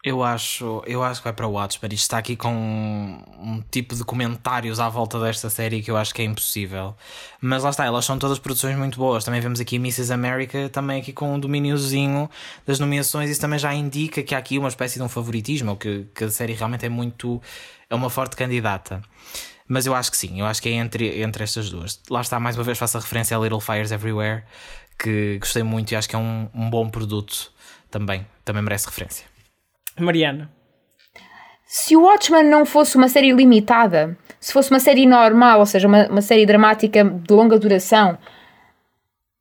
Eu 0.04 0.22
acho, 0.22 0.82
eu 0.86 1.02
acho 1.02 1.22
que 1.22 1.24
vai 1.24 1.32
para 1.32 1.46
o 1.46 1.52
Watchmen. 1.52 1.94
Isto 1.94 2.02
está 2.02 2.18
aqui 2.18 2.36
com 2.36 2.52
um, 2.52 3.22
um, 3.38 3.62
tipo 3.70 3.96
de 3.96 4.04
comentários 4.04 4.78
à 4.78 4.86
volta 4.86 5.18
desta 5.18 5.48
série 5.48 5.80
que 5.80 5.90
eu 5.90 5.96
acho 5.96 6.12
que 6.12 6.20
é 6.20 6.26
impossível. 6.26 6.94
Mas 7.40 7.62
lá 7.62 7.70
está, 7.70 7.86
elas 7.86 8.04
são 8.04 8.18
todas 8.18 8.38
produções 8.38 8.76
muito 8.76 8.98
boas. 8.98 9.24
Também 9.24 9.40
vemos 9.40 9.60
aqui 9.60 9.76
Mrs. 9.76 10.12
America, 10.12 10.68
também 10.68 11.00
aqui 11.00 11.10
com 11.10 11.32
um 11.32 11.40
domíniozinho 11.40 12.28
das 12.66 12.78
nomeações. 12.78 13.30
Isso 13.30 13.40
também 13.40 13.58
já 13.58 13.72
indica 13.72 14.22
que 14.22 14.34
há 14.34 14.38
aqui 14.38 14.58
uma 14.58 14.68
espécie 14.68 14.98
de 14.98 15.02
um 15.02 15.08
favoritismo, 15.08 15.74
que, 15.74 16.06
que 16.14 16.24
a 16.24 16.30
série 16.30 16.52
realmente 16.52 16.84
é 16.84 16.90
muito. 16.90 17.40
é 17.88 17.94
uma 17.94 18.10
forte 18.10 18.36
candidata. 18.36 19.00
Mas 19.66 19.86
eu 19.86 19.94
acho 19.94 20.10
que 20.10 20.18
sim, 20.18 20.38
eu 20.38 20.44
acho 20.44 20.60
que 20.60 20.68
é 20.68 20.72
entre, 20.72 21.22
entre 21.22 21.44
estas 21.44 21.70
duas. 21.70 21.98
Lá 22.10 22.20
está, 22.20 22.38
mais 22.38 22.58
uma 22.58 22.64
vez 22.64 22.76
faço 22.76 22.98
a 22.98 23.00
referência 23.00 23.34
a 23.34 23.40
Little 23.40 23.60
Fires 23.60 23.90
Everywhere, 23.90 24.42
que 24.98 25.38
gostei 25.38 25.62
muito 25.62 25.92
e 25.92 25.96
acho 25.96 26.06
que 26.06 26.14
é 26.14 26.18
um, 26.18 26.46
um 26.54 26.68
bom 26.68 26.90
produto 26.90 27.50
também. 27.90 28.26
Também 28.44 28.62
merece 28.62 28.84
referência. 28.86 29.33
Mariana. 30.02 30.50
Se 31.66 31.96
o 31.96 32.02
Watchmen 32.02 32.44
não 32.44 32.64
fosse 32.64 32.96
uma 32.96 33.08
série 33.08 33.32
limitada, 33.32 34.16
se 34.38 34.52
fosse 34.52 34.70
uma 34.70 34.78
série 34.78 35.06
normal, 35.06 35.60
ou 35.60 35.66
seja, 35.66 35.88
uma, 35.88 36.06
uma 36.08 36.20
série 36.20 36.46
dramática 36.46 37.04
de 37.04 37.32
longa 37.34 37.58
duração, 37.58 38.18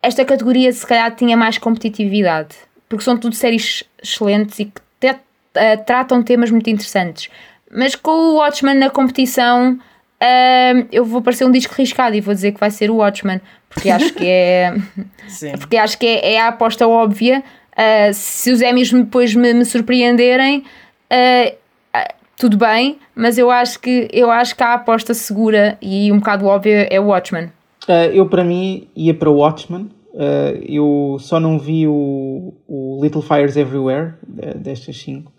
esta 0.01 0.25
categoria 0.25 0.71
se 0.71 0.85
calhar 0.85 1.15
tinha 1.15 1.37
mais 1.37 1.57
competitividade. 1.57 2.55
Porque 2.89 3.03
são 3.03 3.17
tudo 3.17 3.35
séries 3.35 3.83
excelentes 4.01 4.59
e 4.59 4.65
que 4.65 4.81
te, 4.99 5.11
uh, 5.11 5.85
tratam 5.85 6.23
temas 6.23 6.51
muito 6.51 6.69
interessantes. 6.69 7.29
Mas 7.71 7.95
com 7.95 8.11
o 8.11 8.35
Watchmen 8.35 8.75
na 8.75 8.89
competição, 8.89 9.73
uh, 9.73 10.87
eu 10.91 11.05
vou 11.05 11.21
parecer 11.21 11.45
um 11.45 11.51
disco 11.51 11.73
riscado 11.75 12.15
e 12.15 12.21
vou 12.21 12.33
dizer 12.33 12.51
que 12.51 12.59
vai 12.59 12.71
ser 12.71 12.89
o 12.91 12.95
Watchmen. 12.95 13.41
Porque 13.69 13.89
acho 13.89 14.13
que 14.13 14.25
é. 14.27 14.73
porque 15.59 15.77
acho 15.77 15.97
que 15.97 16.05
é, 16.05 16.33
é 16.33 16.41
a 16.41 16.49
aposta 16.49 16.87
óbvia 16.87 17.43
Uh, 17.73 18.13
se 18.13 18.51
os 18.51 18.61
Emmys 18.61 18.91
depois 18.91 19.33
me, 19.33 19.51
me 19.51 19.65
surpreenderem, 19.65 20.59
uh, 20.59 21.57
tudo 22.37 22.55
bem, 22.55 22.97
mas 23.15 23.37
eu 23.37 23.49
acho 23.49 23.79
que 23.79 24.07
eu 24.11 24.29
acho 24.29 24.55
que 24.55 24.63
a 24.63 24.73
aposta 24.73 25.13
segura 25.13 25.77
e 25.81 26.11
um 26.11 26.17
bocado 26.19 26.45
óbvia 26.45 26.87
é 26.91 26.99
o 26.99 27.07
Watchmen. 27.07 27.49
eu 28.13 28.27
para 28.27 28.43
mim 28.43 28.87
ia 28.95 29.13
para 29.13 29.29
o 29.29 29.37
Watchmen. 29.37 29.89
eu 30.67 31.17
só 31.19 31.39
não 31.39 31.57
vi 31.57 31.87
o, 31.87 32.53
o 32.67 32.99
Little 33.01 33.21
Fires 33.21 33.55
Everywhere 33.55 34.15
destas 34.55 34.97
cinco. 34.97 35.31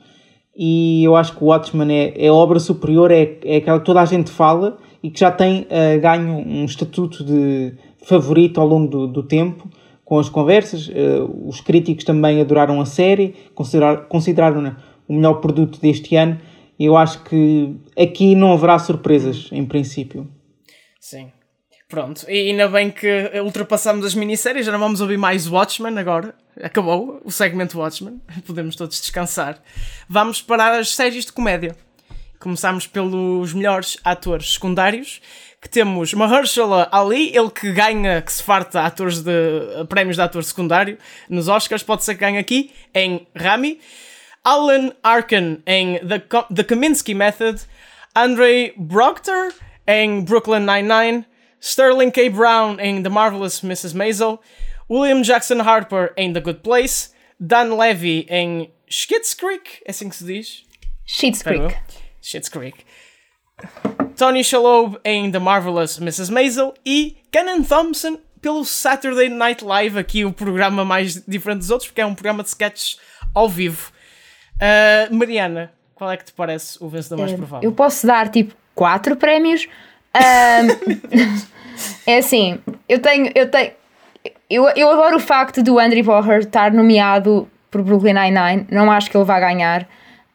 E 0.56 1.04
eu 1.04 1.16
acho 1.16 1.36
que 1.36 1.42
o 1.42 1.48
Watchmen 1.48 1.92
é, 1.92 2.26
é 2.26 2.30
obra 2.30 2.60
superior, 2.60 3.10
é, 3.10 3.38
é 3.44 3.56
aquela 3.56 3.80
que 3.80 3.84
toda 3.84 4.00
a 4.00 4.04
gente 4.04 4.30
fala 4.30 4.78
e 5.02 5.10
que 5.10 5.20
já 5.20 5.30
tem 5.30 5.66
ganho 6.00 6.32
um 6.32 6.64
estatuto 6.64 7.24
de 7.24 7.74
favorito 8.06 8.60
ao 8.60 8.66
longo 8.66 8.88
do, 8.88 9.06
do 9.08 9.22
tempo 9.22 9.68
com 10.14 10.20
as 10.20 10.29
conversas. 10.29 10.87
Uh, 10.87 11.48
os 11.48 11.61
críticos 11.61 12.05
também 12.05 12.40
adoraram 12.40 12.81
a 12.81 12.87
série, 12.87 13.35
considerar, 13.53 14.07
consideraram-na 14.07 14.77
o 15.09 15.14
melhor 15.14 15.40
produto 15.40 15.81
deste 15.81 16.14
ano. 16.14 16.40
E 16.79 16.85
eu 16.85 16.96
acho 16.96 17.24
que 17.24 17.77
aqui 17.98 18.37
não 18.37 18.53
haverá 18.53 18.79
surpresas, 18.79 19.48
em 19.50 19.64
princípio. 19.64 20.29
Sim. 21.00 21.33
Pronto, 21.88 22.24
e 22.29 22.50
ainda 22.50 22.68
bem 22.68 22.90
que 22.90 23.31
ultrapassamos 23.44 24.07
as 24.07 24.14
minisséries, 24.14 24.66
já 24.66 24.72
não 24.72 24.79
vamos 24.79 25.00
ouvir 25.00 25.18
mais 25.18 25.48
Watchmen 25.48 25.98
agora. 25.98 26.35
Acabou 26.62 27.20
o 27.24 27.31
segmento 27.31 27.79
Watchmen, 27.79 28.20
podemos 28.46 28.77
todos 28.77 29.00
descansar. 29.00 29.61
Vamos 30.09 30.40
para 30.40 30.79
as 30.79 30.94
séries 30.94 31.24
de 31.24 31.33
comédia. 31.33 31.77
Começamos 32.38 32.87
pelos 32.87 33.53
melhores 33.53 33.98
atores 34.05 34.53
secundários 34.55 35.20
que 35.64 35.70
temos 35.70 36.12
Mahershala 36.12 36.90
Ali, 36.92 37.35
ele 37.35 37.50
que 37.50 37.72
ganha, 37.72 38.20
que 38.20 38.31
se 38.31 38.42
farta 38.42 38.83
atores 38.83 39.22
de, 39.22 39.33
prémios 39.88 40.16
de 40.16 40.22
ator 40.22 40.44
secundário 40.44 40.98
nos 41.27 41.48
Oscars, 41.48 41.83
pode 41.83 42.05
ser 42.05 42.14
que 42.14 42.20
ganhe 42.20 42.37
aqui, 42.37 42.70
em 42.94 43.27
Rami. 43.35 43.81
Alan 44.44 44.92
Arkin 45.03 45.62
em 45.66 45.98
The, 46.07 46.22
The 46.55 46.64
Kaminsky 46.64 47.14
Method. 47.14 47.62
Andre 48.14 48.74
Proctor 48.88 49.55
em 49.87 50.22
Brooklyn 50.22 50.66
Nine-Nine. 50.66 51.24
Sterling 51.59 52.11
K. 52.11 52.29
Brown 52.29 52.79
em 52.79 53.03
The 53.03 53.09
Marvelous 53.09 53.64
Mrs. 53.64 53.96
Maisel. 53.96 54.38
William 54.90 55.22
Jackson 55.22 55.62
Harper 55.62 56.12
em 56.18 56.35
The 56.35 56.40
Good 56.40 56.61
Place. 56.61 57.14
Dan 57.40 57.74
Levy 57.74 58.27
em 58.29 58.70
Schitt's 58.87 59.33
Creek, 59.33 59.83
é 59.87 59.90
assim 59.90 60.11
que 60.11 60.16
se 60.16 60.24
diz? 60.24 60.62
Schitt's 61.07 61.42
Creek. 61.42 61.74
Schitt's 62.20 62.50
Creek. 62.50 62.85
Tony 64.16 64.44
Shalhoub 64.44 64.98
em 65.05 65.31
The 65.31 65.38
Marvelous 65.38 65.98
Mrs. 65.98 66.31
Maisel 66.31 66.74
e 66.85 67.16
Kenan 67.31 67.62
Thompson 67.62 68.18
pelo 68.40 68.64
Saturday 68.64 69.29
Night 69.29 69.64
Live, 69.64 69.98
aqui 69.98 70.24
o 70.24 70.33
programa 70.33 70.85
mais 70.85 71.24
diferente 71.27 71.61
dos 71.61 71.70
outros, 71.70 71.88
porque 71.88 72.00
é 72.00 72.07
um 72.07 72.14
programa 72.14 72.42
de 72.42 72.50
sketches 72.50 72.98
ao 73.35 73.48
vivo. 73.48 73.90
Uh, 74.57 75.14
Mariana, 75.14 75.72
qual 75.94 76.11
é 76.11 76.16
que 76.16 76.27
te 76.27 76.33
parece 76.33 76.77
o 76.83 76.88
vencedor 76.88 77.18
mais 77.18 77.33
uh, 77.33 77.37
provável? 77.37 77.68
Eu 77.68 77.74
posso 77.74 78.07
dar 78.07 78.29
tipo 78.29 78.55
quatro 78.74 79.16
prémios. 79.16 79.66
Uh, 80.14 81.46
é 82.07 82.18
assim, 82.18 82.61
eu 82.87 83.00
tenho, 83.00 83.33
eu 83.35 83.50
tenho, 83.50 83.72
eu, 84.50 84.68
eu 84.77 84.90
adoro 84.90 85.16
o 85.16 85.20
facto 85.20 85.62
do 85.62 85.79
Andrew 85.79 86.05
Boher 86.05 86.40
estar 86.40 86.70
nomeado 86.70 87.48
por 87.70 87.83
Brooklyn 87.83 88.12
Nine-Nine. 88.12 88.66
Não 88.70 88.90
acho 88.92 89.11
que 89.11 89.16
ele 89.16 89.24
vá 89.24 89.40
ganhar. 89.40 89.88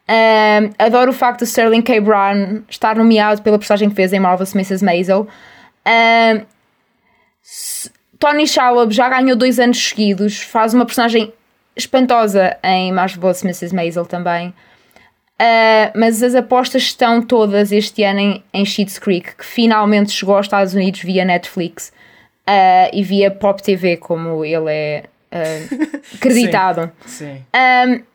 Um, 0.09 0.71
adoro 0.79 1.11
o 1.11 1.13
facto 1.13 1.39
de 1.39 1.45
Sterling 1.45 1.83
K. 1.83 1.99
Brown 1.99 2.63
estar 2.67 2.95
nomeado 2.95 3.43
pela 3.43 3.59
personagem 3.59 3.89
que 3.89 3.95
fez 3.95 4.11
em 4.11 4.19
Marvelous 4.19 4.55
Mrs. 4.55 4.83
Maisel. 4.83 5.27
Um, 5.85 6.41
Tony 8.17 8.47
Shalhoub 8.47 8.91
já 8.91 9.07
ganhou 9.07 9.37
dois 9.37 9.59
anos 9.59 9.77
seguidos, 9.77 10.41
faz 10.41 10.73
uma 10.73 10.83
personagem 10.83 11.31
espantosa 11.75 12.57
em 12.63 12.91
Marvelous 12.91 13.43
Mrs. 13.43 13.73
Maisel 13.73 14.05
também. 14.05 14.49
Uh, 14.49 15.93
mas 15.95 16.23
as 16.23 16.33
apostas 16.33 16.81
estão 16.81 17.21
todas 17.21 17.71
este 17.71 18.03
ano 18.03 18.19
em, 18.19 18.43
em 18.51 18.65
Sheets 18.65 18.97
Creek, 18.97 19.35
que 19.35 19.45
finalmente 19.45 20.11
chegou 20.11 20.35
aos 20.35 20.47
Estados 20.47 20.73
Unidos 20.73 21.01
via 21.01 21.23
Netflix 21.23 21.93
uh, 22.47 22.89
e 22.91 23.03
via 23.03 23.29
Pop 23.29 23.61
TV, 23.61 23.95
como 23.95 24.43
ele 24.43 24.71
é 24.71 25.03
uh, 25.31 26.15
acreditado. 26.15 26.91
sim, 27.05 27.25
sim. 27.25 27.45
Um, 27.55 28.09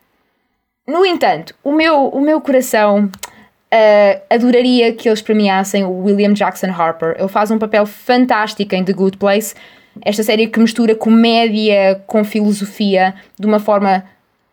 no 0.87 1.05
entanto, 1.05 1.55
o 1.63 1.73
meu, 1.73 2.09
o 2.09 2.21
meu 2.21 2.41
coração 2.41 3.07
uh, 3.07 4.23
adoraria 4.29 4.93
que 4.93 5.09
eles 5.09 5.23
premiassem 5.23 5.85
o 5.85 6.05
William 6.05 6.33
Jackson 6.33 6.71
Harper. 6.71 7.17
Ele 7.19 7.29
faz 7.29 7.51
um 7.51 7.59
papel 7.59 7.87
fantástico 7.87 8.75
em 8.75 8.85
The 8.85 8.93
Good 8.93 9.17
Place, 9.17 9.55
esta 10.03 10.23
série 10.23 10.47
que 10.47 10.61
mistura 10.61 10.95
comédia 10.95 12.03
com 12.07 12.25
filosofia 12.25 13.15
de 13.39 13.47
uma 13.47 13.61
forma 13.61 14.05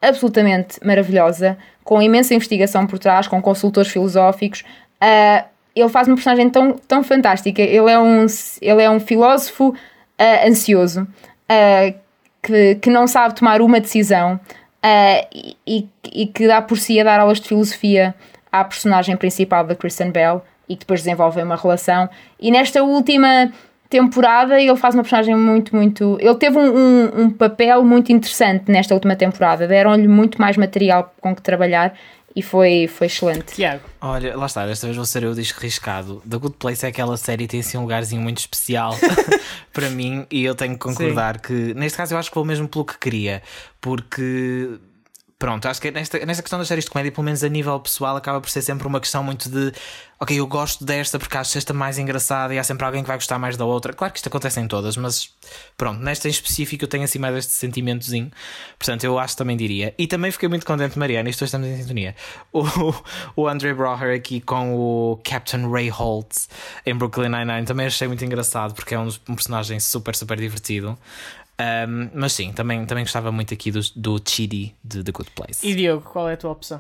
absolutamente 0.02 0.80
maravilhosa, 0.84 1.58
com 1.84 2.02
imensa 2.02 2.34
investigação 2.34 2.88
por 2.88 2.98
trás, 2.98 3.28
com 3.28 3.42
consultores 3.42 3.92
filosóficos. 3.92 4.64
Uh, 5.02 5.46
ele 5.76 5.90
faz 5.90 6.08
uma 6.08 6.16
personagem 6.16 6.50
tão, 6.50 6.74
tão 6.74 7.04
fantástica. 7.04 7.62
Ele 7.62 7.90
é 7.90 8.00
um, 8.00 8.26
ele 8.62 8.82
é 8.82 8.90
um 8.90 9.00
filósofo 9.00 9.70
uh, 9.70 10.48
ansioso 10.48 11.04
uh, 11.04 11.94
que, 12.42 12.76
que 12.76 12.90
não 12.90 13.08
sabe 13.08 13.36
tomar 13.36 13.62
uma 13.62 13.80
decisão, 13.80 14.40
uh, 14.84 15.28
e, 15.66 15.88
e, 16.14 16.28
que 16.28 16.48
dá 16.48 16.62
por 16.62 16.78
si 16.78 17.00
a 17.00 17.04
dar 17.04 17.20
aulas 17.20 17.40
de 17.40 17.48
filosofia 17.48 18.16
à 18.52 18.64
personagem 18.64 19.16
principal 19.16 19.66
da 19.66 19.76
Kristen 19.76 20.12
Bell 20.12 20.44
e 20.68 20.76
que 20.76 20.82
depois 20.82 21.02
desenvolvem 21.04 21.44
uma 21.44 21.56
relação. 21.56 22.10
E 22.40 22.52
nesta 22.52 22.84
última 22.84 23.52
temporada 23.90 24.60
ele 24.60 24.76
faz 24.78 24.96
uma 24.96 25.04
personagem 25.04 25.36
muito, 25.36 25.76
muito. 25.76 26.18
Ele 26.20 26.36
teve 26.36 26.58
um, 26.58 26.76
um, 26.76 27.22
um 27.24 27.30
papel 27.30 27.84
muito 27.84 28.12
interessante 28.12 28.72
nesta 28.72 28.94
última 28.94 29.16
temporada, 29.16 29.68
deram-lhe 29.68 30.08
muito 30.08 30.40
mais 30.40 30.56
material 30.56 31.14
com 31.20 31.36
que 31.36 31.42
trabalhar 31.42 31.94
e 32.36 32.42
foi, 32.42 32.88
foi 32.88 33.08
excelente. 33.08 33.54
Tiago. 33.54 33.84
Olha, 34.00 34.36
lá 34.36 34.46
está, 34.46 34.66
desta 34.66 34.88
vez 34.88 34.96
vou 34.96 35.06
ser 35.06 35.24
eu 35.24 35.34
riscado. 35.34 36.22
The 36.30 36.38
Good 36.38 36.56
Place 36.58 36.86
é 36.86 36.90
aquela 36.90 37.18
série 37.18 37.46
que 37.46 37.50
tem 37.50 37.60
assim 37.60 37.78
um 37.78 37.82
lugarzinho 37.82 38.22
muito 38.22 38.40
especial 38.40 38.96
para 39.74 39.90
mim 39.90 40.26
e 40.32 40.44
eu 40.44 40.56
tenho 40.56 40.74
que 40.74 40.80
concordar 40.80 41.36
Sim. 41.36 41.42
que, 41.42 41.74
neste 41.74 41.98
caso, 41.98 42.14
eu 42.14 42.18
acho 42.18 42.30
que 42.30 42.36
vou 42.36 42.46
mesmo 42.46 42.68
pelo 42.68 42.86
que 42.86 42.98
queria, 42.98 43.42
porque 43.80 44.80
pronto, 45.42 45.66
acho 45.66 45.82
que 45.82 45.90
nesta, 45.90 46.24
nesta 46.24 46.44
questão 46.44 46.60
das 46.60 46.68
séries 46.68 46.86
de 46.86 46.92
comédia, 46.92 47.12
pelo 47.12 47.24
menos 47.26 47.44
a 47.44 47.50
nível 47.50 47.80
pessoal, 47.80 48.16
acaba 48.16 48.40
por 48.40 48.48
ser 48.48 48.62
sempre 48.62 48.86
uma 48.86 49.00
questão 49.00 49.24
muito 49.24 49.50
de 49.50 49.74
ok, 50.22 50.40
eu 50.40 50.46
gosto 50.46 50.86
desta 50.86 51.18
porque 51.18 51.36
acho 51.36 51.58
esta 51.58 51.74
mais 51.74 51.98
engraçada 51.98 52.54
e 52.54 52.60
há 52.60 52.64
sempre 52.64 52.86
alguém 52.86 53.02
que 53.02 53.08
vai 53.08 53.18
gostar 53.18 53.40
mais 53.40 53.58
da 53.58 53.66
outra. 53.66 53.92
Claro 53.92 54.14
que 54.14 54.20
isto 54.20 54.28
acontece 54.28 54.60
em 54.60 54.68
todas, 54.68 54.96
mas 54.96 55.34
pronto, 55.76 56.00
nesta 56.00 56.28
em 56.28 56.32
específico 56.32 56.84
eu 56.84 56.88
tenho 56.88 57.04
assim 57.04 57.18
mais 57.18 57.36
este 57.36 57.54
sentimentozinho. 57.54 58.30
Portanto, 58.78 59.04
eu 59.04 59.18
acho 59.18 59.36
também 59.36 59.58
diria. 59.58 59.96
E 59.98 60.06
também 60.06 60.30
fiquei 60.30 60.48
muito 60.48 60.64
contente, 60.64 61.00
Mariana, 61.00 61.28
isto 61.28 61.44
estamos 61.44 61.68
em 61.68 61.76
sintonia. 61.76 62.16
O, 62.54 63.44
o 63.44 63.48
Andre 63.48 63.74
Broher 63.74 64.16
aqui 64.16 64.42
com 64.42 64.76
o 64.76 65.20
Captain 65.24 65.72
Ray 65.72 65.90
Holt 65.90 66.48
em 66.86 66.94
Brooklyn 66.94 67.30
Nine-Nine 67.30 67.66
também 67.66 67.88
achei 67.88 68.08
muito 68.08 68.24
engraçado 68.26 68.74
porque 68.74 68.94
é 68.94 69.00
um, 69.00 69.08
um 69.08 69.36
personagem 69.36 69.80
super, 69.80 70.16
super 70.16 70.38
divertido. 70.38 70.98
Um, 71.60 72.10
mas 72.14 72.34
sim, 72.34 72.52
também, 72.54 72.86
também 72.86 73.04
gostava 73.04 73.32
muito 73.32 73.54
aqui 73.54 73.72
do, 73.72 73.80
do 73.96 74.22
Chidi 74.26 74.76
de 74.84 75.04
The 75.04 75.12
Good 75.12 75.32
Place. 75.32 75.68
E 75.68 75.76
Diogo, 75.76 76.04
qual 76.04 76.30
é 76.30 76.34
a 76.34 76.38
tua 76.38 76.52
opção? 76.52 76.80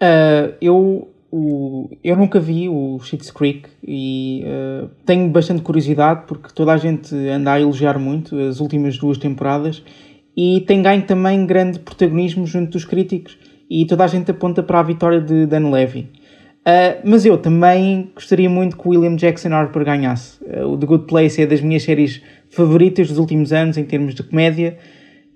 Uh, 0.00 0.54
eu, 0.60 1.12
o, 1.30 1.90
eu 2.02 2.16
nunca 2.16 2.38
vi 2.38 2.68
o 2.68 2.98
Schitt's 3.00 3.30
Creek 3.30 3.68
e 3.82 4.44
uh, 4.44 4.88
tenho 5.06 5.28
bastante 5.30 5.62
curiosidade 5.62 6.24
porque 6.26 6.52
toda 6.52 6.72
a 6.72 6.76
gente 6.76 7.14
anda 7.14 7.52
a 7.52 7.60
elogiar 7.60 7.98
muito 7.98 8.38
as 8.38 8.60
últimas 8.60 8.98
duas 8.98 9.18
temporadas 9.18 9.82
e 10.36 10.60
tem 10.66 10.82
ganho 10.82 11.02
também 11.02 11.44
grande 11.46 11.78
protagonismo 11.78 12.46
junto 12.46 12.72
dos 12.72 12.84
críticos 12.84 13.38
e 13.68 13.86
toda 13.86 14.04
a 14.04 14.06
gente 14.06 14.30
aponta 14.30 14.62
para 14.62 14.80
a 14.80 14.82
vitória 14.82 15.20
de 15.20 15.46
Dan 15.46 15.70
Levy. 15.70 16.10
Uh, 16.62 17.02
mas 17.04 17.26
eu 17.26 17.36
também 17.38 18.12
gostaria 18.14 18.48
muito 18.48 18.76
que 18.76 18.86
o 18.86 18.90
William 18.90 19.16
Jackson 19.16 19.48
Harper 19.48 19.84
ganhasse. 19.84 20.38
Uh, 20.44 20.66
o 20.66 20.78
The 20.78 20.86
Good 20.86 21.06
Place 21.06 21.42
é 21.42 21.46
das 21.46 21.60
minhas 21.60 21.82
séries 21.82 22.22
favoritas 22.52 23.08
dos 23.08 23.18
últimos 23.18 23.52
anos 23.52 23.76
em 23.76 23.84
termos 23.84 24.14
de 24.14 24.22
comédia 24.22 24.78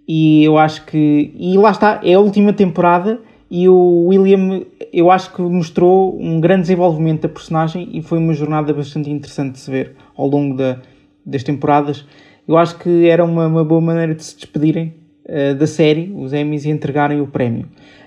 e 0.07 0.45
eu 0.45 0.57
acho 0.57 0.87
que. 0.87 1.33
E 1.37 1.59
lá 1.59 1.71
está, 1.71 2.01
é 2.05 2.15
a 2.15 2.21
última 2.21 2.53
temporada 2.53 3.21
e 3.51 3.69
o 3.69 4.07
William, 4.09 4.63
eu 4.93 5.11
acho 5.11 5.33
que 5.33 5.43
mostrou 5.43 6.17
um 6.21 6.41
grande 6.41 6.63
desenvolvimento 6.63 7.23
da 7.23 7.29
personagem 7.29 7.89
e 7.93 8.03
foi 8.03 8.19
uma 8.19 8.35
jornada 8.35 8.73
bastante 8.73 9.11
interessante 9.11 9.55
de 9.55 9.61
se 9.61 9.71
ver 9.71 9.93
ao 10.17 10.29
longo 10.29 10.57
da, 10.57 10.81
das 11.25 11.43
temporadas. 11.43 12.05
Eu 12.47 12.57
acho 12.57 12.79
que 12.79 13.09
era 13.09 13.25
uma, 13.25 13.47
uma 13.47 13.65
boa 13.65 13.81
maneira 13.81 14.15
de 14.15 14.23
se 14.23 14.37
despedirem 14.37 14.95
uh, 15.25 15.55
da 15.55 15.67
série, 15.67 16.13
os 16.15 16.33
Emmys, 16.33 16.65
e 16.65 16.71
entregarem 16.71 17.21
o 17.21 17.27
prémio. 17.27 17.67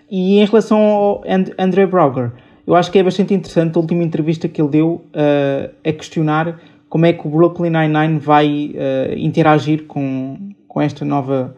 E 0.10 0.40
em 0.40 0.46
relação 0.46 0.80
ao 0.80 1.24
And 1.28 1.46
André 1.58 1.86
Brauger, 1.86 2.32
eu 2.66 2.76
acho 2.76 2.92
que 2.92 3.00
é 3.00 3.04
bastante 3.04 3.34
interessante 3.34 3.76
a 3.78 3.80
última 3.80 4.04
entrevista 4.04 4.48
que 4.48 4.62
ele 4.62 4.70
deu 4.70 4.88
uh, 4.88 5.70
a 5.84 5.92
questionar 5.92 6.60
como 6.90 7.06
é 7.06 7.14
que 7.14 7.28
o 7.28 7.30
Brooklyn 7.30 7.70
Nine-Nine 7.70 8.20
vai 8.20 8.74
uh, 8.76 9.18
interagir 9.18 9.86
com, 9.86 10.52
com 10.68 10.82
esta 10.82 11.06
nova 11.06 11.56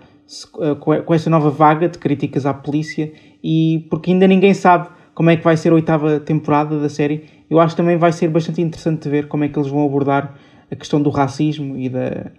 uh, 0.55 0.75
com 0.75 1.13
esta 1.13 1.29
nova 1.29 1.49
vaga 1.49 1.87
de 1.87 1.97
críticas 1.97 2.45
à 2.45 2.53
polícia 2.53 3.11
e 3.43 3.87
porque 3.89 4.11
ainda 4.11 4.27
ninguém 4.27 4.53
sabe 4.53 4.89
como 5.13 5.29
é 5.29 5.37
que 5.37 5.43
vai 5.43 5.57
ser 5.57 5.71
a 5.71 5.75
oitava 5.75 6.19
temporada 6.19 6.79
da 6.79 6.89
série 6.89 7.41
eu 7.49 7.59
acho 7.59 7.75
que 7.75 7.81
também 7.81 7.97
vai 7.97 8.13
ser 8.13 8.29
bastante 8.29 8.61
interessante 8.61 9.03
de 9.03 9.09
ver 9.09 9.27
como 9.27 9.43
é 9.43 9.49
que 9.49 9.59
eles 9.59 9.69
vão 9.69 9.85
abordar 9.85 10.35
a 10.71 10.75
questão 10.75 11.01
do 11.01 11.09
racismo 11.09 11.77
e 11.77 11.89
da, 11.89 12.31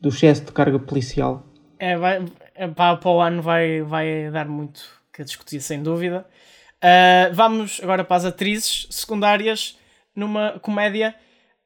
do 0.00 0.08
excesso 0.08 0.46
de 0.46 0.52
carga 0.52 0.78
policial. 0.78 1.46
É, 1.78 1.98
vai, 1.98 2.24
é, 2.54 2.66
para, 2.68 2.96
para 2.96 3.10
o 3.10 3.20
ano 3.20 3.42
vai, 3.42 3.82
vai 3.82 4.30
dar 4.30 4.48
muito 4.48 4.82
que 5.12 5.22
discutir 5.22 5.60
sem 5.60 5.82
dúvida. 5.82 6.26
Uh, 6.76 7.34
vamos 7.34 7.78
agora 7.82 8.04
para 8.04 8.16
as 8.16 8.24
atrizes 8.24 8.86
secundárias 8.90 9.78
numa 10.16 10.58
comédia 10.60 11.14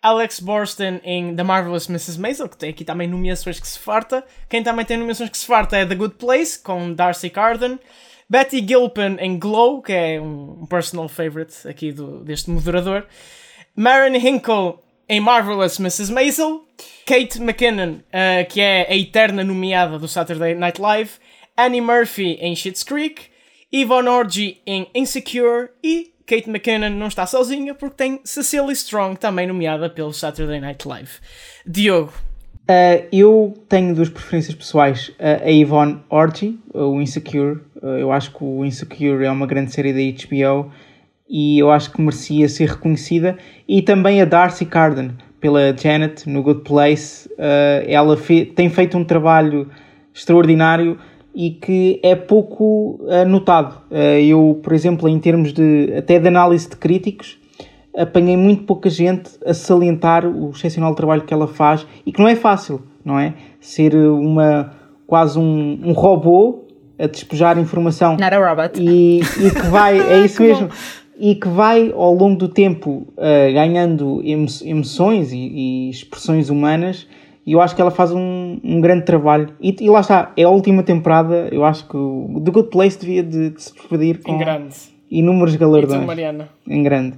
Alex 0.03 0.41
Borstein 0.41 1.01
em 1.03 1.35
The 1.35 1.43
Marvelous 1.43 1.89
Mrs. 1.89 2.19
Maisel, 2.19 2.49
que 2.49 2.57
tem 2.57 2.71
aqui 2.71 2.85
também 2.85 3.09
nomeações 3.09 3.59
que 3.59 3.67
se 3.67 3.79
farta. 3.79 4.25
Quem 4.49 4.63
também 4.63 4.85
tem 4.85 4.97
nomeações 4.97 5.31
que 5.31 5.39
se 5.39 5.47
farta 5.47 5.77
é 5.77 5.85
The 5.85 5.95
Good 5.95 6.15
Place, 6.15 6.59
com 6.59 6.93
Darcy 6.93 7.31
Carden. 7.31 7.79
Betty 8.31 8.65
Gilpin 8.67 9.17
em 9.21 9.39
Glow, 9.39 9.83
que 9.83 9.93
é 9.93 10.21
um 10.21 10.67
personal 10.67 11.09
favorite 11.09 11.67
aqui 11.67 11.91
do, 11.91 12.23
deste 12.23 12.51
moderador. 12.51 13.07
Maren 13.75 14.17
Hinkle 14.17 14.79
em 15.09 15.21
Marvelous 15.21 15.81
Mrs. 15.81 16.13
Maisel. 16.13 16.65
Kate 17.07 17.41
McKinnon, 17.41 17.95
uh, 17.95 18.49
que 18.49 18.61
é 18.61 18.87
a 18.89 18.95
eterna 18.95 19.43
nomeada 19.43 19.99
do 19.99 20.07
Saturday 20.07 20.55
Night 20.55 20.81
Live. 20.81 21.13
Annie 21.57 21.81
Murphy 21.81 22.39
em 22.41 22.55
Schitt's 22.55 22.85
Creek. 22.85 23.23
Yvonne 23.73 24.09
Orji 24.09 24.61
em 24.67 24.87
Insecure. 24.95 25.71
E 25.83 26.13
Kate 26.29 26.51
McKinnon 26.51 26.91
não 26.91 27.07
está 27.09 27.25
sozinha 27.25 27.75
porque 27.75 27.97
tem 27.97 28.21
Cecily 28.23 28.75
Strong 28.75 29.19
também 29.19 29.47
nomeada 29.47 29.89
pelo 29.89 30.13
Saturday 30.13 30.61
Night 30.61 30.87
Live. 30.87 31.13
Diogo. 31.67 32.13
Uh, 32.71 33.09
eu 33.11 33.55
tenho 33.67 33.95
duas 33.95 34.11
preferências 34.11 34.55
pessoais. 34.55 35.09
Uh, 35.09 35.43
a 35.43 35.51
Yvonne 35.51 36.01
Orji, 36.11 36.59
o 36.75 37.01
Insecure. 37.01 37.61
Uh, 37.83 37.97
eu 37.99 38.13
acho 38.13 38.31
que 38.31 38.45
o 38.45 38.63
Insecure 38.63 39.25
é 39.25 39.31
uma 39.31 39.47
grande 39.47 39.73
série 39.73 39.95
da 39.95 40.27
HBO 40.27 40.71
e 41.27 41.59
eu 41.59 41.71
acho 41.71 41.91
que 41.91 41.99
merecia 42.03 42.47
ser 42.47 42.69
reconhecida. 42.69 43.39
E 43.67 43.81
também 43.81 44.21
a 44.21 44.27
Darcy 44.27 44.67
Carden, 44.67 45.13
pela 45.41 45.75
Janet 45.75 46.29
no 46.29 46.43
Good 46.43 46.61
Place. 46.61 47.31
ela 47.87 48.19
fe 48.19 48.45
tem 48.45 48.69
feito 48.69 48.99
um 48.99 49.05
trabalho 49.05 49.71
extraordinário 50.13 50.99
e 51.39 51.51
que 51.51 52.01
é 52.03 52.17
pouco 52.17 52.99
uh, 53.03 53.25
notado. 53.25 53.81
Uh, 53.93 54.19
eu, 54.21 54.59
por 54.61 54.73
exemplo, 54.73 55.09
em 55.09 55.21
termos 55.21 55.53
de 55.53 55.95
até 55.97 56.19
de 56.19 56.27
análise 56.27 56.69
de 56.69 56.75
críticos, 56.75 57.39
apanhei 57.97 58.37
muito 58.37 58.65
pouca 58.65 58.91
gente 58.91 59.31
a 59.47 59.55
salientar 59.55 60.27
o 60.27 60.51
excepcional 60.51 60.97
trabalho 60.97 61.23
que 61.23 61.33
ela 61.33 61.47
faz 61.47 61.87
e 62.05 62.11
que 62.11 62.19
não 62.19 62.29
é 62.29 62.35
fácil, 62.35 62.83
não 63.05 63.17
é? 63.17 63.35
Ser 63.61 63.95
uma 63.95 64.73
quase 65.07 65.39
um, 65.39 65.79
um 65.85 65.93
robô 65.93 66.65
a 66.99 67.07
despejar 67.07 67.57
informação. 67.57 68.17
Not 68.17 68.35
a 68.35 68.51
robot. 68.51 68.73
E, 68.77 69.21
e 69.21 69.51
que 69.53 69.67
vai, 69.71 69.97
é 70.11 70.25
isso 70.25 70.43
mesmo. 70.43 70.69
E 71.21 71.37
que 71.37 71.47
vai 71.47 71.93
ao 71.93 72.15
longo 72.15 72.37
do 72.37 72.49
tempo 72.49 73.07
uh, 73.17 73.53
ganhando 73.55 74.21
emoções 74.25 75.33
e, 75.33 75.39
e 75.39 75.91
expressões 75.91 76.51
humanas 76.51 77.07
e 77.49 77.53
eu 77.53 77.63
acho 77.63 77.75
que 77.75 77.81
ela 77.81 77.91
faz 77.91 78.13
um, 78.13 78.61
um 78.63 78.79
grande 78.79 79.07
trabalho. 79.07 79.49
E, 79.59 79.75
e, 79.81 79.89
lá 79.89 80.01
está, 80.01 80.33
é 80.37 80.43
a 80.43 80.51
última 80.51 80.83
temporada. 80.83 81.49
Eu 81.51 81.65
acho 81.65 81.89
que 81.89 81.97
o 81.97 82.43
The 82.45 82.51
Good 82.51 82.69
Place 82.69 82.99
devia 82.99 83.23
de, 83.23 83.49
de 83.49 83.63
se 83.63 83.73
despedir 83.73 84.21
com 84.21 84.39
inúmeros 85.11 85.57
galardões. 85.57 86.05
Mariana? 86.05 86.51
Em 86.69 86.83
grande. 86.83 87.15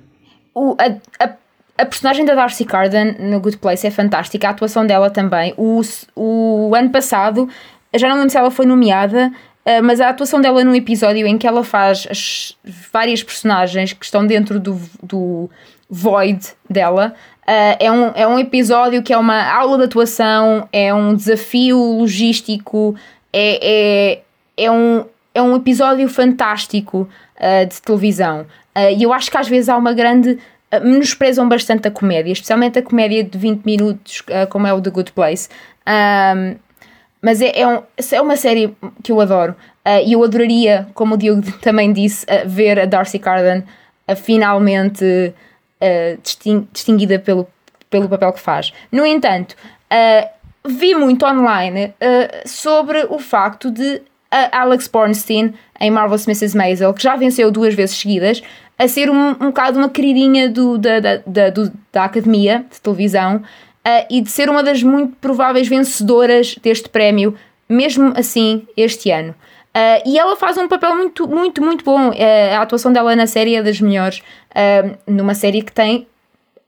O, 0.54 0.76
a, 0.78 1.24
a, 1.24 1.34
a, 1.78 1.84
personagem 1.84 2.24
da 2.24 2.36
Darcy 2.36 2.64
Carden 2.64 3.16
no 3.18 3.40
Good 3.40 3.58
Place 3.58 3.84
é 3.84 3.90
fantástica, 3.90 4.46
a 4.46 4.52
atuação 4.52 4.86
dela 4.86 5.10
também. 5.10 5.52
O, 5.56 5.80
o 6.14 6.76
ano 6.76 6.90
passado, 6.90 7.48
já 7.92 8.08
não 8.08 8.14
lembro 8.14 8.30
se 8.30 8.38
ela 8.38 8.52
foi 8.52 8.66
nomeada, 8.66 9.32
Uh, 9.60 9.84
mas 9.84 10.00
a 10.00 10.08
atuação 10.08 10.40
dela 10.40 10.64
no 10.64 10.74
episódio 10.74 11.26
em 11.26 11.36
que 11.36 11.46
ela 11.46 11.62
faz 11.62 12.08
as 12.10 12.56
várias 12.90 13.22
personagens 13.22 13.92
que 13.92 14.02
estão 14.02 14.26
dentro 14.26 14.58
do, 14.58 14.80
do 15.02 15.50
void 15.86 16.40
dela 16.68 17.14
Uh, 17.42 17.74
é, 17.80 17.90
um, 17.90 18.12
é 18.14 18.26
um 18.26 18.38
episódio 18.38 19.02
que 19.02 19.12
é 19.12 19.18
uma 19.18 19.42
aula 19.52 19.78
de 19.78 19.84
atuação, 19.84 20.68
é 20.72 20.94
um 20.94 21.14
desafio 21.14 21.76
logístico, 21.76 22.94
é, 23.32 24.20
é, 24.56 24.64
é, 24.64 24.70
um, 24.70 25.04
é 25.34 25.42
um 25.42 25.56
episódio 25.56 26.08
fantástico 26.08 27.08
uh, 27.36 27.66
de 27.66 27.80
televisão. 27.82 28.42
Uh, 28.76 28.94
e 28.96 29.02
eu 29.02 29.12
acho 29.12 29.30
que 29.30 29.36
às 29.36 29.48
vezes 29.48 29.68
há 29.68 29.76
uma 29.76 29.92
grande. 29.92 30.38
menosprezam 30.84 31.48
bastante 31.48 31.88
a 31.88 31.90
comédia, 31.90 32.32
especialmente 32.32 32.78
a 32.78 32.82
comédia 32.82 33.24
de 33.24 33.36
20 33.36 33.64
minutos, 33.64 34.22
como 34.50 34.66
é 34.66 34.72
o 34.72 34.80
The 34.80 34.90
Good 34.90 35.12
Place. 35.12 35.48
Um, 35.88 36.56
mas 37.20 37.42
é, 37.42 37.60
é, 37.60 37.66
um, 37.66 37.82
é 38.12 38.20
uma 38.20 38.36
série 38.36 38.74
que 39.02 39.10
eu 39.10 39.20
adoro. 39.20 39.56
E 40.06 40.12
eu 40.12 40.22
adoraria, 40.22 40.86
como 40.94 41.14
o 41.14 41.18
Diogo 41.18 41.42
também 41.60 41.92
disse, 41.92 42.24
ver 42.46 42.78
a 42.78 42.86
Darcy 42.86 43.18
Carden 43.18 43.64
finalmente 44.16 45.34
uh, 45.80 46.66
distinguida 46.72 47.18
pelo, 47.18 47.48
pelo 47.88 48.08
papel 48.08 48.32
que 48.32 48.40
faz. 48.40 48.72
No 48.90 49.04
entanto, 49.06 49.54
uh, 49.92 50.28
vi 50.68 50.94
muito 50.94 51.24
online 51.24 51.86
uh, 51.86 52.48
sobre 52.48 53.06
o 53.08 53.18
facto 53.18 53.70
de 53.70 54.02
Alex 54.52 54.86
Bornstein, 54.86 55.54
em 55.80 55.90
Marvelous 55.90 56.24
Mrs. 56.28 56.56
Maisel, 56.56 56.94
que 56.94 57.02
já 57.02 57.16
venceu 57.16 57.50
duas 57.50 57.74
vezes 57.74 57.96
seguidas, 57.96 58.40
a 58.78 58.86
ser 58.86 59.10
um, 59.10 59.30
um 59.30 59.46
bocado 59.46 59.76
uma 59.76 59.88
queridinha 59.88 60.48
do, 60.48 60.78
da, 60.78 61.00
da, 61.00 61.16
da, 61.26 61.50
do, 61.50 61.72
da 61.92 62.04
academia 62.04 62.64
de 62.70 62.80
televisão 62.80 63.42
e 64.08 64.20
de 64.20 64.30
ser 64.30 64.48
uma 64.48 64.62
das 64.62 64.84
muito 64.84 65.16
prováveis 65.16 65.66
vencedoras 65.66 66.54
deste 66.62 66.88
prémio, 66.88 67.34
mesmo 67.68 68.12
assim, 68.16 68.68
este 68.76 69.10
ano. 69.10 69.34
Uh, 69.70 70.02
e 70.04 70.18
ela 70.18 70.34
faz 70.34 70.58
um 70.58 70.66
papel 70.66 70.96
muito, 70.96 71.28
muito, 71.28 71.62
muito 71.62 71.84
bom. 71.84 72.10
Uh, 72.10 72.54
a 72.56 72.62
atuação 72.62 72.92
dela 72.92 73.14
na 73.14 73.26
série 73.26 73.54
é 73.54 73.62
das 73.62 73.80
melhores. 73.80 74.20
Uh, 74.50 74.96
numa 75.06 75.34
série 75.34 75.62
que 75.62 75.72
tem 75.72 76.06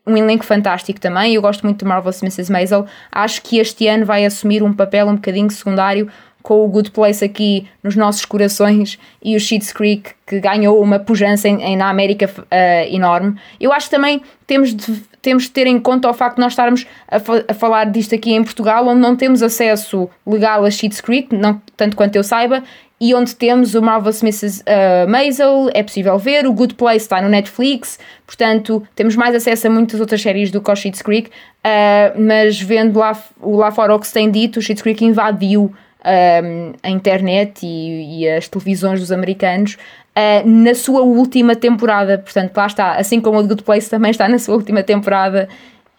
um 0.07 0.17
elenco 0.17 0.45
fantástico 0.45 1.01
também. 1.01 1.35
Eu 1.35 1.43
gosto 1.43 1.63
muito 1.63 1.79
de 1.79 1.85
Marvelous 1.85 2.23
Mrs. 2.23 2.51
Maisel. 2.51 2.87
Acho 3.11 3.43
que 3.43 3.59
este 3.59 3.87
ano 3.87 4.05
vai 4.05 4.25
assumir 4.25 4.63
um 4.63 4.73
papel 4.73 5.07
um 5.09 5.15
bocadinho 5.15 5.51
secundário 5.51 6.09
com 6.43 6.65
o 6.65 6.69
Good 6.69 6.91
Place 6.91 7.25
aqui 7.25 7.69
nos 7.83 7.95
nossos 7.95 8.25
corações 8.25 8.99
e 9.23 9.37
o 9.37 9.41
Schitt's 9.41 9.73
Creek 9.73 10.11
que 10.27 10.41
ganhou 10.41 10.83
uma 10.83 10.99
pujança 10.99 11.49
em, 11.49 11.63
em, 11.63 11.77
na 11.77 11.89
América 11.89 12.29
uh, 12.29 12.95
enorme. 12.95 13.39
Eu 13.61 13.73
acho 13.73 13.89
também 13.89 14.21
temos 14.45 14.75
de, 14.75 15.03
temos 15.23 15.45
de 15.45 15.51
ter 15.53 15.67
em 15.69 15.79
conta 15.79 16.11
o 16.11 16.13
facto 16.13 16.37
de 16.37 16.43
nós 16.43 16.53
estarmos 16.53 16.85
a, 17.09 17.21
fa 17.21 17.45
a 17.47 17.55
falar 17.55 17.85
disto 17.85 18.15
aqui 18.15 18.33
em 18.33 18.43
Portugal, 18.43 18.87
onde 18.89 19.01
não 19.01 19.17
temos 19.17 19.43
acesso 19.43 20.11
legal 20.27 20.65
a 20.65 20.71
Schitt's 20.71 21.01
Creek, 21.01 21.35
não, 21.35 21.63
tanto 21.77 21.97
quanto 21.97 22.17
eu 22.17 22.25
saiba, 22.25 22.63
e 23.01 23.15
onde 23.15 23.35
temos 23.35 23.75
o 23.75 23.83
Marvelous 23.83 24.23
Mrs. 24.23 24.63
Uh, 24.63 25.11
Maisel, 25.11 25.69
é 25.75 25.83
possível 25.83 26.17
ver, 26.19 26.47
o 26.47 26.53
Good 26.53 26.75
Place 26.75 27.05
está 27.05 27.21
no 27.21 27.29
Netflix, 27.29 27.99
portanto 28.27 28.83
temos 28.95 29.17
mais 29.17 29.35
acesso 29.35 29.67
a 29.67 29.71
muitas 29.71 29.99
outras 29.99 30.21
séries 30.21 30.51
do 30.51 30.61
que 30.61 30.71
o 30.71 30.77
Schitt's 30.77 31.03
Creek, 31.03 31.29
uh, 31.29 32.21
mas 32.21 32.61
vendo 32.61 32.99
lá, 32.99 33.17
lá 33.41 33.73
fora 33.73 33.95
o 33.95 33.99
que 33.99 34.07
se 34.07 34.13
tem 34.13 34.31
dito, 34.31 34.59
o 34.59 34.63
Schitt's 34.63 34.83
Creek 34.83 35.05
invadiu 35.05 35.73
uh, 36.03 36.77
a 36.83 36.91
internet 36.91 37.65
e, 37.65 38.23
e, 38.23 38.29
as 38.29 38.49
televisões 38.49 39.01
dos 39.01 39.13
americanos 39.13 39.75
uh, 39.75 40.49
na 40.49 40.75
sua 40.75 41.03
última 41.03 41.57
temporada, 41.57 42.19
portanto 42.19 42.57
lá 42.57 42.67
está, 42.67 42.95
assim 42.97 43.21
como 43.21 43.39
o 43.39 43.47
Good 43.47 43.63
Place 43.63 43.89
também 43.89 44.11
está 44.11 44.29
na 44.29 44.39
sua 44.39 44.55
última 44.55 44.83
temporada 44.83 45.49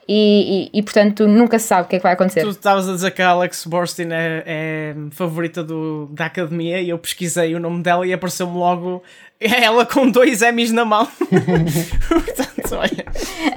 e, 0.07 0.69
e, 0.73 0.79
e, 0.79 0.83
portanto 0.83 1.27
nunca 1.27 1.57
se 1.57 1.67
sabe 1.67 1.85
o 1.85 1.89
que 1.89 1.95
é 1.95 1.99
que 1.99 2.03
vai 2.03 2.13
acontecer. 2.13 2.41
Tu 2.41 2.49
estavas 2.49 2.89
a 2.89 2.93
dizer 2.93 3.11
que 3.11 3.21
a 3.21 3.29
Alex 3.29 3.65
Borstein 3.65 4.09
é, 4.11 4.43
é, 4.45 4.95
favorita 5.11 5.63
do, 5.63 6.07
da 6.11 6.25
academia 6.25 6.81
e 6.81 6.89
eu 6.89 6.97
pesquisei 6.97 7.55
o 7.55 7.59
nome 7.59 7.81
dela 7.81 8.05
e 8.05 8.11
apareceu-me 8.11 8.57
logo 8.57 9.01
ela 9.39 9.85
com 9.85 10.09
dois 10.09 10.41
Emmys 10.41 10.71
na 10.71 10.83
mão. 10.83 11.07
portanto, 12.09 12.75
olha, 12.75 13.05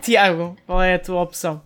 Tiago, 0.00 0.56
qual 0.66 0.82
é 0.82 0.94
a 0.94 0.98
tua 0.98 1.20
opção? 1.22 1.60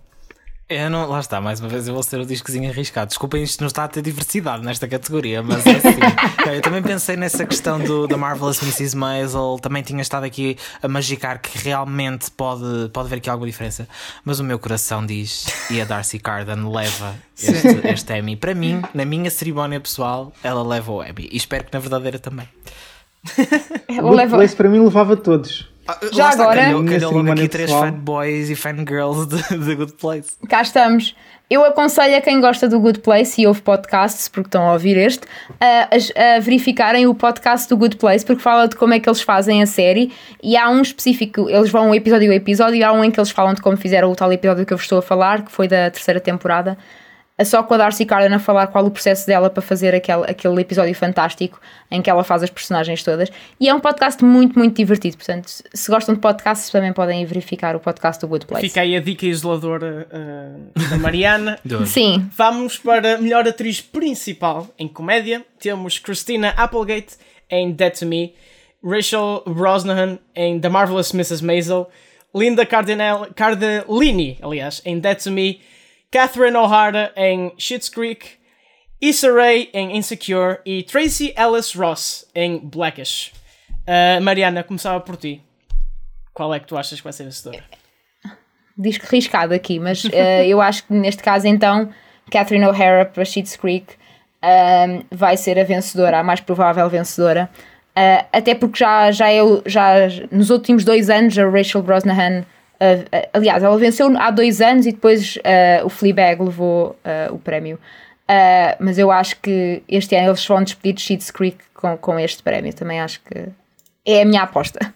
Eu 0.70 0.88
não, 0.88 1.04
lá 1.08 1.18
está, 1.18 1.40
mais 1.40 1.58
uma 1.58 1.68
vez 1.68 1.88
eu 1.88 1.94
vou 1.94 2.02
ser 2.04 2.20
o 2.20 2.24
discozinho 2.24 2.70
arriscado. 2.70 3.08
Desculpem, 3.08 3.42
isto 3.42 3.60
não 3.60 3.66
está 3.66 3.82
a 3.82 3.88
ter 3.88 4.02
diversidade 4.02 4.64
nesta 4.64 4.86
categoria, 4.86 5.42
mas 5.42 5.66
é 5.66 5.70
assim. 5.72 5.98
eu 6.54 6.60
também 6.62 6.80
pensei 6.80 7.16
nessa 7.16 7.44
questão 7.44 7.80
do, 7.80 8.06
da 8.06 8.16
Marvelous 8.16 8.62
Mrs. 8.62 8.96
Maisel, 8.96 9.58
também 9.60 9.82
tinha 9.82 10.00
estado 10.00 10.22
aqui 10.22 10.56
a 10.80 10.86
magicar 10.86 11.40
que 11.40 11.58
realmente 11.58 12.30
pode, 12.30 12.88
pode 12.92 13.08
haver 13.08 13.16
aqui 13.16 13.28
alguma 13.28 13.50
diferença, 13.50 13.88
mas 14.24 14.38
o 14.38 14.44
meu 14.44 14.60
coração 14.60 15.04
diz 15.04 15.48
e 15.72 15.80
a 15.80 15.84
Darcy 15.84 16.20
Carden 16.20 16.70
leva 16.72 17.16
este, 17.36 17.88
este 17.88 18.16
Emmy. 18.16 18.36
Para 18.36 18.54
mim, 18.54 18.80
na 18.94 19.04
minha 19.04 19.28
cerimónia 19.28 19.80
pessoal, 19.80 20.32
ela 20.40 20.62
leva 20.62 20.92
o 20.92 21.02
Emmy 21.02 21.28
e 21.32 21.36
espero 21.36 21.64
que 21.64 21.74
na 21.74 21.80
verdadeira 21.80 22.20
também. 22.20 22.48
Ela 23.88 24.10
leva... 24.12 24.38
Para 24.56 24.68
mim 24.68 24.78
levava 24.78 25.16
todos. 25.16 25.69
Ah, 25.90 25.98
Já 26.12 26.24
Lá 26.24 26.32
agora, 26.32 26.62
calhou, 26.62 26.84
calhou 26.84 27.12
logo 27.12 27.32
aqui 27.32 27.48
três 27.48 27.70
fanboys 27.70 28.50
e 28.50 28.54
fangirls 28.54 29.26
de 29.26 29.74
Good 29.74 29.94
Place. 29.94 30.32
Cá 30.48 30.62
estamos. 30.62 31.16
Eu 31.48 31.64
aconselho 31.64 32.16
a 32.16 32.20
quem 32.20 32.40
gosta 32.40 32.68
do 32.68 32.78
Good 32.78 33.00
Place 33.00 33.42
e 33.42 33.46
ouve 33.46 33.60
podcasts, 33.60 34.28
porque 34.28 34.46
estão 34.46 34.68
a 34.68 34.74
ouvir 34.74 34.96
este, 34.96 35.26
a, 35.60 36.36
a, 36.36 36.38
verificarem 36.38 37.08
o 37.08 37.14
podcast 37.14 37.68
do 37.68 37.76
Good 37.76 37.96
Place, 37.96 38.24
porque 38.24 38.40
fala 38.40 38.68
de 38.68 38.76
como 38.76 38.94
é 38.94 39.00
que 39.00 39.08
eles 39.08 39.20
fazem 39.20 39.60
a 39.60 39.66
série. 39.66 40.12
E 40.40 40.56
há 40.56 40.70
um 40.70 40.80
específico, 40.80 41.50
eles 41.50 41.68
vão 41.68 41.88
um 41.88 41.94
episódio 41.94 42.30
a 42.30 42.34
episódio, 42.36 42.76
e 42.76 42.84
há 42.84 42.92
um 42.92 43.02
em 43.02 43.10
que 43.10 43.18
eles 43.18 43.30
falam 43.30 43.52
de 43.52 43.60
como 43.60 43.76
fizeram 43.76 44.12
o 44.12 44.14
tal 44.14 44.32
episódio 44.32 44.64
que 44.64 44.72
eu 44.72 44.76
vos 44.76 44.84
estou 44.84 44.98
a 45.00 45.02
falar, 45.02 45.44
que 45.44 45.50
foi 45.50 45.66
da 45.66 45.90
terceira 45.90 46.20
temporada 46.20 46.78
só 47.44 47.62
com 47.62 47.74
a 47.74 47.76
Darcy 47.76 48.04
Carden 48.04 48.34
a 48.34 48.38
falar 48.38 48.66
qual 48.66 48.84
o 48.84 48.90
processo 48.90 49.26
dela 49.26 49.48
para 49.48 49.62
fazer 49.62 49.94
aquele, 49.94 50.24
aquele 50.24 50.60
episódio 50.60 50.94
fantástico 50.94 51.60
em 51.90 52.02
que 52.02 52.10
ela 52.10 52.22
faz 52.22 52.42
as 52.42 52.50
personagens 52.50 53.02
todas. 53.02 53.30
E 53.58 53.68
é 53.68 53.74
um 53.74 53.80
podcast 53.80 54.24
muito, 54.24 54.58
muito 54.58 54.76
divertido. 54.76 55.16
Portanto, 55.16 55.48
se 55.48 55.90
gostam 55.90 56.14
de 56.14 56.20
podcasts, 56.20 56.70
também 56.70 56.92
podem 56.92 57.24
verificar 57.24 57.74
o 57.76 57.80
podcast 57.80 58.20
do 58.20 58.28
Good 58.28 58.46
Place. 58.46 58.68
Fica 58.68 58.80
aí 58.82 58.96
a 58.96 59.00
dica 59.00 59.26
isoladora 59.26 60.06
uh, 60.10 60.88
da 60.90 60.98
Mariana. 60.98 61.58
Sim. 61.86 62.28
Vamos 62.36 62.78
para 62.78 63.18
melhor 63.18 63.46
atriz 63.46 63.80
principal 63.80 64.68
em 64.78 64.88
comédia. 64.88 65.44
Temos 65.58 65.98
Christina 65.98 66.50
Applegate 66.56 67.16
em 67.50 67.72
Dead 67.72 67.98
to 67.98 68.06
Me, 68.06 68.34
Rachel 68.84 69.42
Brosnahan 69.46 70.18
em 70.34 70.60
The 70.60 70.68
Marvelous 70.68 71.12
Mrs. 71.12 71.44
Maisel, 71.44 71.90
Linda 72.34 72.64
Cardellini, 72.64 74.38
aliás, 74.40 74.80
em 74.84 74.98
Dead 75.00 75.22
to 75.22 75.30
Me 75.30 75.60
Catherine 76.12 76.56
O'Hara 76.56 77.12
em 77.16 77.52
Schitt's 77.56 77.88
Creek, 77.88 78.26
Issa 79.00 79.32
Rae 79.32 79.70
em 79.72 79.96
Insecure 79.96 80.58
e 80.66 80.82
Tracy 80.82 81.32
Ellis 81.36 81.74
Ross 81.74 82.26
em 82.34 82.58
Blackish. 82.58 83.32
Uh, 83.86 84.20
Mariana, 84.20 84.64
começava 84.64 85.00
por 85.00 85.16
ti. 85.16 85.40
Qual 86.34 86.52
é 86.52 86.58
que 86.58 86.66
tu 86.66 86.76
achas 86.76 86.98
que 86.98 87.04
vai 87.04 87.12
ser 87.12 87.24
vencedora? 87.24 87.62
Diz 88.76 88.98
que 88.98 89.06
riscado 89.06 89.54
aqui, 89.54 89.78
mas 89.78 90.04
uh, 90.04 90.10
eu 90.46 90.60
acho 90.60 90.84
que 90.84 90.92
neste 90.92 91.22
caso 91.22 91.46
então 91.46 91.92
Catherine 92.30 92.66
O'Hara 92.66 93.04
para 93.04 93.24
Schitt's 93.24 93.56
Creek 93.56 93.94
uh, 94.42 95.04
vai 95.10 95.36
ser 95.36 95.58
a 95.58 95.64
vencedora, 95.64 96.18
a 96.18 96.22
mais 96.24 96.40
provável 96.40 96.88
vencedora. 96.88 97.48
Uh, 97.90 98.26
até 98.32 98.54
porque 98.54 98.78
já, 98.78 99.10
já, 99.12 99.32
eu, 99.32 99.62
já 99.66 99.94
nos 100.30 100.50
últimos 100.50 100.84
dois 100.84 101.08
anos 101.08 101.38
a 101.38 101.48
Rachel 101.48 101.82
Brosnahan 101.82 102.44
Uh, 102.80 103.28
aliás, 103.34 103.62
ela 103.62 103.76
venceu 103.76 104.16
há 104.16 104.30
dois 104.30 104.60
anos 104.60 104.86
e 104.86 104.92
depois 104.92 105.36
uh, 105.36 105.84
o 105.84 105.88
Fleabag 105.88 106.42
levou 106.42 106.96
o 107.30 107.38
prémio. 107.38 107.78
mas 108.78 108.98
eu 108.98 109.10
acho 109.10 109.40
que 109.40 109.82
este 109.88 110.16
ano 110.16 110.28
eles 110.28 110.46
vão 110.46 110.62
despedir 110.62 110.94
de 110.94 111.00
Sheets 111.00 111.30
Creek 111.30 111.58
com, 111.74 111.96
com 111.98 112.18
este 112.18 112.42
prémio. 112.42 112.72
Também 112.72 113.00
acho 113.00 113.20
que 113.22 113.48
é 114.06 114.22
a 114.22 114.24
minha 114.24 114.42
aposta. 114.42 114.94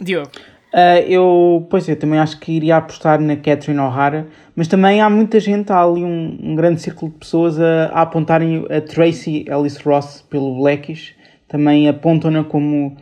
Diogo. 0.00 0.30
Uh, 0.72 1.04
eu, 1.06 1.66
pois 1.68 1.86
eu 1.86 1.96
também 1.96 2.18
acho 2.18 2.40
que 2.40 2.50
iria 2.50 2.78
apostar 2.78 3.20
na 3.20 3.36
Catherine 3.36 3.78
O'Hara, 3.78 4.26
mas 4.56 4.66
também 4.66 5.02
há 5.02 5.10
muita 5.10 5.38
gente, 5.38 5.70
há 5.70 5.82
ali 5.82 6.02
um, 6.02 6.38
um 6.42 6.54
grande 6.56 6.80
círculo 6.80 7.12
de 7.12 7.18
pessoas 7.18 7.60
a, 7.60 7.90
a, 7.92 8.00
apontarem 8.00 8.64
a 8.70 8.80
Tracy 8.80 9.44
Ellis 9.46 9.76
Ross 9.76 10.24
pelo 10.30 10.56
Blackish, 10.56 11.14
também 11.46 11.86
apontam-na 11.90 12.42
como 12.42 12.96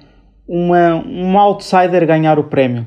uma, 0.49 0.97
uma 0.97 1.43
outsider 1.43 2.03
a 2.03 2.07
ganhar 2.07 2.41
o 2.41 2.45
prémio. 2.45 2.85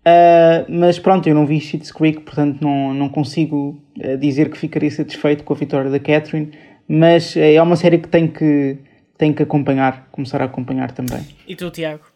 Uh, 0.00 0.64
mas 0.68 0.98
pronto, 0.98 1.28
eu 1.28 1.34
não 1.34 1.44
vi 1.44 1.60
Schitt's 1.60 1.92
Creek, 1.92 2.20
portanto 2.20 2.62
não, 2.62 2.94
não 2.94 3.08
consigo 3.08 3.80
uh, 3.98 4.16
dizer 4.16 4.50
que 4.50 4.56
ficaria 4.56 4.90
satisfeito 4.90 5.44
com 5.44 5.52
a 5.52 5.56
vitória 5.56 5.90
da 5.90 5.98
Catherine, 5.98 6.52
mas 6.88 7.36
uh, 7.36 7.40
é 7.40 7.60
uma 7.60 7.76
série 7.76 7.98
que 7.98 8.08
tem 8.08 8.26
que, 8.26 8.78
tem 9.18 9.32
que 9.32 9.42
acompanhar, 9.42 10.08
começar 10.10 10.40
a 10.40 10.46
acompanhar 10.46 10.90
também. 10.92 11.20
E 11.46 11.54
tu, 11.54 11.70
Tiago? 11.70 12.09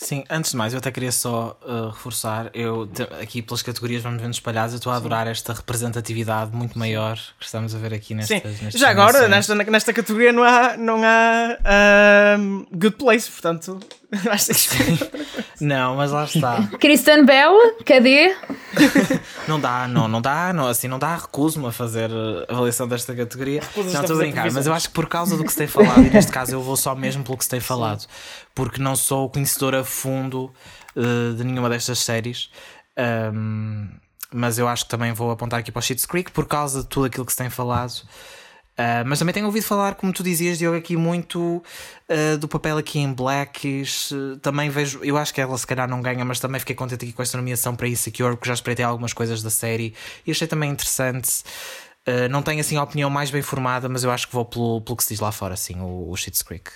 Sim, 0.00 0.22
antes 0.30 0.52
de 0.52 0.56
mais, 0.56 0.72
eu 0.72 0.78
até 0.78 0.92
queria 0.92 1.10
só 1.10 1.58
uh, 1.60 1.88
reforçar, 1.88 2.52
eu 2.54 2.88
aqui 3.20 3.42
pelas 3.42 3.62
categorias 3.62 4.00
vamos 4.00 4.22
vendo 4.22 4.32
espalhadas, 4.32 4.70
eu 4.70 4.76
estou 4.76 4.92
a 4.92 4.96
adorar 4.96 5.26
Sim. 5.26 5.32
esta 5.32 5.52
representatividade 5.52 6.54
muito 6.54 6.78
maior 6.78 7.16
que 7.16 7.44
estamos 7.44 7.74
a 7.74 7.78
ver 7.78 7.92
aqui 7.92 8.14
nestas, 8.14 8.40
Sim. 8.40 8.64
nestas 8.64 8.80
Já 8.80 8.90
agora, 8.90 9.26
nesta, 9.26 9.56
nesta 9.56 9.92
categoria 9.92 10.32
não 10.32 10.44
há, 10.44 10.76
não 10.76 11.02
há 11.02 11.58
uh, 12.38 12.66
good 12.70 12.94
place, 12.94 13.28
portanto 13.28 13.80
acho 14.30 14.52
que 14.54 15.10
Não, 15.60 15.96
mas 15.96 16.12
lá 16.12 16.24
está. 16.24 16.66
Kristen 16.80 17.26
Bell, 17.26 17.52
cadê? 17.84 18.34
não 19.46 19.60
dá, 19.60 19.86
não, 19.88 20.08
não 20.08 20.22
dá, 20.22 20.52
não, 20.52 20.66
assim 20.66 20.88
não 20.88 20.98
dá, 20.98 21.16
recuso-me 21.16 21.66
a 21.66 21.72
fazer 21.72 22.10
a 22.48 22.52
avaliação 22.52 22.88
desta 22.88 23.14
categoria. 23.14 23.60
Recuso 23.60 23.92
não 23.92 24.00
estou 24.00 24.16
a 24.16 24.18
brincar, 24.20 24.50
mas 24.52 24.66
eu 24.66 24.72
acho 24.72 24.88
que 24.88 24.94
por 24.94 25.08
causa 25.08 25.36
do 25.36 25.44
que 25.44 25.50
se 25.50 25.58
tem 25.58 25.66
falado, 25.66 26.06
e 26.06 26.10
neste 26.10 26.32
caso 26.32 26.52
eu 26.52 26.62
vou 26.62 26.76
só 26.76 26.94
mesmo 26.94 27.22
pelo 27.22 27.36
que 27.36 27.44
se 27.44 27.50
tem 27.50 27.60
falado, 27.60 28.06
porque 28.58 28.82
não 28.82 28.96
sou 28.96 29.30
conhecedor 29.30 29.72
a 29.72 29.84
fundo 29.84 30.52
uh, 30.96 31.32
de 31.32 31.44
nenhuma 31.44 31.68
destas 31.68 32.00
séries. 32.00 32.50
Um, 33.32 33.88
mas 34.32 34.58
eu 34.58 34.66
acho 34.66 34.82
que 34.82 34.90
também 34.90 35.12
vou 35.12 35.30
apontar 35.30 35.60
aqui 35.60 35.70
para 35.70 35.78
o 35.78 35.82
Schitt's 35.82 36.04
Creek 36.04 36.32
por 36.32 36.44
causa 36.44 36.82
de 36.82 36.88
tudo 36.88 37.06
aquilo 37.06 37.24
que 37.24 37.30
se 37.30 37.38
tem 37.38 37.48
falado. 37.48 38.02
Uh, 38.72 39.06
mas 39.06 39.20
também 39.20 39.32
tenho 39.32 39.46
ouvido 39.46 39.62
falar, 39.62 39.94
como 39.94 40.12
tu 40.12 40.24
dizias, 40.24 40.58
Diogo, 40.58 40.76
aqui 40.76 40.96
muito 40.96 41.62
uh, 42.10 42.36
do 42.38 42.48
papel 42.48 42.78
aqui 42.78 42.98
em 42.98 43.12
Blackish. 43.12 44.10
Uh, 44.10 44.36
também 44.38 44.68
vejo, 44.68 45.04
eu 45.04 45.16
acho 45.16 45.32
que 45.32 45.40
ela 45.40 45.56
se 45.56 45.64
calhar 45.64 45.88
não 45.88 46.02
ganha, 46.02 46.24
mas 46.24 46.40
também 46.40 46.58
fiquei 46.58 46.74
contente 46.74 47.04
aqui 47.04 47.12
com 47.12 47.22
esta 47.22 47.38
nomeação 47.38 47.76
para 47.76 47.86
Insecure, 47.86 48.34
porque 48.34 48.48
já 48.48 48.54
espreitei 48.54 48.84
algumas 48.84 49.12
coisas 49.12 49.40
da 49.40 49.50
série 49.50 49.94
e 50.26 50.32
achei 50.32 50.48
também 50.48 50.68
interessante. 50.68 51.44
não 52.28 52.42
tenho 52.42 52.58
assim 52.60 52.76
a 52.76 52.82
opinião 52.82 53.08
mais 53.08 53.30
bem 53.30 53.40
formada, 53.40 53.88
mas 53.88 54.02
eu 54.02 54.10
acho 54.10 54.26
que 54.26 54.34
vou 54.34 54.44
pelo, 54.44 54.80
pelo 54.80 54.96
que 54.96 55.04
se 55.04 55.10
diz 55.10 55.20
lá 55.20 55.30
fora, 55.30 55.54
assim, 55.54 55.80
o, 55.80 56.10
o 56.10 56.16
Schitt's 56.16 56.42
Creek. 56.42 56.72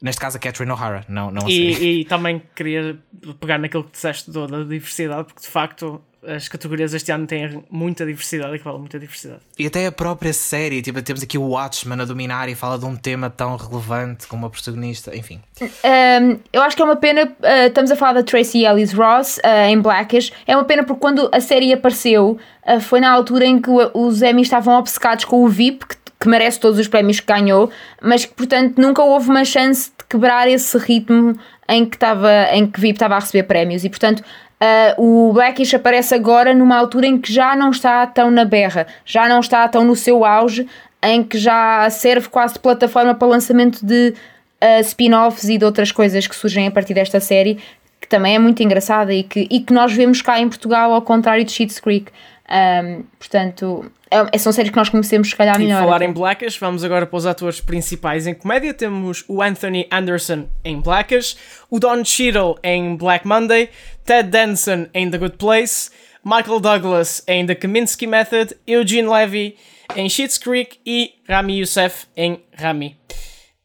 Neste 0.00 0.20
caso 0.20 0.36
a 0.36 0.40
Catherine 0.40 0.70
O'Hara, 0.72 1.04
não, 1.08 1.30
não 1.30 1.46
a 1.46 1.50
e, 1.50 2.00
e, 2.00 2.04
também 2.04 2.42
queria 2.54 2.98
pegar 3.40 3.58
naquilo 3.58 3.84
que 3.84 3.92
disseste 3.92 4.30
da 4.30 4.62
diversidade, 4.62 5.24
porque 5.24 5.40
de 5.40 5.48
facto 5.48 6.02
as 6.26 6.48
categorias 6.48 6.92
este 6.92 7.12
ano 7.12 7.26
têm 7.26 7.64
muita 7.70 8.04
diversidade 8.04 8.54
e 8.54 8.58
que 8.58 8.64
falam 8.64 8.80
muita 8.80 8.98
diversidade. 8.98 9.40
E 9.58 9.66
até 9.66 9.86
a 9.86 9.92
própria 9.92 10.32
série, 10.32 10.82
tipo, 10.82 11.00
temos 11.00 11.22
aqui 11.22 11.38
o 11.38 11.42
Watchmen 11.42 12.00
a 12.00 12.04
dominar 12.04 12.48
e 12.48 12.54
fala 12.54 12.78
de 12.78 12.84
um 12.84 12.96
tema 12.96 13.30
tão 13.30 13.56
relevante 13.56 14.26
como 14.26 14.46
a 14.46 14.50
protagonista, 14.50 15.16
enfim. 15.16 15.40
Um, 15.62 16.38
eu 16.52 16.62
acho 16.62 16.76
que 16.76 16.82
é 16.82 16.84
uma 16.84 16.96
pena, 16.96 17.24
uh, 17.24 17.66
estamos 17.68 17.90
a 17.90 17.96
falar 17.96 18.14
da 18.14 18.22
Tracy 18.22 18.64
Ellis 18.64 18.92
Ross 18.92 19.38
uh, 19.38 19.68
em 19.68 19.80
Blackish, 19.80 20.32
é 20.46 20.56
uma 20.56 20.64
pena 20.64 20.82
porque 20.82 21.00
quando 21.00 21.28
a 21.32 21.40
série 21.40 21.72
apareceu 21.72 22.38
uh, 22.66 22.80
foi 22.80 23.00
na 23.00 23.10
altura 23.10 23.46
em 23.46 23.60
que 23.60 23.70
os 23.94 24.22
Emmys 24.22 24.46
estavam 24.46 24.78
obcecados 24.78 25.24
com 25.24 25.44
o 25.44 25.48
VIP, 25.48 25.86
que, 25.86 25.96
que 26.18 26.28
merece 26.28 26.58
todos 26.58 26.78
os 26.78 26.88
prémios 26.88 27.20
que 27.20 27.32
ganhou, 27.32 27.70
mas 28.00 28.24
que 28.24 28.34
portanto 28.34 28.78
nunca 28.78 29.02
houve 29.02 29.28
uma 29.28 29.44
chance 29.44 29.90
de 29.90 30.04
quebrar 30.08 30.48
esse 30.48 30.76
ritmo 30.78 31.36
em 31.68 31.84
que, 31.84 31.96
estava, 31.96 32.30
em 32.52 32.66
que 32.66 32.80
VIP 32.80 32.96
estava 32.96 33.16
a 33.16 33.18
receber 33.18 33.44
prémios 33.44 33.84
e 33.84 33.90
portanto 33.90 34.22
Uh, 34.56 35.28
o 35.28 35.32
Blackish 35.34 35.74
aparece 35.74 36.14
agora 36.14 36.54
numa 36.54 36.78
altura 36.78 37.06
em 37.06 37.18
que 37.18 37.30
já 37.30 37.54
não 37.54 37.70
está 37.70 38.06
tão 38.06 38.30
na 38.30 38.42
berra, 38.42 38.86
já 39.04 39.28
não 39.28 39.40
está 39.40 39.68
tão 39.68 39.84
no 39.84 39.94
seu 39.94 40.24
auge, 40.24 40.66
em 41.02 41.22
que 41.22 41.36
já 41.36 41.88
serve 41.90 42.30
quase 42.30 42.54
de 42.54 42.60
plataforma 42.60 43.14
para 43.14 43.28
lançamento 43.28 43.84
de 43.84 44.14
uh, 44.62 44.80
spin-offs 44.80 45.48
e 45.50 45.58
de 45.58 45.64
outras 45.64 45.92
coisas 45.92 46.26
que 46.26 46.34
surgem 46.34 46.66
a 46.66 46.70
partir 46.70 46.94
desta 46.94 47.20
série, 47.20 47.58
que 48.00 48.08
também 48.08 48.34
é 48.34 48.38
muito 48.38 48.62
engraçada 48.62 49.12
e 49.12 49.22
que, 49.22 49.46
e 49.50 49.60
que 49.60 49.74
nós 49.74 49.92
vemos 49.92 50.22
cá 50.22 50.40
em 50.40 50.48
Portugal, 50.48 50.92
ao 50.94 51.02
contrário 51.02 51.44
de 51.44 51.52
Schitt's 51.52 51.78
Creek. 51.78 52.10
Um, 52.48 53.02
portanto, 53.18 53.90
é, 54.10 54.38
são 54.38 54.52
séries 54.52 54.70
que 54.70 54.76
nós 54.76 54.88
conhecemos, 54.88 55.30
se 55.30 55.36
calhar, 55.36 55.58
melhor. 55.58 55.82
E 55.82 55.84
falar 55.84 56.02
em 56.02 56.12
Blackish, 56.12 56.58
vamos 56.58 56.84
agora 56.84 57.06
para 57.06 57.16
os 57.16 57.26
atores 57.26 57.60
principais 57.60 58.26
em 58.26 58.34
comédia. 58.34 58.72
Temos 58.72 59.24
o 59.26 59.42
Anthony 59.42 59.86
Anderson 59.90 60.46
em 60.64 60.80
Blackish, 60.80 61.36
o 61.68 61.80
Don 61.80 62.04
Cheadle 62.04 62.56
em 62.62 62.96
Black 62.96 63.26
Monday, 63.26 63.68
Ted 64.04 64.30
Danson 64.30 64.86
em 64.94 65.10
The 65.10 65.18
Good 65.18 65.36
Place, 65.36 65.90
Michael 66.24 66.60
Douglas 66.60 67.22
em 67.26 67.44
The 67.46 67.56
Kaminsky 67.56 68.06
Method, 68.06 68.56
Eugene 68.66 69.08
Levy 69.08 69.56
em 69.96 70.08
Schitt's 70.08 70.38
Creek 70.38 70.78
e 70.86 71.14
Rami 71.28 71.58
Youssef 71.58 72.06
em 72.16 72.40
Rami. 72.52 72.96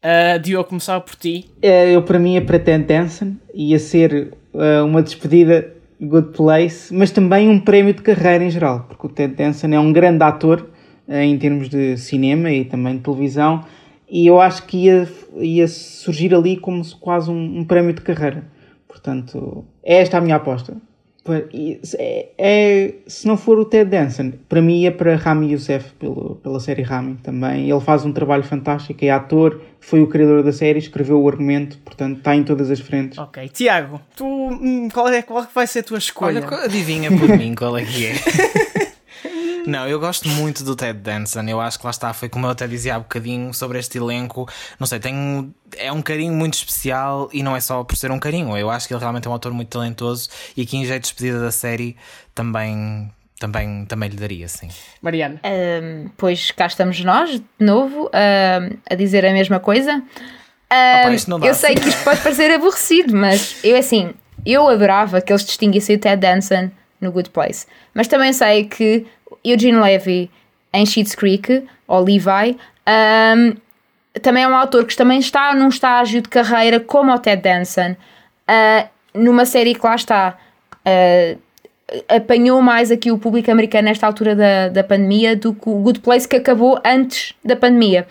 Uh, 0.02 0.40
Diogo, 0.40 0.68
começava 0.68 1.00
por 1.00 1.14
ti. 1.14 1.48
É, 1.62 1.94
eu, 1.94 2.02
para 2.02 2.18
mim, 2.18 2.36
é 2.36 2.40
para 2.40 2.58
Ted 2.58 2.84
Danson. 2.84 3.36
Ia 3.54 3.78
ser 3.78 4.32
uh, 4.52 4.84
uma 4.84 5.00
despedida 5.00 5.72
Good 6.02 6.36
Place, 6.36 6.92
mas 6.92 7.12
também 7.12 7.48
um 7.48 7.60
prémio 7.60 7.94
de 7.94 8.02
carreira 8.02 8.44
em 8.44 8.50
geral, 8.50 8.86
porque 8.88 9.06
o 9.06 9.08
Ted 9.08 9.34
Danson 9.34 9.68
é 9.68 9.78
um 9.78 9.92
grande 9.92 10.24
ator 10.24 10.68
uh, 11.06 11.14
em 11.14 11.38
termos 11.38 11.68
de 11.68 11.96
cinema 11.96 12.50
e 12.50 12.64
também 12.64 12.96
de 12.96 13.02
televisão, 13.02 13.64
e 14.10 14.26
eu 14.26 14.40
acho 14.40 14.66
que 14.66 14.86
ia, 14.86 15.08
ia 15.36 15.68
surgir 15.68 16.34
ali 16.34 16.56
como 16.56 16.82
quase 16.98 17.30
um, 17.30 17.60
um 17.60 17.64
prémio 17.64 17.92
de 17.92 18.02
carreira. 18.02 18.44
Portanto, 18.88 19.64
é 19.82 20.00
esta 20.02 20.18
a 20.18 20.20
minha 20.20 20.36
aposta. 20.36 20.76
É, 21.98 22.28
é, 22.36 22.94
se 23.06 23.28
não 23.28 23.36
for 23.36 23.58
o 23.58 23.64
Ted 23.64 23.88
Danson, 23.88 24.32
para 24.48 24.60
mim 24.60 24.80
ia 24.80 24.90
para 24.90 25.14
Rami 25.14 25.52
Youssef 25.52 25.92
pelo, 25.92 26.36
pela 26.42 26.58
série 26.58 26.82
Rami 26.82 27.16
também. 27.22 27.70
Ele 27.70 27.80
faz 27.80 28.04
um 28.04 28.12
trabalho 28.12 28.42
fantástico, 28.42 29.04
é 29.04 29.10
ator, 29.10 29.60
foi 29.78 30.02
o 30.02 30.08
criador 30.08 30.42
da 30.42 30.52
série, 30.52 30.80
escreveu 30.80 31.20
o 31.20 31.28
argumento, 31.28 31.78
portanto 31.78 32.18
está 32.18 32.34
em 32.34 32.42
todas 32.42 32.70
as 32.70 32.80
frentes. 32.80 33.18
Ok, 33.18 33.48
Tiago, 33.50 34.00
tu, 34.16 34.26
hum, 34.26 34.88
qual, 34.92 35.08
é, 35.08 35.22
qual 35.22 35.46
vai 35.54 35.66
ser 35.66 35.80
a 35.80 35.84
tua 35.84 35.98
escolha? 35.98 36.44
Olha, 36.44 36.64
adivinha 36.64 37.10
por 37.10 37.28
mim 37.28 37.54
qual 37.54 37.78
é 37.78 37.84
que 37.84 38.06
é. 38.06 38.14
Não, 39.66 39.86
eu 39.88 39.98
gosto 40.00 40.28
muito 40.28 40.64
do 40.64 40.74
Ted 40.74 40.98
Danson. 40.98 41.42
Eu 41.42 41.60
acho 41.60 41.78
que 41.78 41.84
lá 41.84 41.90
está, 41.90 42.12
foi 42.12 42.28
como 42.28 42.46
eu 42.46 42.50
até 42.50 42.66
dizia 42.66 42.96
há 42.96 42.98
bocadinho 42.98 43.52
sobre 43.54 43.78
este 43.78 43.98
elenco. 43.98 44.48
Não 44.78 44.86
sei, 44.86 44.98
tenho, 44.98 45.54
é 45.76 45.92
um 45.92 46.02
carinho 46.02 46.32
muito 46.32 46.54
especial 46.54 47.28
e 47.32 47.42
não 47.42 47.56
é 47.56 47.60
só 47.60 47.82
por 47.84 47.96
ser 47.96 48.10
um 48.10 48.18
carinho. 48.18 48.56
Eu 48.56 48.70
acho 48.70 48.88
que 48.88 48.94
ele 48.94 49.00
realmente 49.00 49.26
é 49.26 49.30
um 49.30 49.32
autor 49.32 49.52
muito 49.52 49.68
talentoso 49.68 50.28
e 50.56 50.66
que 50.66 50.76
em 50.76 50.84
jeito 50.84 51.02
de 51.02 51.08
despedida 51.08 51.40
da 51.40 51.50
série 51.50 51.96
também 52.34 53.10
também, 53.42 53.84
também 53.86 54.08
lhe 54.08 54.16
daria, 54.16 54.46
sim. 54.46 54.68
Mariana. 55.00 55.40
Um, 55.44 56.08
pois 56.16 56.52
cá 56.52 56.66
estamos 56.66 57.02
nós, 57.02 57.30
de 57.30 57.44
novo, 57.58 58.04
um, 58.04 58.76
a 58.88 58.94
dizer 58.94 59.26
a 59.26 59.32
mesma 59.32 59.58
coisa. 59.58 59.94
Um, 60.70 61.34
Opa, 61.34 61.46
eu 61.46 61.54
sei 61.54 61.74
que 61.74 61.88
isto 61.88 62.04
pode 62.04 62.20
parecer 62.20 62.52
aborrecido, 62.52 63.16
mas 63.16 63.58
eu 63.64 63.76
assim, 63.76 64.14
eu 64.46 64.68
adorava 64.68 65.20
que 65.20 65.32
eles 65.32 65.44
distinguissem 65.44 65.96
o 65.96 65.98
Ted 65.98 66.20
Danson 66.20 66.70
no 67.00 67.10
Good 67.10 67.30
Place. 67.30 67.66
Mas 67.92 68.06
também 68.06 68.32
sei 68.32 68.64
que 68.64 69.04
Eugene 69.44 69.78
Levy 69.78 70.30
em 70.72 70.86
Schitt's 70.86 71.14
Creek, 71.14 71.64
ou 71.86 72.00
Levi, 72.02 72.56
um, 73.36 73.54
também 74.20 74.42
é 74.42 74.48
um 74.48 74.54
autor 74.54 74.84
que 74.84 74.96
também 74.96 75.18
está 75.18 75.54
num 75.54 75.68
estágio 75.68 76.20
de 76.20 76.28
carreira 76.28 76.80
como 76.80 77.12
o 77.12 77.18
Ted 77.18 77.42
Danson, 77.42 77.92
uh, 77.92 78.88
numa 79.14 79.44
série 79.44 79.74
que 79.74 79.86
lá 79.86 79.94
está. 79.94 80.36
Uh, 80.86 81.38
apanhou 82.08 82.62
mais 82.62 82.90
aqui 82.90 83.10
o 83.10 83.18
público 83.18 83.50
americano 83.50 83.88
nesta 83.88 84.06
altura 84.06 84.34
da, 84.34 84.68
da 84.68 84.82
pandemia 84.82 85.36
do 85.36 85.52
que 85.52 85.68
o 85.68 85.74
Good 85.74 86.00
Place 86.00 86.26
que 86.26 86.36
acabou 86.36 86.80
antes 86.84 87.34
da 87.44 87.54
pandemia. 87.54 88.06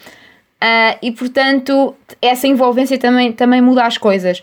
Uh, 0.61 0.97
e 1.01 1.11
portanto, 1.11 1.95
essa 2.21 2.47
envolvência 2.47 2.99
também, 2.99 3.32
também 3.32 3.61
muda 3.61 3.84
as 3.84 3.97
coisas. 3.97 4.41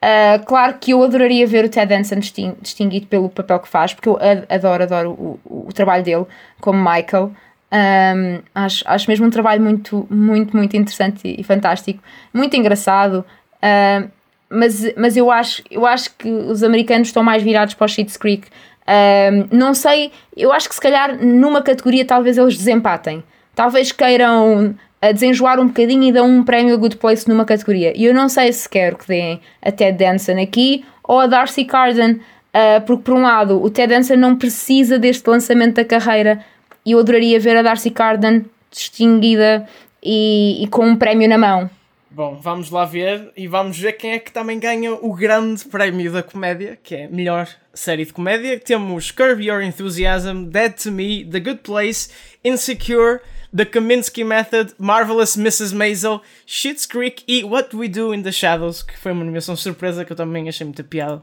Uh, 0.00 0.44
claro 0.46 0.78
que 0.80 0.92
eu 0.92 1.02
adoraria 1.02 1.44
ver 1.46 1.64
o 1.64 1.68
Ted 1.68 1.86
Danson 1.86 2.20
distinguido 2.60 3.06
pelo 3.08 3.28
papel 3.28 3.58
que 3.58 3.68
faz, 3.68 3.92
porque 3.92 4.08
eu 4.08 4.16
adoro, 4.48 4.84
adoro 4.84 5.10
o, 5.10 5.40
o, 5.44 5.72
trabalho 5.72 6.04
dele 6.04 6.26
como 6.60 6.78
Michael. 6.78 7.32
Um, 7.70 8.40
acho, 8.54 8.84
acho 8.86 9.10
mesmo 9.10 9.26
um 9.26 9.30
trabalho 9.30 9.60
muito, 9.60 10.06
muito, 10.08 10.56
muito 10.56 10.76
interessante 10.76 11.26
e, 11.26 11.40
e 11.40 11.44
fantástico, 11.44 12.00
muito 12.32 12.56
engraçado. 12.56 13.24
Uh, 13.56 14.08
mas, 14.48 14.94
mas 14.96 15.16
eu 15.16 15.30
acho, 15.30 15.62
eu 15.70 15.84
acho 15.84 16.14
que 16.14 16.30
os 16.30 16.62
americanos 16.62 17.08
estão 17.08 17.22
mais 17.22 17.42
virados 17.42 17.74
para 17.74 17.84
o 17.84 17.88
Schitt's 17.88 18.16
Creek. 18.16 18.48
Um, 18.88 19.56
não 19.56 19.74
sei, 19.74 20.12
eu 20.36 20.52
acho 20.52 20.68
que 20.68 20.74
se 20.74 20.80
calhar 20.80 21.22
numa 21.22 21.60
categoria 21.60 22.04
talvez 22.04 22.38
eles 22.38 22.56
desempatem. 22.56 23.22
Talvez 23.54 23.90
queiram 23.90 24.76
a 25.00 25.12
desenjoar 25.12 25.60
um 25.60 25.68
bocadinho 25.68 26.04
e 26.04 26.12
dão 26.12 26.28
um 26.28 26.44
prémio 26.44 26.78
Good 26.78 26.96
Place 26.96 27.28
numa 27.28 27.44
categoria. 27.44 27.92
E 27.96 28.04
eu 28.04 28.14
não 28.14 28.28
sei 28.28 28.52
se 28.52 28.68
quero 28.68 28.96
que 28.96 29.06
deem 29.06 29.40
a 29.62 29.70
Ted 29.70 29.96
Danson 29.96 30.40
aqui 30.40 30.84
ou 31.04 31.20
a 31.20 31.26
Darcy 31.26 31.64
Carden, 31.64 32.12
uh, 32.12 32.80
porque 32.86 33.04
por 33.04 33.14
um 33.14 33.22
lado 33.22 33.62
o 33.62 33.70
Ted 33.70 33.94
Danson 33.94 34.16
não 34.16 34.36
precisa 34.36 34.98
deste 34.98 35.28
lançamento 35.28 35.76
da 35.76 35.84
carreira 35.84 36.44
e 36.84 36.92
eu 36.92 36.98
adoraria 36.98 37.38
ver 37.38 37.56
a 37.56 37.62
Darcy 37.62 37.90
Carden 37.90 38.44
distinguida 38.70 39.66
e, 40.02 40.62
e 40.62 40.68
com 40.68 40.86
um 40.86 40.96
prémio 40.96 41.28
na 41.28 41.38
mão. 41.38 41.70
Bom, 42.10 42.40
vamos 42.42 42.70
lá 42.70 42.84
ver 42.84 43.30
e 43.36 43.46
vamos 43.46 43.78
ver 43.78 43.92
quem 43.92 44.12
é 44.12 44.18
que 44.18 44.32
também 44.32 44.58
ganha 44.58 44.92
o 44.94 45.14
grande 45.14 45.64
prémio 45.66 46.10
da 46.10 46.22
comédia, 46.22 46.78
que 46.82 46.94
é 46.94 47.06
melhor 47.06 47.46
série 47.74 48.04
de 48.04 48.12
comédia. 48.12 48.58
Temos 48.58 49.10
Curb 49.10 49.44
Your 49.44 49.62
Enthusiasm, 49.62 50.44
Dead 50.44 50.72
to 50.82 50.90
Me, 50.90 51.24
The 51.24 51.38
Good 51.38 51.60
Place, 51.62 52.10
Insecure, 52.42 53.20
The 53.54 53.64
Kaminsky 53.64 54.24
Method, 54.24 54.74
Marvelous 54.78 55.36
Mrs. 55.36 55.74
Maisel, 55.74 56.20
Schitt's 56.46 56.86
Creek 56.86 57.24
e 57.26 57.42
What 57.44 57.74
We 57.74 57.88
Do 57.88 58.12
in 58.12 58.22
the 58.22 58.32
Shadows, 58.32 58.82
que 58.82 58.96
foi 58.96 59.12
uma 59.12 59.24
nomeação 59.24 59.56
surpresa 59.56 60.04
que 60.04 60.12
eu 60.12 60.16
também 60.16 60.48
achei 60.48 60.66
muita 60.66 60.84
piada. 60.84 61.22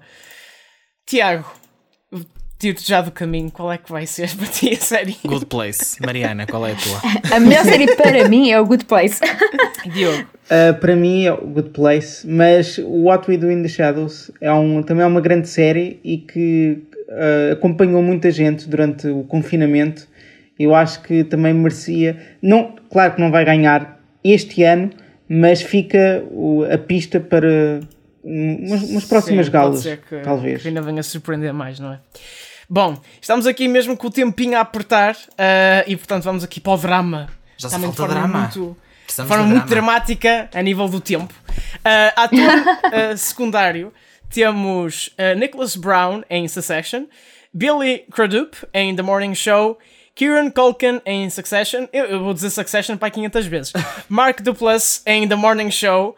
Tiago, 1.05 1.45
tiro-te 2.57 2.87
já 2.87 3.01
do 3.01 3.11
caminho, 3.11 3.51
qual 3.51 3.71
é 3.71 3.77
que 3.77 3.91
vai 3.91 4.07
ser 4.07 4.33
para 4.35 4.47
ti 4.47 4.73
a 4.73 4.77
série? 4.77 5.17
Good 5.23 5.45
Place. 5.45 6.01
Mariana, 6.03 6.47
qual 6.47 6.65
é 6.65 6.71
a 6.71 6.75
tua? 6.75 7.01
a 7.35 7.39
melhor 7.39 7.63
série 7.63 7.95
para 7.95 8.27
mim 8.27 8.49
é 8.49 8.59
o 8.59 8.65
Good 8.65 8.85
Place. 8.85 9.21
Diogo. 9.93 10.27
Uh, 10.45 10.79
para 10.79 10.95
mim 10.95 11.25
é 11.25 11.33
o 11.33 11.45
Good 11.45 11.69
Place, 11.69 12.27
mas 12.27 12.79
What 12.79 13.29
We 13.29 13.37
Do 13.37 13.51
in 13.51 13.61
the 13.61 13.67
Shadows 13.67 14.31
é 14.41 14.51
um, 14.51 14.81
também 14.81 15.03
é 15.03 15.07
uma 15.07 15.21
grande 15.21 15.47
série 15.47 15.99
e 16.03 16.17
que 16.17 16.83
uh, 17.07 17.53
acompanhou 17.53 18.01
muita 18.01 18.31
gente 18.31 18.67
durante 18.67 19.07
o 19.07 19.23
confinamento 19.23 20.07
eu 20.57 20.73
acho 20.73 21.01
que 21.01 21.23
também 21.23 21.53
merecia. 21.53 22.37
Não, 22.41 22.75
claro 22.89 23.15
que 23.15 23.21
não 23.21 23.31
vai 23.31 23.43
ganhar 23.43 23.99
este 24.23 24.63
ano, 24.63 24.89
mas 25.27 25.61
fica 25.61 26.23
a 26.71 26.77
pista 26.77 27.19
para 27.19 27.81
umas, 28.23 28.83
umas 28.83 29.05
próximas 29.05 29.45
Sim, 29.45 29.51
galas, 29.51 29.83
que, 29.83 30.19
talvez. 30.23 30.61
Que 30.61 30.69
ainda 30.69 30.81
venha 30.81 30.99
a 30.99 31.03
surpreender 31.03 31.53
mais, 31.53 31.79
não 31.79 31.93
é? 31.93 31.99
Bom, 32.67 32.99
estamos 33.21 33.45
aqui 33.45 33.67
mesmo 33.67 33.95
com 33.95 34.07
o 34.07 34.11
tempinho 34.11 34.57
a 34.57 34.61
apertar 34.61 35.13
uh, 35.13 35.83
e 35.85 35.95
portanto 35.95 36.23
vamos 36.23 36.43
aqui 36.43 36.59
para 36.59 36.73
o 36.73 36.77
drama. 36.77 37.29
Já 37.57 37.69
Também 37.69 37.91
de 37.91 37.95
forma 37.95 38.13
drama. 38.13 38.39
muito, 38.39 38.77
de 39.07 39.13
forma 39.13 39.43
muito 39.43 39.67
dramática 39.67 40.49
a 40.53 40.61
nível 40.63 40.87
do 40.89 40.99
tempo. 40.99 41.33
Uh, 41.47 42.13
ator 42.15 42.39
uh, 42.39 43.17
secundário 43.17 43.93
temos 44.29 45.09
uh, 45.19 45.37
Nicholas 45.37 45.75
Brown 45.75 46.23
em 46.27 46.47
Succession, 46.47 47.05
Billy 47.53 48.05
Crudup 48.11 48.57
em 48.73 48.95
The 48.95 49.03
Morning 49.03 49.35
Show 49.35 49.77
Kieran 50.15 50.49
Culkin 50.49 51.01
em 51.05 51.29
Succession. 51.29 51.87
Eu, 51.91 52.05
eu 52.05 52.23
vou 52.23 52.33
dizer 52.33 52.49
Succession 52.49 52.95
para 52.95 53.11
500 53.11 53.45
vezes. 53.47 53.73
Mark 54.07 54.41
Duplass 54.41 55.03
em 55.05 55.27
The 55.27 55.35
Morning 55.35 55.69
Show. 55.69 56.15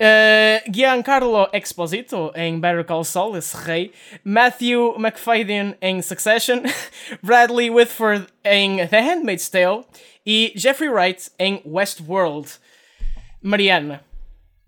Uh, 0.00 0.72
Giancarlo 0.72 1.48
Exposito 1.52 2.32
em 2.34 2.58
Better 2.58 2.84
Call 2.84 3.04
Saul, 3.04 3.36
esse 3.36 3.56
rei. 3.56 3.92
Matthew 4.24 4.96
McFadden 4.98 5.76
em 5.80 6.02
Succession. 6.02 6.62
Bradley 7.22 7.70
Whitford 7.70 8.26
em 8.44 8.86
The 8.88 9.00
Handmaid's 9.00 9.48
Tale. 9.48 9.84
E 10.26 10.52
Jeffrey 10.56 10.88
Wright 10.88 11.30
em 11.38 11.62
Westworld. 11.64 12.48
Mariana. 13.40 14.00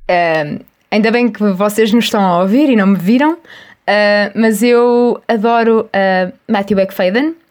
Uh, 0.09 0.65
ainda 0.89 1.11
bem 1.11 1.31
que 1.31 1.43
vocês 1.53 1.93
nos 1.93 2.05
estão 2.05 2.23
a 2.23 2.43
ouvir 2.43 2.71
e 2.71 2.77
não 2.77 2.87
me 2.87 2.99
viram. 2.99 3.33
Uh, 3.33 4.31
mas 4.37 4.63
eu 4.63 5.21
adoro 5.27 5.81
uh, 5.87 6.33
Matthew 6.47 6.79
McFadden 6.79 7.42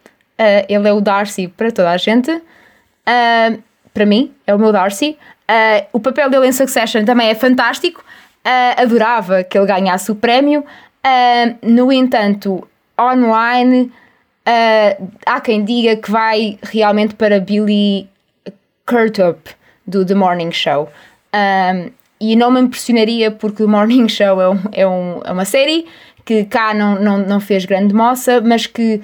Uh, 0.42 0.66
ele 0.68 0.88
é 0.88 0.92
o 0.92 1.00
Darcy 1.00 1.46
para 1.46 1.70
toda 1.70 1.90
a 1.90 1.96
gente. 1.96 2.28
Uh, 2.32 3.62
para 3.94 4.04
mim, 4.04 4.32
é 4.44 4.52
o 4.52 4.58
meu 4.58 4.72
Darcy. 4.72 5.16
Uh, 5.48 5.86
o 5.92 6.00
papel 6.00 6.28
dele 6.28 6.48
em 6.48 6.52
Succession 6.52 7.04
também 7.04 7.28
é 7.28 7.34
fantástico. 7.34 8.04
adorava 8.76 9.44
que 9.44 9.56
ele 9.56 9.66
ganhasse 9.66 10.10
o 10.10 10.16
prémio. 10.16 10.64
no 11.62 11.92
entanto, 11.92 12.66
online, 13.00 13.92
há 15.24 15.40
quem 15.40 15.64
diga 15.64 15.94
que 15.94 16.10
vai 16.10 16.58
realmente 16.60 17.14
para 17.14 17.38
Billy 17.38 18.08
Curtup 18.84 19.54
do 19.86 20.04
The 20.04 20.14
Morning 20.14 20.50
Show. 20.50 20.90
e 22.20 22.34
não 22.34 22.50
me 22.50 22.60
impressionaria 22.60 23.30
porque 23.30 23.62
o 23.62 23.68
Morning 23.68 24.08
Show 24.08 24.40
é, 24.40 24.48
um, 24.48 24.60
é, 24.72 24.86
um, 24.88 25.20
é 25.24 25.30
uma 25.30 25.44
série 25.44 25.86
que 26.24 26.44
cá 26.44 26.74
não, 26.74 26.96
não, 27.00 27.18
não 27.18 27.38
fez 27.38 27.64
grande 27.64 27.94
moça, 27.94 28.40
mas 28.40 28.66
que 28.66 29.00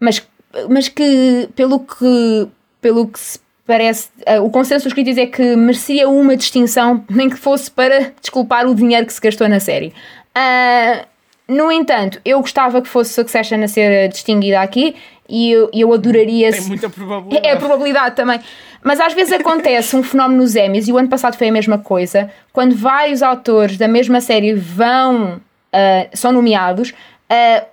mas 0.00 0.26
mas 0.68 0.88
que 0.88 1.48
pelo 1.54 1.80
que 1.80 2.48
pelo 2.80 3.06
que 3.08 3.18
se 3.18 3.38
parece. 3.66 4.08
Uh, 4.26 4.42
o 4.42 4.50
consenso 4.50 4.84
dos 4.84 4.94
críticos 4.94 5.18
é 5.18 5.26
que 5.26 5.54
merecia 5.56 6.08
uma 6.08 6.36
distinção, 6.36 7.04
nem 7.10 7.28
que 7.28 7.36
fosse 7.36 7.70
para 7.70 8.12
desculpar 8.20 8.66
o 8.66 8.74
dinheiro 8.74 9.06
que 9.06 9.12
se 9.12 9.20
gastou 9.20 9.48
na 9.48 9.60
série. 9.60 9.92
Uh, 10.34 11.06
no 11.46 11.70
entanto, 11.70 12.20
eu 12.24 12.40
gostava 12.40 12.80
que 12.80 12.88
fosse 12.88 13.12
Succession 13.12 13.62
a 13.62 13.68
ser 13.68 14.08
distinguida 14.08 14.60
aqui 14.60 14.96
e 15.28 15.50
eu, 15.50 15.70
eu 15.72 15.92
adoraria. 15.92 16.50
Tem 16.50 16.60
muita 16.62 16.88
probabilidade. 16.88 17.46
É 17.46 17.52
a 17.52 17.56
probabilidade 17.56 18.16
também. 18.16 18.40
Mas 18.82 19.00
às 19.00 19.12
vezes 19.12 19.32
acontece 19.32 19.96
um 19.96 20.02
fenómeno 20.02 20.42
nos 20.42 20.54
Emmys 20.54 20.88
e 20.88 20.92
o 20.92 20.98
ano 20.98 21.08
passado 21.08 21.36
foi 21.36 21.48
a 21.48 21.52
mesma 21.52 21.78
coisa. 21.78 22.30
Quando 22.52 22.74
vários 22.74 23.22
autores 23.22 23.76
da 23.76 23.88
mesma 23.88 24.20
série 24.20 24.54
vão, 24.54 25.36
uh, 25.36 26.08
são 26.12 26.32
nomeados, 26.32 26.90
uh, 26.90 27.66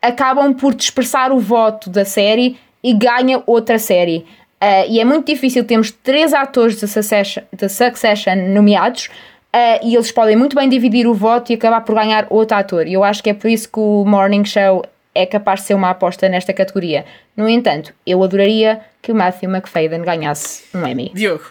acabam 0.00 0.54
por 0.54 0.74
dispersar 0.74 1.32
o 1.32 1.38
voto 1.38 1.90
da 1.90 2.04
série 2.04 2.56
e 2.82 2.94
ganha 2.94 3.42
outra 3.46 3.78
série. 3.78 4.24
Uh, 4.60 4.90
e 4.90 5.00
é 5.00 5.04
muito 5.04 5.26
difícil 5.26 5.64
termos 5.64 5.90
três 5.90 6.32
atores 6.32 6.76
de 6.80 6.88
Succession, 6.88 7.44
de 7.52 7.68
Succession 7.68 8.34
nomeados 8.52 9.08
uh, 9.54 9.84
e 9.84 9.94
eles 9.94 10.10
podem 10.10 10.36
muito 10.36 10.56
bem 10.56 10.68
dividir 10.68 11.06
o 11.06 11.14
voto 11.14 11.52
e 11.52 11.54
acabar 11.54 11.80
por 11.82 11.94
ganhar 11.94 12.26
outro 12.28 12.56
ator. 12.56 12.86
E 12.86 12.94
eu 12.94 13.04
acho 13.04 13.22
que 13.22 13.30
é 13.30 13.34
por 13.34 13.48
isso 13.48 13.68
que 13.70 13.78
o 13.78 14.04
Morning 14.04 14.44
Show 14.44 14.84
é 15.14 15.26
capaz 15.26 15.60
de 15.60 15.66
ser 15.66 15.74
uma 15.74 15.90
aposta 15.90 16.28
nesta 16.28 16.52
categoria. 16.52 17.04
No 17.36 17.48
entanto, 17.48 17.94
eu 18.06 18.22
adoraria 18.22 18.80
que 19.00 19.12
o 19.12 19.14
Matthew 19.14 19.50
McFadden 19.50 20.02
ganhasse 20.02 20.64
um 20.76 20.86
Emmy. 20.86 21.10
Diogo. 21.14 21.44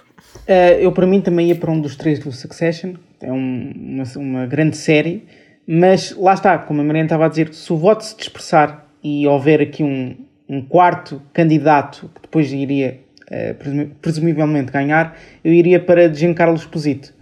Uh, 0.47 0.79
eu, 0.79 0.91
para 0.91 1.05
mim, 1.05 1.21
também 1.21 1.47
ia 1.47 1.55
para 1.55 1.71
um 1.71 1.79
dos 1.79 1.95
três 1.95 2.19
do 2.19 2.31
Succession. 2.31 2.93
É 3.21 3.31
um, 3.31 3.73
uma, 3.75 4.03
uma 4.15 4.45
grande 4.45 4.77
série. 4.77 5.25
Mas 5.67 6.15
lá 6.17 6.33
está, 6.33 6.57
como 6.57 6.79
a 6.79 6.83
Mariana 6.83 7.07
estava 7.07 7.25
a 7.25 7.29
dizer, 7.29 7.53
se 7.53 7.73
o 7.73 7.77
voto 7.77 8.05
se 8.05 8.15
dispersar 8.15 8.85
e 9.03 9.27
houver 9.27 9.61
aqui 9.61 9.83
um, 9.83 10.15
um 10.47 10.61
quarto 10.61 11.21
candidato 11.33 12.09
que 12.15 12.21
depois 12.21 12.53
iria 12.53 13.01
uh, 13.29 13.87
presumivelmente 14.01 14.71
ganhar, 14.71 15.17
eu 15.43 15.51
iria 15.51 15.77
para 15.77 16.13
Giancarlo 16.13 16.55
Esposito. 16.55 17.13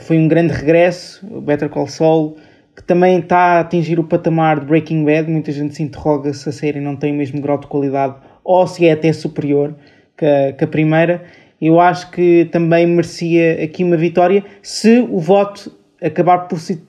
Foi 0.00 0.16
um 0.16 0.26
grande 0.26 0.54
regresso, 0.54 1.26
o 1.30 1.42
Better 1.42 1.68
Call 1.68 1.86
Saul, 1.86 2.38
que 2.74 2.82
também 2.82 3.18
está 3.18 3.36
a 3.36 3.60
atingir 3.60 4.00
o 4.00 4.04
patamar 4.04 4.60
de 4.60 4.64
Breaking 4.64 5.04
Bad. 5.04 5.30
Muita 5.30 5.52
gente 5.52 5.74
se 5.74 5.82
interroga 5.82 6.32
se 6.32 6.48
a 6.48 6.52
série 6.52 6.80
não 6.80 6.96
tem 6.96 7.12
o 7.12 7.16
mesmo 7.16 7.42
grau 7.42 7.58
de 7.58 7.66
qualidade 7.66 8.14
ou 8.42 8.66
se 8.66 8.86
é 8.86 8.92
até 8.92 9.12
superior 9.12 9.74
que 10.16 10.24
a, 10.24 10.52
que 10.54 10.64
a 10.64 10.66
primeira. 10.66 11.22
Eu 11.60 11.78
acho 11.78 12.10
que 12.10 12.48
também 12.50 12.86
merecia 12.86 13.62
aqui 13.62 13.84
uma 13.84 13.98
vitória 13.98 14.42
se 14.62 14.98
o 14.98 15.18
voto 15.18 15.70
acabar 16.02 16.48
por 16.48 16.58
se, 16.58 16.82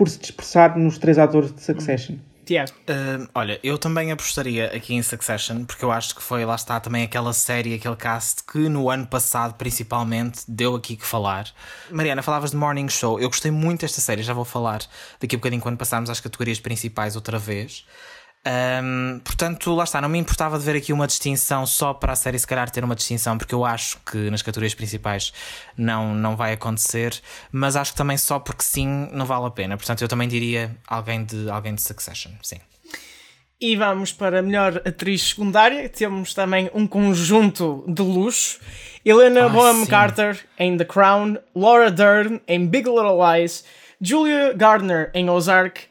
por 0.00 0.08
se 0.08 0.18
dispersar 0.18 0.78
nos 0.78 0.96
três 0.96 1.18
atores 1.18 1.54
de 1.54 1.62
Succession. 1.62 2.16
Tiago. 2.46 2.72
Uh, 2.88 3.28
olha, 3.34 3.60
eu 3.62 3.76
também 3.76 4.10
apostaria 4.10 4.74
aqui 4.74 4.94
em 4.94 5.02
Succession, 5.02 5.66
porque 5.66 5.84
eu 5.84 5.92
acho 5.92 6.14
que 6.14 6.22
foi, 6.22 6.42
lá 6.42 6.54
está, 6.54 6.80
também 6.80 7.04
aquela 7.04 7.34
série, 7.34 7.74
aquele 7.74 7.96
cast 7.96 8.42
que 8.42 8.60
no 8.70 8.88
ano 8.88 9.06
passado, 9.06 9.56
principalmente, 9.56 10.40
deu 10.48 10.74
aqui 10.74 10.96
que 10.96 11.04
falar. 11.04 11.48
Mariana, 11.90 12.22
falavas 12.22 12.52
de 12.52 12.56
Morning 12.56 12.88
Show. 12.88 13.20
Eu 13.20 13.28
gostei 13.28 13.50
muito 13.50 13.82
desta 13.82 14.00
série, 14.00 14.22
já 14.22 14.32
vou 14.32 14.46
falar 14.46 14.80
daqui 15.20 15.36
a 15.36 15.38
bocadinho 15.38 15.60
quando 15.60 15.76
passarmos 15.76 16.08
às 16.08 16.18
categorias 16.18 16.58
principais 16.58 17.14
outra 17.14 17.38
vez. 17.38 17.84
Um, 18.46 19.20
portanto, 19.22 19.74
lá 19.74 19.84
está, 19.84 20.00
não 20.00 20.08
me 20.08 20.18
importava 20.18 20.58
de 20.58 20.64
ver 20.64 20.74
aqui 20.76 20.94
uma 20.94 21.06
distinção 21.06 21.66
só 21.66 21.92
para 21.92 22.14
a 22.14 22.16
série, 22.16 22.38
se 22.38 22.46
calhar 22.46 22.70
ter 22.70 22.82
uma 22.82 22.96
distinção, 22.96 23.36
porque 23.36 23.54
eu 23.54 23.66
acho 23.66 23.98
que 24.00 24.30
nas 24.30 24.40
categorias 24.40 24.74
principais 24.74 25.32
não, 25.76 26.14
não 26.14 26.36
vai 26.36 26.54
acontecer, 26.54 27.20
mas 27.52 27.76
acho 27.76 27.92
que 27.92 27.98
também 27.98 28.16
só 28.16 28.38
porque 28.38 28.62
sim 28.62 29.08
não 29.12 29.26
vale 29.26 29.46
a 29.46 29.50
pena. 29.50 29.76
Portanto, 29.76 30.00
eu 30.00 30.08
também 30.08 30.26
diria 30.26 30.74
alguém 30.86 31.22
de, 31.24 31.50
alguém 31.50 31.74
de 31.74 31.82
Succession, 31.82 32.32
sim. 32.42 32.58
E 33.60 33.76
vamos 33.76 34.10
para 34.10 34.38
a 34.38 34.42
melhor 34.42 34.80
atriz 34.86 35.20
secundária. 35.22 35.86
Temos 35.90 36.32
também 36.32 36.70
um 36.72 36.86
conjunto 36.86 37.84
de 37.86 38.00
luxo. 38.00 38.58
Helena 39.04 39.50
Bonham 39.50 39.84
Carter 39.84 40.38
em 40.58 40.78
The 40.78 40.86
Crown, 40.86 41.36
Laura 41.54 41.90
Dern 41.90 42.40
em 42.48 42.66
Big 42.66 42.88
Little 42.88 43.18
Lies, 43.20 43.62
Julia 44.00 44.54
Gardner 44.54 45.10
em 45.12 45.28
Ozark, 45.28 45.82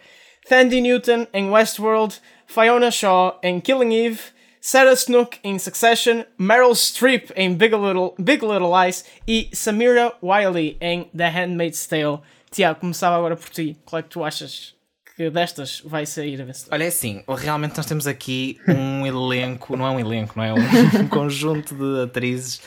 Thandie 0.48 0.82
Newton 0.82 1.28
em 1.32 1.52
Westworld, 1.52 2.20
Fiona 2.50 2.90
Shaw 2.90 3.40
em 3.44 3.60
Killing 3.60 3.94
Eve, 3.94 4.20
Sarah 4.60 4.94
Snook 4.94 5.38
em 5.44 5.60
Succession, 5.60 6.24
Meryl 6.36 6.74
Streep 6.74 7.30
em 7.36 7.54
Big 7.54 7.76
Little, 7.76 8.16
Big 8.18 8.44
Little 8.44 8.72
Lies 8.76 9.06
e 9.28 9.52
Samira 9.54 10.14
Wiley 10.24 10.76
em 10.82 11.08
The 11.16 11.30
Handmaid's 11.30 11.86
Tale. 11.86 12.22
Tiago, 12.50 12.80
começava 12.80 13.16
agora 13.16 13.36
por 13.36 13.50
ti. 13.50 13.78
Qual 13.86 14.00
é 14.00 14.04
que 14.04 14.10
tu 14.10 14.24
achas 14.24 14.74
que 15.16 15.30
destas 15.30 15.84
vai 15.86 16.08
sair 16.08 16.42
a 16.42 16.46
vencedora? 16.46 16.76
Olha, 16.76 16.86
é 16.86 16.88
assim, 16.88 17.24
realmente 17.38 17.78
nós 17.78 17.86
temos 17.86 18.08
aqui 18.08 18.60
um 18.68 19.06
elenco, 19.06 19.78
não 19.78 19.86
é 19.86 19.92
um 19.92 20.00
elenco, 20.00 20.34
não 20.36 20.44
é 20.44 20.52
um 20.52 21.06
conjunto 21.08 21.76
de 21.76 22.04
atrizes 22.04 22.62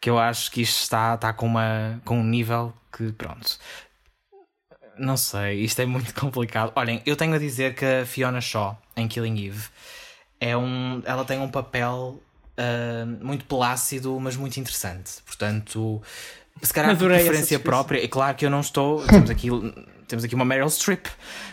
que 0.00 0.08
eu 0.08 0.20
acho 0.20 0.52
que 0.52 0.62
isto 0.62 0.82
está, 0.82 1.16
está 1.16 1.32
com, 1.32 1.46
uma, 1.46 2.00
com 2.04 2.20
um 2.20 2.24
nível 2.24 2.72
que, 2.96 3.10
pronto, 3.10 3.58
não 4.98 5.16
sei, 5.16 5.60
isto 5.60 5.80
é 5.80 5.86
muito 5.86 6.14
complicado. 6.18 6.72
Olhem, 6.74 7.02
eu 7.06 7.16
tenho 7.16 7.34
a 7.34 7.38
dizer 7.38 7.74
que 7.74 7.84
a 7.84 8.06
Fiona 8.06 8.40
Shaw, 8.40 8.80
em 8.96 9.08
Killing 9.08 9.46
Eve, 9.46 9.68
é 10.40 10.56
um, 10.56 11.02
ela 11.04 11.24
tem 11.24 11.38
um 11.38 11.48
papel 11.48 12.20
uh, 12.58 13.24
muito 13.24 13.44
plácido, 13.44 14.18
mas 14.20 14.36
muito 14.36 14.58
interessante. 14.58 15.22
Portanto, 15.24 16.02
se 16.62 16.72
calhar 16.72 16.96
por 16.96 17.08
preferência 17.08 17.58
própria, 17.58 18.02
é 18.02 18.08
claro 18.08 18.36
que 18.36 18.44
eu 18.44 18.50
não 18.50 18.60
estou. 18.60 19.04
Temos 19.06 19.30
aqui, 19.30 19.48
temos 20.08 20.24
aqui 20.24 20.34
uma 20.34 20.44
Meryl 20.44 20.68
Streep 20.68 21.06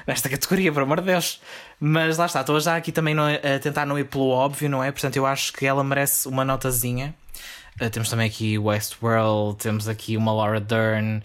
nesta 0.08 0.30
categoria, 0.30 0.72
por 0.72 0.84
amor 0.84 1.02
de 1.02 1.08
Deus. 1.08 1.42
Mas 1.80 2.18
lá 2.18 2.26
está, 2.26 2.42
estou 2.42 2.60
já 2.60 2.76
aqui 2.76 2.92
também 2.92 3.16
a 3.18 3.60
tentar 3.60 3.86
não 3.86 3.98
ir 4.00 4.06
pelo 4.06 4.30
óbvio, 4.30 4.70
não 4.70 4.84
é? 4.84 4.92
Portanto, 4.92 5.18
eu 5.18 5.26
acho 5.26 5.54
que 5.54 5.66
ela 5.66 5.84
merece 5.84 6.28
uma 6.28 6.46
notazinha. 6.46 7.14
Uh, 7.82 7.90
temos 7.90 8.10
também 8.10 8.28
aqui 8.28 8.58
Westworld, 8.58 9.58
temos 9.58 9.88
aqui 9.88 10.16
uma 10.16 10.34
Laura 10.34 10.60
Dern. 10.60 11.22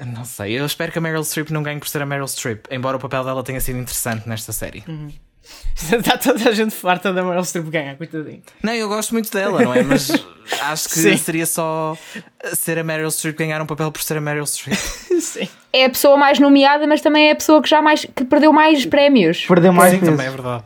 Não 0.00 0.24
sei, 0.24 0.58
eu 0.58 0.64
espero 0.66 0.90
que 0.90 0.98
a 0.98 1.00
Meryl 1.00 1.22
Streep 1.22 1.50
não 1.50 1.62
ganhe 1.62 1.78
por 1.78 1.88
ser 1.88 2.02
a 2.02 2.06
Meryl 2.06 2.26
Streep, 2.26 2.66
embora 2.70 2.96
o 2.96 3.00
papel 3.00 3.24
dela 3.24 3.42
tenha 3.42 3.60
sido 3.60 3.78
interessante 3.78 4.28
nesta 4.28 4.52
série. 4.52 4.82
Uhum. 4.88 5.10
Está 5.74 6.16
toda 6.18 6.48
a 6.48 6.52
gente 6.52 6.72
farta 6.74 7.12
da 7.12 7.22
Meryl 7.22 7.44
Streep 7.44 7.68
ganhar, 7.68 7.96
coitadinho. 7.96 8.42
Não, 8.62 8.72
eu 8.72 8.88
gosto 8.88 9.12
muito 9.12 9.30
dela, 9.30 9.60
não 9.62 9.74
é? 9.74 9.82
Mas 9.82 10.10
acho 10.62 10.88
que 10.88 10.94
Sim. 10.94 11.16
seria 11.16 11.46
só 11.46 11.96
ser 12.54 12.78
a 12.78 12.84
Meryl 12.84 13.10
Streep 13.10 13.36
ganhar 13.36 13.60
um 13.60 13.66
papel 13.66 13.90
por 13.90 14.02
ser 14.02 14.16
a 14.16 14.20
Meryl 14.20 14.46
Streep. 14.46 14.76
Sim. 15.20 15.48
É 15.72 15.84
a 15.84 15.90
pessoa 15.90 16.16
mais 16.16 16.38
nomeada, 16.38 16.86
mas 16.86 17.00
também 17.00 17.28
é 17.28 17.32
a 17.32 17.36
pessoa 17.36 17.60
que 17.62 17.68
já 17.68 17.82
mais 17.82 18.04
que 18.04 18.24
perdeu 18.24 18.52
mais 18.52 18.86
prémios. 18.86 19.44
Perdeu 19.46 19.72
mais 19.72 19.92
Sim, 19.92 19.98
vezes. 20.00 20.14
também 20.14 20.26
é 20.26 20.30
verdade. 20.30 20.64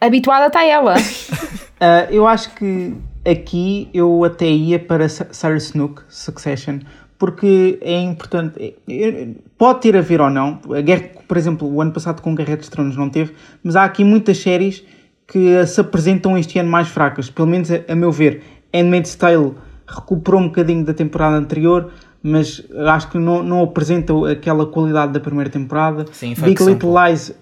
Habituada 0.00 0.46
está 0.46 0.64
ela. 0.64 0.94
uh, 0.96 2.10
eu 2.10 2.26
acho 2.26 2.50
que 2.54 2.94
aqui 3.26 3.90
eu 3.92 4.24
até 4.24 4.46
ia 4.46 4.78
para 4.78 5.08
Sarah 5.08 5.56
Snook, 5.56 6.02
Succession, 6.08 6.78
porque 7.18 7.78
é 7.82 8.00
importante. 8.00 8.76
É, 8.88 9.08
é, 9.08 9.28
pode 9.56 9.80
ter 9.80 9.96
a 9.96 10.00
ver 10.00 10.20
ou 10.20 10.30
não. 10.30 10.60
A 10.70 10.80
guerra, 10.80 11.10
por 11.26 11.36
exemplo, 11.36 11.68
o 11.68 11.82
ano 11.82 11.92
passado 11.92 12.22
com 12.22 12.34
Guerra 12.34 12.56
dos 12.56 12.68
Tronos 12.68 12.96
não 12.96 13.10
teve, 13.10 13.32
mas 13.62 13.74
há 13.74 13.84
aqui 13.84 14.04
muitas 14.04 14.38
séries 14.38 14.84
que 15.26 15.66
se 15.66 15.80
apresentam 15.80 16.38
este 16.38 16.58
ano 16.58 16.70
mais 16.70 16.88
fracas. 16.88 17.28
Pelo 17.28 17.48
menos 17.48 17.70
a, 17.70 17.80
a 17.88 17.94
meu 17.94 18.12
ver. 18.12 18.42
Handmaid's 18.72 19.14
Tale 19.14 19.54
recuperou 19.86 20.40
um 20.40 20.46
bocadinho 20.46 20.84
da 20.84 20.94
temporada 20.94 21.36
anterior, 21.36 21.90
mas 22.22 22.62
acho 22.86 23.10
que 23.10 23.18
não, 23.18 23.42
não 23.42 23.62
apresenta 23.62 24.12
aquela 24.30 24.66
qualidade 24.66 25.12
da 25.12 25.20
primeira 25.20 25.50
temporada. 25.50 26.04
Sim, 26.12 26.34
Big 26.34 26.62
Little 26.62 26.92
Lies, 27.02 27.34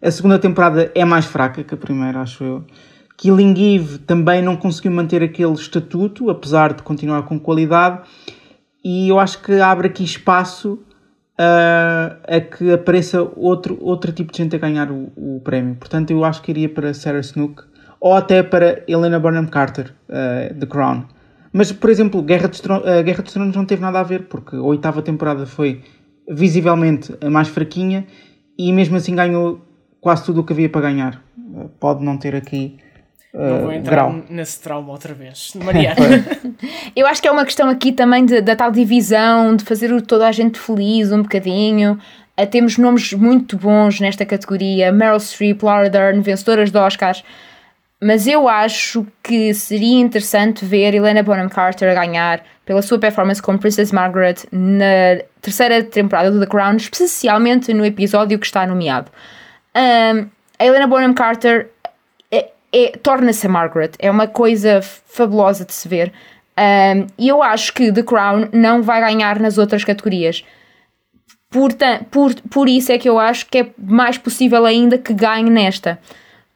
a 0.00 0.10
segunda 0.10 0.38
temporada 0.38 0.90
é 0.94 1.04
mais 1.04 1.26
fraca 1.26 1.64
que 1.64 1.74
a 1.74 1.76
primeira, 1.76 2.20
acho 2.20 2.44
eu. 2.44 2.64
Killing 3.16 3.74
Eve 3.74 3.98
também 3.98 4.40
não 4.40 4.56
conseguiu 4.56 4.92
manter 4.92 5.24
aquele 5.24 5.52
estatuto, 5.54 6.30
apesar 6.30 6.72
de 6.72 6.84
continuar 6.84 7.22
com 7.22 7.36
qualidade 7.38 8.02
e 8.84 9.08
eu 9.08 9.18
acho 9.18 9.42
que 9.42 9.60
abre 9.60 9.88
aqui 9.88 10.04
espaço 10.04 10.80
uh, 11.38 12.18
a 12.26 12.40
que 12.40 12.72
apareça 12.72 13.22
outro, 13.36 13.78
outro 13.80 14.12
tipo 14.12 14.32
de 14.32 14.38
gente 14.38 14.56
a 14.56 14.58
ganhar 14.58 14.90
o, 14.90 15.12
o, 15.16 15.40
prémio. 15.40 15.76
Portanto, 15.76 16.10
eu 16.10 16.24
acho 16.24 16.42
que 16.42 16.50
iria 16.50 16.68
para 16.68 16.92
Sarah 16.92 17.20
Snook 17.20 17.62
ou 18.00 18.14
até 18.14 18.42
para 18.42 18.82
Helena 18.86 19.18
Bonham 19.18 19.46
Carter, 19.46 19.94
uh, 20.08 20.54
The 20.54 20.66
Crown. 20.66 21.04
Mas, 21.52 21.72
por 21.72 21.90
exemplo, 21.90 22.22
Guerra 22.22 22.48
dos, 22.48 22.60
Tronos, 22.60 22.84
uh, 22.84 23.02
Guerra 23.02 23.22
dos 23.22 23.32
Tronos 23.32 23.56
não 23.56 23.64
teve 23.64 23.82
nada 23.82 24.00
a 24.00 24.02
ver, 24.02 24.24
porque 24.24 24.56
a 24.56 24.62
oitava 24.62 25.02
temporada 25.02 25.46
foi 25.46 25.82
visivelmente 26.30 27.14
a 27.20 27.30
mais 27.30 27.48
fraquinha 27.48 28.06
e 28.56 28.72
mesmo 28.72 28.96
assim 28.96 29.14
ganhou 29.14 29.60
quase 30.00 30.24
tudo 30.24 30.40
o 30.40 30.44
que 30.44 30.52
havia 30.52 30.68
para 30.68 30.82
ganhar. 30.82 31.22
Pode 31.80 32.04
não 32.04 32.18
ter 32.18 32.36
aqui 32.36 32.76
não 33.46 33.60
vou 33.60 33.72
entrar 33.72 33.96
grau. 33.96 34.22
nesse 34.28 34.60
trauma 34.60 34.90
outra 34.90 35.14
vez. 35.14 35.52
Mariana. 35.62 35.96
Eu 36.96 37.06
acho 37.06 37.22
que 37.22 37.28
é 37.28 37.30
uma 37.30 37.44
questão 37.44 37.68
aqui 37.68 37.92
também 37.92 38.24
de, 38.26 38.40
da 38.40 38.56
tal 38.56 38.72
divisão, 38.72 39.54
de 39.54 39.64
fazer 39.64 40.00
toda 40.02 40.26
a 40.26 40.32
gente 40.32 40.58
feliz 40.58 41.12
um 41.12 41.22
bocadinho. 41.22 41.98
Uh, 42.38 42.46
temos 42.46 42.76
nomes 42.76 43.12
muito 43.12 43.56
bons 43.56 44.00
nesta 44.00 44.26
categoria: 44.26 44.90
Meryl 44.90 45.20
Streep, 45.20 45.62
Laura 45.62 45.88
Dern, 45.88 46.20
vencedoras 46.20 46.70
de 46.70 46.78
Oscars. 46.78 47.22
Mas 48.00 48.28
eu 48.28 48.48
acho 48.48 49.06
que 49.22 49.52
seria 49.52 49.98
interessante 50.00 50.64
ver 50.64 50.94
Helena 50.94 51.22
Bonham 51.22 51.48
Carter 51.48 51.90
a 51.90 51.94
ganhar 51.94 52.44
pela 52.64 52.80
sua 52.80 52.98
performance 52.98 53.42
como 53.42 53.58
Princess 53.58 53.90
Margaret 53.90 54.36
na 54.52 55.20
terceira 55.40 55.82
temporada 55.82 56.30
do 56.30 56.38
The 56.38 56.46
Crown, 56.46 56.76
especialmente 56.76 57.74
no 57.74 57.84
episódio 57.84 58.38
que 58.38 58.46
está 58.46 58.64
nomeado. 58.66 59.10
Um, 59.74 60.28
a 60.58 60.64
Helena 60.64 60.86
Bonham 60.86 61.12
Carter 61.12 61.70
é, 62.72 62.92
torna-se 63.02 63.46
a 63.46 63.50
Margaret. 63.50 63.92
É 63.98 64.10
uma 64.10 64.26
coisa 64.26 64.80
fabulosa 64.82 65.64
de 65.64 65.72
se 65.72 65.88
ver. 65.88 66.12
Um, 66.58 67.06
e 67.16 67.28
eu 67.28 67.42
acho 67.42 67.72
que 67.72 67.92
The 67.92 68.02
Crown 68.02 68.48
não 68.52 68.82
vai 68.82 69.00
ganhar 69.00 69.38
nas 69.38 69.58
outras 69.58 69.84
categorias. 69.84 70.44
Por, 71.50 71.70
por, 72.10 72.34
por 72.50 72.68
isso 72.68 72.92
é 72.92 72.98
que 72.98 73.08
eu 73.08 73.18
acho 73.18 73.46
que 73.46 73.58
é 73.58 73.70
mais 73.78 74.18
possível 74.18 74.66
ainda 74.66 74.98
que 74.98 75.14
ganhe 75.14 75.48
nesta. 75.48 75.98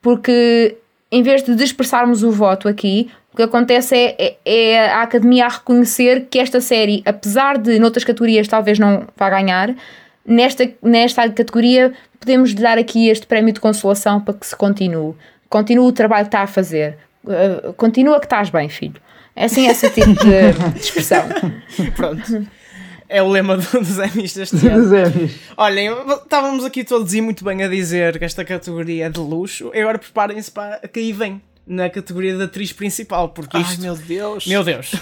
Porque 0.01 0.77
em 1.11 1.23
vez 1.23 1.43
de 1.43 1.55
dispersarmos 1.55 2.23
o 2.23 2.31
voto 2.31 2.69
aqui, 2.69 3.11
o 3.33 3.37
que 3.37 3.43
acontece 3.43 3.95
é, 3.95 4.17
é, 4.19 4.37
é, 4.45 4.91
a 4.91 5.03
academia 5.03 5.47
a 5.47 5.49
reconhecer 5.49 6.27
que 6.31 6.39
esta 6.39 6.61
série, 6.61 7.03
apesar 7.07 7.57
de 7.57 7.79
noutras 7.79 8.05
categorias 8.05 8.49
talvez 8.49 8.79
não 8.79 9.07
vá 9.17 9.31
ganhar, 9.31 9.75
nesta, 10.27 10.69
nesta 10.83 11.29
categoria 11.31 11.93
podemos 12.19 12.53
dar 12.55 12.79
aqui 12.79 13.09
este 13.09 13.27
prémio 13.27 13.53
de 13.53 13.61
consolação 13.61 14.21
para 14.21 14.35
que 14.35 14.47
se 14.47 14.55
continue. 14.55 15.15
Continua 15.53 15.85
o 15.85 15.93
trabalho 15.93 16.25
que 16.25 16.29
está 16.29 16.41
a 16.41 16.47
fazer. 16.47 16.97
Uh, 17.23 17.75
continua 17.75 18.19
que 18.19 18.25
estás 18.25 18.49
bem, 18.49 18.71
filho. 18.71 18.99
É 19.37 19.45
assim 19.45 19.67
esse 19.67 19.91
tipo 19.91 20.15
de, 20.15 20.73
de 20.73 20.81
expressão. 20.81 21.29
Pronto. 21.95 22.49
É 23.07 23.23
o 23.23 23.29
lema 23.29 23.59
dos 23.59 23.99
Emmys 23.99 24.33
deste 24.33 24.67
ano. 24.67 24.89
Olhem, 25.59 25.91
estávamos 26.23 26.65
aqui 26.65 26.83
todos 26.83 27.13
e 27.13 27.21
muito 27.21 27.45
bem 27.45 27.63
a 27.63 27.69
dizer 27.69 28.19
que 28.19 28.25
esta 28.25 28.47
categoria 28.47 29.07
é 29.07 29.09
de 29.11 29.21
luxo. 29.21 29.71
E 29.75 29.81
agora 29.83 29.99
preparem-se 29.99 30.51
para 30.51 30.79
que 30.89 31.01
aí 31.01 31.13
vem 31.13 31.43
na 31.67 31.91
categoria 31.91 32.35
da 32.39 32.45
atriz 32.45 32.73
principal, 32.73 33.29
porque 33.29 33.59
isto... 33.59 33.73
Ai, 33.73 33.83
meu 33.83 33.95
Deus. 33.95 34.47
Meu 34.47 34.65
Deus. 34.65 34.95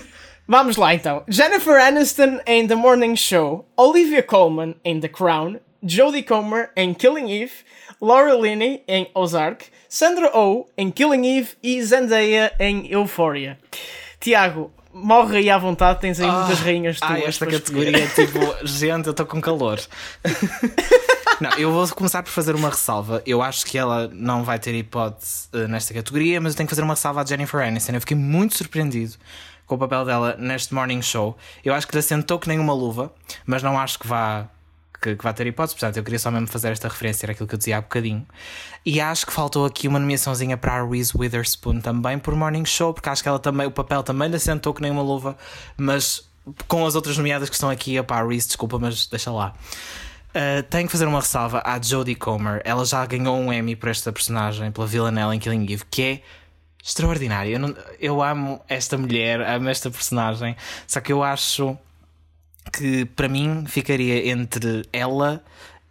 Vamos 0.48 0.78
lá 0.78 0.94
então. 0.94 1.22
Jennifer 1.28 1.78
Aniston 1.82 2.40
em 2.46 2.66
The 2.66 2.74
Morning 2.74 3.14
Show, 3.14 3.68
Olivia 3.76 4.22
Colman 4.22 4.74
em 4.82 4.98
The 4.98 5.08
Crown, 5.08 5.56
Jodie 5.82 6.22
Comer 6.22 6.70
em 6.74 6.94
Killing 6.94 7.30
Eve, 7.30 7.52
Laura 8.00 8.34
Linney 8.34 8.82
em 8.88 9.10
Ozark, 9.14 9.66
Sandra 9.88 10.30
Oh 10.34 10.66
em 10.76 10.90
Killing 10.90 11.38
Eve 11.38 11.50
e 11.62 11.82
Zendaya 11.82 12.52
em 12.60 12.92
Euphoria. 12.92 13.58
Tiago, 14.20 14.70
morre 14.92 15.38
aí 15.38 15.50
à 15.50 15.56
vontade, 15.56 16.00
tens 16.00 16.20
aí 16.20 16.28
ah, 16.28 16.32
muitas 16.32 16.60
rainhas 16.60 17.00
tuas. 17.00 17.10
Ah, 17.10 17.18
esta 17.20 17.46
categoria 17.46 18.04
é 18.04 18.06
tipo, 18.14 18.38
gente, 18.66 19.06
eu 19.06 19.12
estou 19.12 19.24
com 19.24 19.40
calor. 19.40 19.80
não, 21.40 21.50
eu 21.52 21.72
vou 21.72 21.88
começar 21.88 22.22
por 22.22 22.30
fazer 22.30 22.54
uma 22.54 22.68
ressalva. 22.68 23.22
Eu 23.24 23.40
acho 23.40 23.64
que 23.64 23.78
ela 23.78 24.10
não 24.12 24.44
vai 24.44 24.58
ter 24.58 24.74
hipótese 24.74 25.48
uh, 25.54 25.66
nesta 25.66 25.94
categoria, 25.94 26.38
mas 26.38 26.52
eu 26.52 26.58
tenho 26.58 26.66
que 26.66 26.72
fazer 26.72 26.82
uma 26.82 26.94
ressalva 26.94 27.22
à 27.22 27.24
Jennifer 27.24 27.60
Aniston. 27.60 27.92
Eu 27.92 28.00
fiquei 28.00 28.16
muito 28.16 28.58
surpreendido 28.58 29.14
com 29.66 29.74
o 29.76 29.78
papel 29.78 30.04
dela 30.04 30.36
neste 30.38 30.74
morning 30.74 31.00
show. 31.00 31.34
Eu 31.64 31.72
acho 31.72 31.86
que 31.86 31.94
lhe 31.94 32.00
assentou 32.00 32.38
que 32.38 32.48
nem 32.48 32.58
uma 32.58 32.74
luva, 32.74 33.10
mas 33.46 33.62
não 33.62 33.78
acho 33.78 33.98
que 33.98 34.06
vá 34.06 34.50
que, 35.00 35.16
que 35.16 35.24
vai 35.24 35.32
ter 35.32 35.46
hipótese. 35.46 35.74
Portanto, 35.74 35.96
eu 35.96 36.04
queria 36.04 36.18
só 36.18 36.30
mesmo 36.30 36.46
fazer 36.46 36.70
esta 36.70 36.88
referência 36.88 37.30
àquilo 37.30 37.46
que 37.46 37.54
eu 37.54 37.58
dizia 37.58 37.78
há 37.78 37.80
bocadinho. 37.80 38.26
E 38.84 39.00
acho 39.00 39.26
que 39.26 39.32
faltou 39.32 39.64
aqui 39.64 39.88
uma 39.88 39.98
nomeaçãozinha 39.98 40.56
para 40.56 40.74
a 40.74 40.86
Reese 40.86 41.12
Witherspoon 41.16 41.80
também 41.80 42.18
por 42.18 42.34
Morning 42.34 42.64
Show, 42.64 42.92
porque 42.94 43.08
acho 43.08 43.22
que 43.22 43.28
ela 43.28 43.38
também, 43.38 43.66
o 43.66 43.70
papel 43.70 44.02
também 44.02 44.28
lhe 44.28 44.36
assentou 44.36 44.74
que 44.74 44.82
nem 44.82 44.90
uma 44.90 45.02
luva, 45.02 45.36
mas 45.76 46.28
com 46.66 46.86
as 46.86 46.94
outras 46.94 47.16
nomeadas 47.16 47.48
que 47.48 47.54
estão 47.54 47.70
aqui, 47.70 47.98
opá, 47.98 48.22
Reese, 48.24 48.48
desculpa, 48.48 48.78
mas 48.78 49.06
deixa 49.06 49.30
lá. 49.30 49.54
Uh, 50.28 50.62
tenho 50.64 50.86
que 50.86 50.92
fazer 50.92 51.06
uma 51.06 51.20
ressalva 51.20 51.62
à 51.64 51.80
Jodie 51.80 52.14
Comer. 52.14 52.60
Ela 52.64 52.84
já 52.84 53.04
ganhou 53.06 53.36
um 53.36 53.52
Emmy 53.52 53.74
por 53.74 53.88
esta 53.88 54.12
personagem, 54.12 54.70
pela 54.70 54.86
Villanelle 54.86 55.34
em 55.34 55.38
Killing 55.38 55.64
Eve, 55.72 55.84
que 55.90 56.02
é 56.02 56.22
extraordinária. 56.82 57.56
Eu, 57.56 57.76
eu 57.98 58.22
amo 58.22 58.60
esta 58.68 58.96
mulher, 58.96 59.40
amo 59.40 59.68
esta 59.68 59.90
personagem, 59.90 60.56
só 60.86 61.00
que 61.00 61.12
eu 61.12 61.22
acho 61.22 61.76
que 62.72 63.04
para 63.04 63.28
mim 63.28 63.64
ficaria 63.66 64.30
entre 64.30 64.82
ela, 64.92 65.42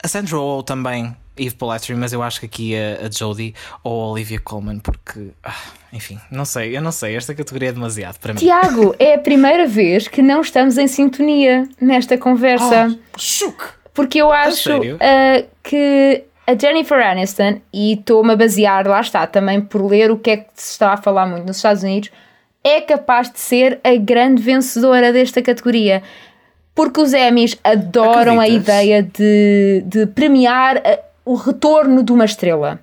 a 0.04 0.08
Sandra 0.08 0.40
Oh 0.40 0.64
também, 0.64 1.16
Eve 1.38 1.56
Poletry, 1.56 1.96
mas 1.96 2.14
eu 2.14 2.24
acho 2.24 2.40
que 2.40 2.46
aqui 2.46 2.76
a, 2.76 3.06
a 3.06 3.12
Jodie 3.12 3.54
ou 3.84 4.04
a 4.04 4.12
Olivia 4.12 4.40
Colman, 4.40 4.80
porque, 4.80 5.30
ah, 5.44 5.54
enfim, 5.94 6.20
não 6.32 6.46
sei, 6.46 6.76
eu 6.76 6.82
não 6.82 6.92
sei, 6.92 7.16
esta 7.16 7.34
categoria 7.34 7.70
é 7.70 7.72
demasiado 7.72 8.20
para 8.20 8.34
mim. 8.34 8.40
Tiago, 8.40 8.96
é 9.00 9.16
a 9.16 9.20
primeira 9.20 9.68
vez 9.68 10.08
que 10.08 10.22
não 10.22 10.42
estamos 10.42 10.78
em 10.78 10.88
sintonia 10.88 11.68
nesta 11.80 12.18
conversa. 12.18 12.88
Oh, 12.90 13.54
porque 13.94 14.22
eu 14.22 14.32
acho 14.32 14.78
uh, 14.78 15.48
que 15.64 16.24
a 16.46 16.58
Jennifer 16.58 17.06
Aniston, 17.06 17.60
e 17.74 17.94
estou-me 17.94 18.34
a 18.34 18.36
basear, 18.36 18.88
lá 18.88 19.02
está, 19.02 19.28
também 19.28 19.60
por 19.60 19.86
ler 19.86 20.12
o 20.12 20.18
que 20.18 20.30
é 20.30 20.38
que 20.38 20.48
se 20.56 20.72
está 20.72 20.94
a 20.94 20.98
falar 20.98 21.26
muito 21.26 21.46
nos 21.46 21.58
Estados 21.58 21.84
Unidos, 21.84 22.10
é 22.64 22.80
capaz 22.82 23.32
de 23.32 23.40
ser 23.40 23.80
a 23.84 23.96
grande 23.96 24.42
vencedora 24.42 25.12
desta 25.12 25.42
categoria 25.42 26.04
porque 26.78 27.02
os 27.02 27.12
Emmys 27.12 27.58
adoram 27.64 28.40
Acreditas? 28.40 28.70
a 28.70 28.84
ideia 28.84 29.02
de, 29.02 29.84
de 29.84 30.06
premiar 30.06 30.78
a, 30.78 31.00
o 31.26 31.34
retorno 31.34 32.04
de 32.04 32.12
uma 32.12 32.24
estrela. 32.24 32.80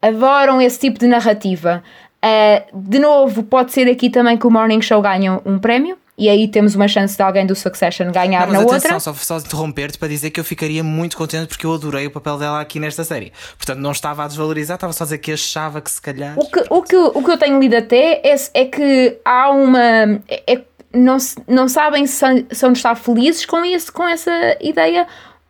Adoram 0.00 0.58
esse 0.58 0.80
tipo 0.80 0.98
de 0.98 1.06
narrativa. 1.06 1.84
Uh, 2.24 2.80
de 2.80 2.98
novo, 2.98 3.42
pode 3.42 3.72
ser 3.72 3.90
aqui 3.90 4.08
também 4.08 4.38
que 4.38 4.46
o 4.46 4.50
Morning 4.50 4.80
Show 4.80 5.02
ganha 5.02 5.38
um 5.44 5.58
prémio. 5.58 5.98
E 6.16 6.30
aí 6.30 6.48
temos 6.48 6.74
uma 6.74 6.88
chance 6.88 7.14
de 7.14 7.22
alguém 7.22 7.44
do 7.44 7.54
Succession 7.54 8.10
ganhar 8.10 8.46
não, 8.46 8.54
na 8.54 8.60
atenção, 8.60 8.94
outra. 8.94 9.00
Só, 9.00 9.12
só 9.12 9.36
interromper-te 9.36 9.98
para 9.98 10.08
dizer 10.08 10.30
que 10.30 10.40
eu 10.40 10.44
ficaria 10.44 10.82
muito 10.82 11.14
contente 11.14 11.48
porque 11.48 11.66
eu 11.66 11.74
adorei 11.74 12.06
o 12.06 12.10
papel 12.10 12.38
dela 12.38 12.58
aqui 12.58 12.80
nesta 12.80 13.04
série. 13.04 13.34
Portanto, 13.58 13.80
não 13.80 13.92
estava 13.92 14.24
a 14.24 14.26
desvalorizar, 14.26 14.76
estava 14.76 14.94
só 14.94 15.04
a 15.04 15.08
dizer 15.08 15.18
que 15.18 15.32
achava 15.32 15.82
que 15.82 15.90
se 15.90 16.00
calhar. 16.00 16.38
O 16.38 16.50
que, 16.50 16.64
o 16.70 16.82
que, 16.82 16.96
o 16.96 17.22
que 17.22 17.30
eu 17.30 17.36
tenho 17.36 17.60
lido 17.60 17.76
até 17.76 18.22
é, 18.24 18.34
é 18.54 18.64
que 18.64 19.18
há 19.26 19.50
uma. 19.50 20.22
É, 20.26 20.62
não, 20.96 21.16
não 21.46 21.68
sabem 21.68 22.06
se 22.06 22.46
são 22.50 22.72
de 22.72 22.78
estar 22.78 22.94
felizes 22.94 23.44
com, 23.44 23.64
isso, 23.64 23.92
com 23.92 24.06
essa 24.06 24.56
ideia 24.60 25.06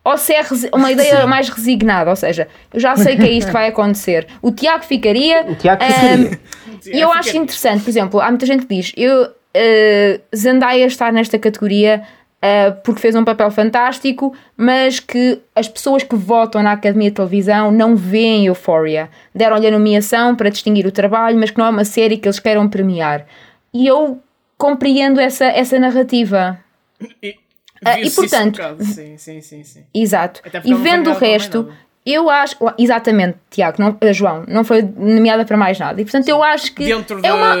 ou 0.07 0.17
se 0.17 0.33
é 0.33 0.41
uma 0.73 0.89
ideia 0.89 1.21
Sim. 1.21 1.27
mais 1.27 1.49
resignada, 1.49 2.09
ou 2.09 2.15
seja, 2.15 2.47
eu 2.73 2.79
já 2.79 2.95
sei 2.95 3.17
que 3.17 3.23
é 3.23 3.31
isto 3.31 3.47
que 3.47 3.53
vai 3.53 3.67
acontecer. 3.67 4.25
O 4.41 4.51
Tiago 4.51 4.85
ficaria. 4.85 5.45
O 5.49 5.55
Tiago 5.55 5.83
ficaria. 5.83 6.39
E 6.85 7.01
eu 7.01 7.11
acho 7.11 7.35
interessante, 7.35 7.83
por 7.83 7.89
exemplo, 7.89 8.21
há 8.21 8.29
muita 8.29 8.45
gente 8.45 8.65
que 8.65 8.73
diz: 8.73 8.93
eu, 8.95 9.23
uh, 9.23 10.21
Zendaya 10.33 10.85
está 10.85 11.11
nesta 11.11 11.37
categoria 11.37 12.03
uh, 12.37 12.81
porque 12.83 13.01
fez 13.01 13.15
um 13.15 13.25
papel 13.25 13.51
fantástico, 13.51 14.33
mas 14.55 15.01
que 15.01 15.41
as 15.53 15.67
pessoas 15.67 16.03
que 16.03 16.15
votam 16.15 16.63
na 16.63 16.71
Academia 16.71 17.09
de 17.09 17.15
Televisão 17.15 17.69
não 17.69 17.93
veem 17.93 18.45
Euphoria. 18.45 19.09
Deram-lhe 19.35 19.67
a 19.67 19.71
nomeação 19.71 20.35
para 20.35 20.49
distinguir 20.49 20.85
o 20.85 20.91
trabalho, 20.91 21.37
mas 21.37 21.51
que 21.51 21.57
não 21.57 21.65
é 21.65 21.69
uma 21.69 21.83
série 21.83 22.15
que 22.15 22.27
eles 22.27 22.39
queiram 22.39 22.69
premiar. 22.69 23.25
E 23.73 23.85
eu 23.85 24.21
compreendo 24.57 25.19
essa, 25.19 25.45
essa 25.45 25.79
narrativa. 25.79 26.59
E, 27.21 27.29
uh, 27.85 28.03
e 28.03 28.09
portanto, 28.09 28.61
sim, 28.81 29.17
sim, 29.17 29.41
sim, 29.41 29.63
sim. 29.63 29.83
Exato. 29.93 30.41
E 30.65 30.73
vendo 30.73 31.11
o 31.11 31.13
resto, 31.13 31.71
eu 32.03 32.29
acho, 32.29 32.55
exatamente, 32.77 33.37
Tiago, 33.51 33.81
não, 33.81 33.89
uh, 33.89 34.13
João, 34.13 34.45
não 34.47 34.63
foi 34.63 34.81
nomeada 34.81 35.43
para 35.43 35.57
mais 35.57 35.77
nada. 35.77 36.01
E 36.01 36.05
portanto 36.05 36.23
sim. 36.23 36.31
eu 36.31 36.41
acho 36.41 36.73
que 36.73 36.85
dentro 36.85 37.19
é 37.21 37.33
uma... 37.33 37.53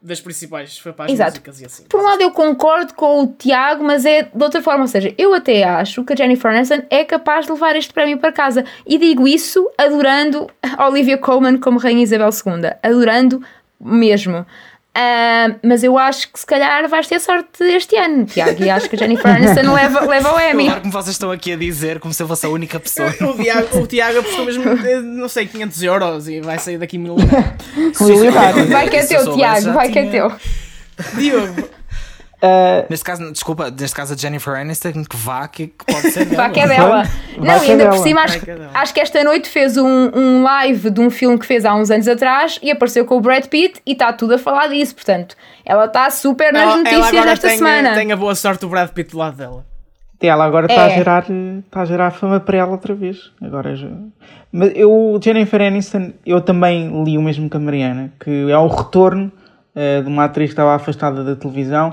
das 0.00 0.20
principais 0.20 0.78
foi 0.78 0.92
para 0.92 1.06
as 1.06 1.12
Exato. 1.12 1.32
músicas 1.32 1.60
e 1.60 1.64
assim. 1.66 1.84
Por 1.88 2.00
um 2.00 2.04
lado 2.04 2.22
eu 2.22 2.30
concordo 2.30 2.94
com 2.94 3.24
o 3.24 3.26
Tiago, 3.26 3.84
mas 3.84 4.06
é 4.06 4.22
de 4.22 4.42
outra 4.42 4.62
forma, 4.62 4.82
ou 4.82 4.88
seja, 4.88 5.12
eu 5.18 5.34
até 5.34 5.64
acho 5.64 6.04
que 6.04 6.12
a 6.12 6.16
Jennifer 6.16 6.50
Aniston 6.50 6.82
é 6.88 7.04
capaz 7.04 7.46
de 7.46 7.52
levar 7.52 7.74
este 7.74 7.92
prémio 7.92 8.18
para 8.18 8.30
casa. 8.30 8.64
E 8.86 8.96
digo 8.98 9.26
isso 9.26 9.68
adorando 9.76 10.48
a 10.76 10.88
Olivia 10.88 11.18
Colman 11.18 11.58
como 11.58 11.78
Rainha 11.78 12.04
Isabel 12.04 12.30
II, 12.30 12.70
adorando 12.82 13.42
mesmo. 13.80 14.46
Uh, 14.96 15.58
mas 15.62 15.84
eu 15.84 15.98
acho 15.98 16.32
que 16.32 16.40
se 16.40 16.46
calhar 16.46 16.88
vais 16.88 17.06
ter 17.06 17.20
sorte 17.20 17.62
este 17.64 17.96
ano, 17.96 18.24
Tiago. 18.24 18.64
E 18.64 18.70
acho 18.70 18.88
que 18.88 18.96
a 18.96 18.98
Jennifer 18.98 19.30
Aniston 19.30 19.74
leva, 19.74 20.00
leva 20.06 20.34
o 20.34 20.40
Emmy. 20.40 20.64
Claro, 20.64 20.80
como 20.80 20.92
vocês 20.92 21.14
estão 21.14 21.30
aqui 21.30 21.52
a 21.52 21.56
dizer, 21.56 22.00
como 22.00 22.14
se 22.14 22.22
eu 22.22 22.26
fosse 22.26 22.46
a 22.46 22.48
única 22.48 22.80
pessoa. 22.80 23.10
o, 23.20 23.34
Tiago, 23.34 23.78
o 23.78 23.86
Tiago 23.86 24.20
apostou 24.20 24.46
mesmo, 24.46 24.64
eh, 24.66 25.02
não 25.02 25.28
sei, 25.28 25.46
500 25.46 25.82
euros 25.82 26.28
e 26.28 26.40
vai 26.40 26.58
sair 26.58 26.78
daqui 26.78 26.96
mil. 26.96 27.14
vai 28.70 28.88
que 28.88 28.96
é 28.96 29.04
teu, 29.04 29.34
Tiago, 29.34 29.72
vai 29.74 29.90
que 29.90 29.98
é 29.98 30.06
teu. 30.06 30.32
Diogo, 31.14 31.68
Uh, 32.46 32.86
neste 32.88 33.04
caso, 33.04 33.32
desculpa, 33.32 33.70
neste 33.70 33.94
caso 33.94 34.14
a 34.14 34.16
Jennifer 34.16 34.54
Aniston, 34.54 35.04
que 35.04 35.16
vá, 35.16 35.48
que, 35.48 35.68
que 35.68 35.84
pode 35.84 36.10
ser 36.10 36.26
dela. 36.26 36.42
Vá 36.44 36.50
que 36.50 36.60
é 36.60 36.66
dela. 36.66 37.02
Não, 37.36 37.64
e 37.64 37.70
ainda 37.70 37.88
por 37.88 37.98
cima, 37.98 38.22
acho, 38.22 38.40
acho, 38.74 38.94
que 38.94 39.00
esta 39.00 39.22
noite 39.24 39.48
fez 39.48 39.76
um, 39.76 40.10
um 40.14 40.42
live 40.42 40.90
de 40.90 41.00
um 41.00 41.10
filme 41.10 41.38
que 41.38 41.46
fez 41.46 41.64
há 41.64 41.74
uns 41.74 41.90
anos 41.90 42.08
atrás 42.08 42.58
e 42.62 42.70
apareceu 42.70 43.04
com 43.04 43.16
o 43.16 43.20
Brad 43.20 43.46
Pitt 43.46 43.80
e 43.84 43.92
está 43.92 44.12
tudo 44.12 44.34
a 44.34 44.38
falar 44.38 44.68
disso. 44.68 44.94
Portanto, 44.94 45.36
ela 45.64 45.86
está 45.86 46.08
super 46.10 46.52
nas 46.52 46.62
ela, 46.62 46.76
notícias 46.76 47.12
ela 47.12 47.26
desta 47.26 47.48
tem, 47.48 47.58
semana. 47.58 47.94
Tem 47.94 48.12
a 48.12 48.16
boa 48.16 48.34
sorte 48.34 48.60
do 48.60 48.68
Brad 48.68 48.90
Pitt 48.90 49.10
do 49.10 49.18
lado 49.18 49.36
dela. 49.36 49.64
Ela 50.20 50.44
agora 50.44 50.66
está 50.66 50.82
é. 50.82 50.86
a 50.86 50.88
gerar 50.96 51.26
está 51.30 51.82
a 51.82 51.84
gerar 51.84 52.10
fama 52.10 52.40
para 52.40 52.56
ela 52.56 52.72
outra 52.72 52.94
vez. 52.94 53.30
Agora 53.40 53.76
já... 53.76 53.88
Mas 54.50 54.72
eu, 54.74 55.20
Jennifer 55.22 55.60
Aniston, 55.60 56.12
eu 56.24 56.40
também 56.40 57.04
li 57.04 57.18
o 57.18 57.22
mesmo 57.22 57.50
que 57.50 57.56
a 57.56 57.60
Mariana, 57.60 58.12
que 58.18 58.50
é 58.50 58.56
o 58.56 58.66
retorno 58.66 59.30
uh, 59.74 60.02
de 60.02 60.08
uma 60.08 60.24
atriz 60.24 60.48
que 60.48 60.52
estava 60.52 60.74
afastada 60.74 61.22
da 61.22 61.36
televisão 61.36 61.92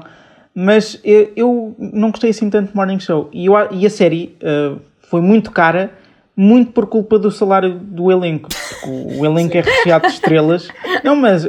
mas 0.56 1.00
eu, 1.04 1.32
eu, 1.36 1.76
não 1.80 2.12
gostei 2.12 2.30
assim 2.30 2.50
tanto 2.50 2.70
de 2.70 2.76
Morning 2.76 3.00
Show. 3.00 3.30
E, 3.34 3.46
eu, 3.46 3.54
e 3.72 3.86
a 3.86 3.90
série 3.90 4.36
uh, 4.42 4.80
foi 5.10 5.20
muito 5.20 5.52
cara, 5.52 5.92
muito 6.36 6.72
por 6.72 6.86
culpa 6.86 7.18
do 7.18 7.32
salário 7.32 7.80
do 7.80 8.12
elenco. 8.12 8.50
O, 8.86 9.22
o 9.22 9.26
elenco 9.26 9.58
é 9.58 9.62
recheado 9.62 10.08
de 10.08 10.14
estrelas. 10.14 10.68
Não, 11.04 11.16
mas 11.16 11.46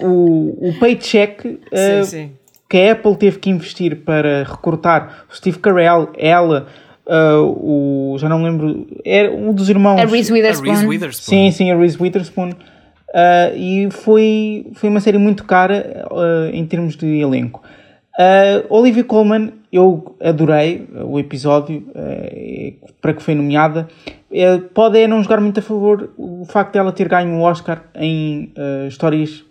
o, 0.00 0.68
o 0.68 0.78
paycheck 0.78 1.46
uh, 1.48 2.04
sim, 2.04 2.04
sim. 2.04 2.30
que 2.68 2.76
a 2.76 2.92
Apple 2.92 3.16
teve 3.16 3.38
que 3.38 3.50
investir 3.50 3.96
para 4.04 4.44
recortar 4.44 5.24
o 5.30 5.34
Steve 5.34 5.58
Carell, 5.58 6.10
ela. 6.16 6.66
Uh, 7.06 8.14
o, 8.14 8.18
já 8.18 8.30
não 8.30 8.42
lembro, 8.42 8.86
era 9.04 9.30
um 9.30 9.52
dos 9.52 9.68
irmãos. 9.68 10.00
A 10.00 10.06
Reese 10.06 10.32
Witherspoon. 10.32 10.70
A 10.70 10.72
Reese 10.72 10.86
Witherspoon. 10.86 11.30
Sim, 11.30 11.50
sim, 11.50 11.70
a 11.70 11.76
Reese 11.76 11.98
Witherspoon. 12.00 12.50
Uh, 12.50 13.56
e 13.56 13.88
foi, 13.90 14.66
foi 14.74 14.88
uma 14.88 15.00
série 15.00 15.18
muito 15.18 15.44
cara 15.44 16.06
uh, 16.10 16.54
em 16.54 16.64
termos 16.66 16.96
de 16.96 17.20
elenco. 17.20 17.62
Uh, 18.18 18.64
Olivia 18.68 19.02
Colman, 19.02 19.52
eu 19.72 20.16
adorei 20.22 20.88
o 21.04 21.18
episódio 21.18 21.84
para 23.00 23.12
que 23.12 23.22
foi 23.22 23.34
nomeada. 23.34 23.88
pode 24.72 24.98
é 25.00 25.08
não 25.08 25.22
jogar 25.22 25.40
muito 25.40 25.58
a 25.58 25.62
favor 25.62 26.12
o 26.16 26.44
facto 26.44 26.74
dela 26.74 26.92
ter 26.92 27.08
ganho 27.08 27.30
um 27.30 27.42
Oscar 27.42 27.84
em 27.96 28.52
histórias 28.86 29.44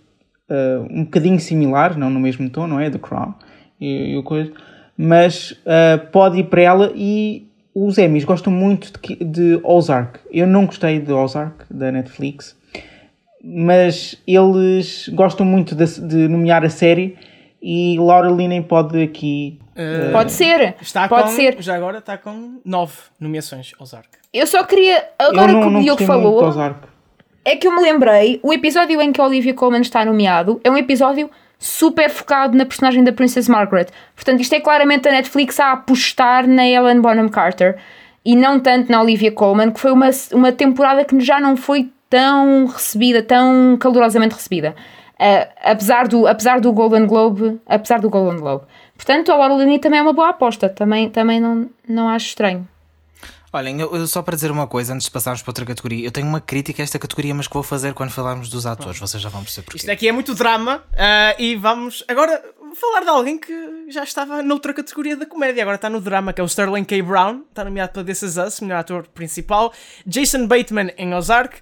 um 0.90 1.04
bocadinho 1.04 1.40
similares, 1.40 1.98
não 1.98 2.10
no 2.10 2.22
mesmo 2.22 2.50
tom, 2.50 2.68
não 2.68 2.80
é? 2.80 2.90
The 2.90 3.00
Crown 3.00 3.34
e, 3.82 4.18
e 4.18 4.24
coisa, 4.24 4.54
mas 4.98 5.60
pode 6.14 6.40
ir 6.40 6.46
para 6.46 6.62
ela 6.62 6.92
e 6.96 7.50
os 7.76 7.98
Emmys 7.98 8.24
gostam 8.24 8.54
muito 8.54 8.94
de, 8.94 9.26
de 9.26 9.60
Ozark. 9.62 10.22
Eu 10.32 10.48
não 10.48 10.66
gostei 10.66 11.00
de 11.02 11.12
Ozark, 11.12 11.66
da 11.70 11.92
Netflix 11.92 12.56
mas 13.44 14.16
eles 14.26 15.10
gostam 15.10 15.46
muito 15.46 15.76
de, 15.76 15.86
de 16.00 16.30
nomear 16.30 16.64
a 16.64 16.70
série 16.70 17.18
e 17.64 17.98
Laura 17.98 18.30
Linney 18.30 18.62
pode 18.62 19.02
aqui. 19.02 19.58
Uh, 19.72 20.12
pode 20.12 20.34
ser. 20.34 20.76
Está 20.82 21.08
pode 21.08 21.30
com, 21.30 21.36
ser. 21.36 21.56
Já 21.62 21.76
agora 21.76 22.00
está 22.00 22.18
com 22.18 22.60
nove 22.66 22.94
nomeações 23.18 23.72
Ozark. 23.80 24.10
Eu 24.34 24.46
só 24.46 24.64
queria. 24.66 25.10
Agora 25.18 25.54
não, 25.54 25.62
que 25.62 25.68
o 25.78 25.82
Diogo 25.82 26.04
falou. 26.06 26.44
É 27.46 27.56
que 27.56 27.68
eu 27.68 27.76
me 27.76 27.82
lembrei, 27.82 28.40
o 28.42 28.54
episódio 28.54 29.02
em 29.02 29.12
que 29.12 29.20
a 29.20 29.26
Olivia 29.26 29.54
Colman 29.54 29.82
está 29.82 30.06
nomeado 30.06 30.62
é 30.64 30.72
um 30.72 30.78
episódio 30.78 31.30
super 31.60 32.10
focado 32.10 32.58
na 32.58 32.66
personagem 32.66 33.04
da 33.04 33.12
Princess 33.12 33.48
Margaret. 33.48 33.88
Portanto, 34.16 34.42
isto 34.42 34.54
é 34.54 34.60
claramente 34.60 35.08
a 35.08 35.12
Netflix 35.12 35.60
a 35.60 35.72
apostar 35.72 36.48
na 36.48 36.66
Ellen 36.68 37.02
Bonham 37.02 37.30
Carter 37.30 37.78
e 38.24 38.36
não 38.36 38.60
tanto 38.60 38.92
na 38.92 39.02
Olivia 39.02 39.32
Colman, 39.32 39.72
que 39.72 39.80
foi 39.80 39.92
uma, 39.92 40.10
uma 40.34 40.52
temporada 40.52 41.04
que 41.04 41.20
já 41.20 41.40
não 41.40 41.58
foi 41.58 41.90
tão 42.10 42.66
recebida, 42.66 43.22
tão 43.22 43.76
calorosamente 43.78 44.36
recebida. 44.36 44.76
Uh, 45.14 45.48
apesar, 45.62 46.08
do, 46.08 46.28
apesar 46.28 46.60
do 46.60 46.74
Golden 46.74 47.06
Globe, 47.06 47.62
apesar 47.68 48.02
do 48.02 48.10
Golden 48.10 48.40
Globe. 48.40 48.66
Portanto, 48.96 49.32
a 49.32 49.36
Laura 49.36 49.56
Linney 49.56 49.80
também 49.80 50.00
é 50.00 50.02
uma 50.02 50.14
boa 50.14 50.30
aposta, 50.30 50.68
também, 50.68 51.10
também 51.10 51.40
não, 51.40 51.70
não 51.88 52.10
acho 52.10 52.28
estranho. 52.28 52.68
Olhem, 53.56 53.80
eu, 53.80 53.96
eu, 53.96 54.08
só 54.08 54.24
para 54.24 54.34
dizer 54.34 54.50
uma 54.50 54.66
coisa 54.66 54.96
antes 54.96 55.06
de 55.06 55.12
passarmos 55.12 55.44
para 55.44 55.52
outra 55.52 55.64
categoria, 55.64 56.04
eu 56.04 56.12
tenho 56.12 56.26
uma 56.26 56.42
crítica 56.42 56.82
a 56.82 56.84
esta 56.84 56.98
categoria, 56.98 57.36
mas 57.36 57.48
que 57.48 57.54
vou 57.54 57.62
fazer 57.62 57.94
quando 57.94 58.10
falarmos 58.10 58.50
dos 58.50 58.66
atores, 58.66 59.00
vocês 59.00 59.22
já 59.22 59.30
vão 59.30 59.44
perceber 59.44 59.66
porquê. 59.66 59.78
Isto 59.78 59.92
aqui 59.92 60.08
é 60.08 60.12
muito 60.12 60.34
drama 60.34 60.78
uh, 60.78 61.36
e 61.38 61.56
vamos 61.56 62.04
agora 62.08 62.42
falar 62.74 63.02
de 63.02 63.10
alguém 63.10 63.38
que 63.38 63.86
já 63.90 64.04
estava 64.04 64.42
noutra 64.42 64.74
categoria 64.74 65.16
da 65.16 65.28
comédia, 65.28 65.62
agora 65.62 65.76
está 65.76 65.88
no 65.88 66.02
drama, 66.02 66.34
que 66.34 66.42
é 66.42 66.44
o 66.44 66.48
Sterling 66.48 66.84
K. 66.84 67.00
Brown, 67.04 67.44
está 67.48 67.64
nomeado 67.64 67.94
para 67.94 68.04
This 68.04 68.24
Is 68.24 68.38
Us, 68.38 68.60
melhor 68.60 68.80
ator 68.80 69.08
principal, 69.14 69.72
Jason 70.04 70.48
Bateman 70.48 70.92
em 70.98 71.14
Ozark. 71.14 71.58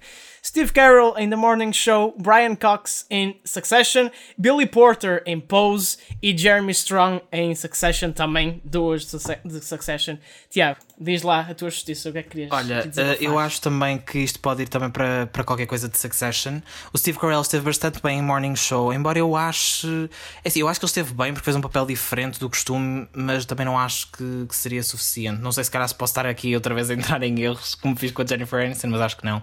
Steve 0.52 0.70
Carroll 0.70 1.16
em 1.16 1.30
The 1.30 1.36
Morning 1.36 1.72
Show, 1.72 2.14
Brian 2.18 2.54
Cox 2.54 3.06
em 3.08 3.40
Succession, 3.42 4.10
Billy 4.36 4.66
Porter 4.66 5.22
em 5.24 5.40
Pose 5.40 5.96
e 6.22 6.36
Jeremy 6.36 6.72
Strong 6.72 7.22
em 7.32 7.54
Succession 7.54 8.12
também, 8.12 8.60
duas 8.62 9.06
de 9.06 9.64
Succession. 9.64 10.18
Tiago, 10.50 10.78
diz 11.02 11.22
lá 11.22 11.40
a 11.40 11.54
tua 11.54 11.70
justiça, 11.70 12.08
o 12.08 12.12
que 12.12 12.18
é 12.18 12.22
que 12.22 12.30
querias 12.30 12.50
Olha, 12.52 12.84
uh, 12.86 13.22
eu 13.22 13.38
acho 13.38 13.60
também 13.60 13.98
que 13.98 14.18
isto 14.18 14.38
pode 14.38 14.62
ir 14.62 14.68
também 14.68 14.90
para, 14.90 15.26
para 15.26 15.44
qualquer 15.44 15.66
coisa 15.66 15.88
de 15.88 15.98
Succession. 15.98 16.60
O 16.92 16.98
Steve 16.98 17.18
Carell 17.18 17.40
esteve 17.40 17.64
bastante 17.64 18.00
bem 18.02 18.18
em 18.18 18.22
Morning 18.22 18.56
Show, 18.56 18.92
embora 18.92 19.18
eu 19.18 19.36
ache. 19.36 20.08
É 20.44 20.48
assim, 20.48 20.60
eu 20.60 20.68
acho 20.68 20.78
que 20.78 20.84
ele 20.84 20.90
esteve 20.90 21.14
bem 21.14 21.32
porque 21.32 21.44
fez 21.44 21.56
um 21.56 21.60
papel 21.60 21.84
diferente 21.84 22.38
do 22.38 22.48
costume, 22.48 23.08
mas 23.12 23.44
também 23.44 23.66
não 23.66 23.78
acho 23.78 24.10
que, 24.12 24.46
que 24.48 24.54
seria 24.54 24.82
suficiente. 24.82 25.40
Não 25.40 25.52
sei 25.52 25.64
se 25.64 25.70
calhar 25.70 25.88
se 25.88 25.94
posso 25.94 26.12
estar 26.12 26.26
aqui 26.26 26.54
outra 26.54 26.74
vez 26.74 26.90
a 26.90 26.94
entrar 26.94 27.22
em 27.22 27.40
erros, 27.40 27.74
como 27.74 27.96
fiz 27.96 28.12
com 28.12 28.22
a 28.22 28.26
Jennifer 28.26 28.64
Aniston, 28.64 28.88
mas 28.88 29.00
acho 29.00 29.16
que 29.16 29.24
não. 29.24 29.42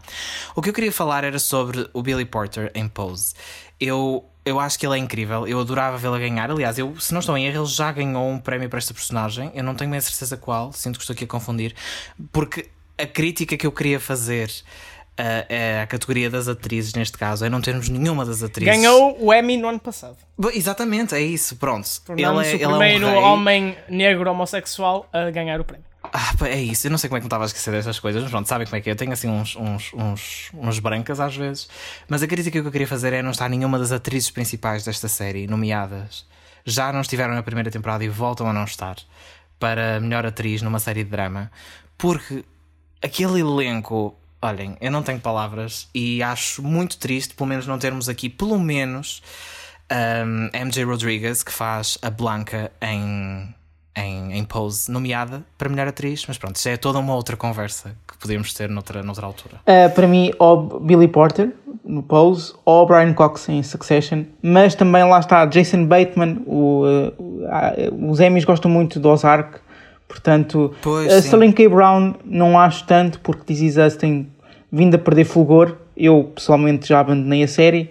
O 0.55 0.61
que 0.61 0.69
eu 0.69 0.73
queria 0.73 0.91
falar 0.91 1.23
era 1.23 1.39
sobre 1.39 1.89
o 1.93 2.01
Billy 2.01 2.25
Porter 2.25 2.71
em 2.73 2.87
Pose. 2.87 3.33
Eu 3.79 4.25
eu 4.49 4.59
acho 4.59 4.77
que 4.79 4.85
ele 4.85 4.95
é 4.95 4.97
incrível. 4.97 5.47
Eu 5.47 5.59
adorava 5.59 5.97
vê-lo 5.97 6.17
ganhar. 6.17 6.49
Aliás, 6.49 6.77
eu, 6.77 6.99
se 6.99 7.13
não 7.13 7.19
estou 7.19 7.37
em 7.37 7.45
erro, 7.45 7.63
ele 7.63 7.69
já 7.69 7.91
ganhou 7.91 8.27
um 8.29 8.39
prémio 8.39 8.69
para 8.69 8.79
esta 8.79 8.93
personagem. 8.93 9.51
Eu 9.53 9.63
não 9.63 9.75
tenho 9.75 9.91
bem 9.91 10.01
certeza 10.01 10.35
qual, 10.37 10.71
sinto 10.73 10.97
que 10.97 11.03
estou 11.03 11.13
aqui 11.13 11.23
a 11.23 11.27
confundir. 11.27 11.75
Porque 12.31 12.67
a 12.97 13.05
crítica 13.05 13.55
que 13.55 13.65
eu 13.65 13.71
queria 13.71 13.99
fazer 13.99 14.49
uh, 15.19 15.45
é 15.47 15.81
a 15.81 15.87
categoria 15.87 16.29
das 16.29 16.47
atrizes, 16.47 16.93
neste 16.93 17.17
caso, 17.17 17.45
é 17.45 17.49
não 17.49 17.61
termos 17.61 17.89
nenhuma 17.89 18.25
das 18.25 18.41
atrizes. 18.41 18.75
Ganhou 18.75 19.17
o 19.19 19.33
Emmy 19.33 19.57
no 19.57 19.67
ano 19.69 19.79
passado. 19.79 20.17
Exatamente, 20.53 21.15
é 21.15 21.21
isso. 21.21 21.55
Pronto. 21.55 21.87
Ele 22.09 22.23
é, 22.23 22.67
o 22.67 22.77
primeiro 22.77 23.05
é 23.05 23.19
um 23.19 23.23
homem 23.23 23.77
negro 23.87 24.29
homossexual 24.31 25.07
a 25.13 25.29
ganhar 25.29 25.59
o 25.59 25.63
prémio. 25.63 25.88
Ah, 26.11 26.33
é 26.47 26.59
isso, 26.59 26.87
eu 26.87 26.91
não 26.91 26.97
sei 26.97 27.09
como 27.09 27.17
é 27.17 27.19
que 27.19 27.25
me 27.25 27.27
estava 27.27 27.43
a 27.43 27.47
esquecer 27.47 27.71
destas 27.71 27.99
coisas, 27.99 28.21
mas 28.21 28.31
pronto, 28.31 28.47
sabem 28.47 28.65
como 28.65 28.77
é 28.77 28.81
que 28.81 28.89
é? 28.89 28.93
Eu 28.93 28.95
tenho 28.95 29.11
assim 29.11 29.27
uns, 29.27 29.55
uns, 29.55 29.93
uns, 29.93 30.49
uns 30.53 30.79
brancas 30.79 31.19
às 31.19 31.35
vezes. 31.35 31.69
Mas 32.07 32.23
a 32.23 32.27
crítica 32.27 32.61
que 32.61 32.67
eu 32.67 32.71
queria 32.71 32.87
fazer 32.87 33.13
é 33.13 33.21
não 33.21 33.31
estar 33.31 33.49
nenhuma 33.49 33.77
das 33.77 33.91
atrizes 33.91 34.31
principais 34.31 34.83
desta 34.83 35.07
série 35.07 35.47
nomeadas. 35.47 36.25
Já 36.65 36.91
não 36.91 37.01
estiveram 37.01 37.33
na 37.33 37.43
primeira 37.43 37.71
temporada 37.71 38.03
e 38.03 38.09
voltam 38.09 38.47
a 38.47 38.53
não 38.53 38.63
estar 38.63 38.97
para 39.59 39.99
melhor 39.99 40.25
atriz 40.25 40.61
numa 40.61 40.79
série 40.79 41.03
de 41.03 41.09
drama. 41.09 41.51
Porque 41.97 42.45
aquele 43.01 43.41
elenco, 43.41 44.15
olhem, 44.41 44.77
eu 44.79 44.91
não 44.91 45.03
tenho 45.03 45.19
palavras 45.19 45.89
e 45.93 46.23
acho 46.23 46.63
muito 46.63 46.97
triste, 46.97 47.33
pelo 47.33 47.49
menos 47.49 47.67
não 47.67 47.77
termos 47.77 48.07
aqui, 48.09 48.29
pelo 48.29 48.57
menos, 48.57 49.21
um, 49.91 50.49
MJ 50.65 50.83
Rodriguez, 50.85 51.43
que 51.43 51.51
faz 51.51 51.97
a 52.01 52.09
Blanca 52.09 52.71
em 52.81 53.53
em, 54.05 54.37
em 54.37 54.43
Pose 54.43 54.91
nomeada 54.91 55.43
para 55.57 55.69
melhor 55.69 55.87
atriz, 55.87 56.25
mas 56.27 56.37
pronto, 56.37 56.55
isso 56.55 56.69
é 56.69 56.77
toda 56.77 56.99
uma 56.99 57.15
outra 57.15 57.35
conversa 57.35 57.95
que 58.07 58.17
podíamos 58.17 58.53
ter 58.53 58.69
noutra, 58.69 59.03
noutra 59.03 59.25
altura. 59.25 59.57
Uh, 59.61 59.93
para 59.93 60.07
mim, 60.07 60.31
ou 60.39 60.79
Billy 60.79 61.07
Porter 61.07 61.51
no 61.83 62.03
Pose, 62.03 62.53
ou 62.65 62.85
Brian 62.85 63.13
Cox 63.13 63.49
em 63.49 63.63
Succession, 63.63 64.23
mas 64.41 64.75
também 64.75 65.03
lá 65.03 65.19
está 65.19 65.45
Jason 65.45 65.85
Bateman, 65.85 66.41
o, 66.45 66.83
uh, 66.85 68.09
os 68.09 68.19
Emmys 68.19 68.45
gostam 68.45 68.69
muito 68.69 68.99
do 68.99 69.09
Ozark, 69.09 69.59
portanto, 70.07 70.73
pois, 70.81 71.11
uh, 71.11 71.17
Sterling 71.19 71.51
K. 71.51 71.67
Brown 71.67 72.15
não 72.25 72.59
acho 72.59 72.85
tanto, 72.85 73.19
porque 73.19 73.43
This 73.43 73.61
Is 73.61 73.77
Us 73.77 73.95
tem 73.95 74.29
vindo 74.71 74.95
a 74.95 74.97
perder 74.99 75.25
fulgor, 75.25 75.77
eu 75.97 76.31
pessoalmente 76.35 76.87
já 76.87 76.99
abandonei 76.99 77.43
a 77.43 77.47
série. 77.47 77.89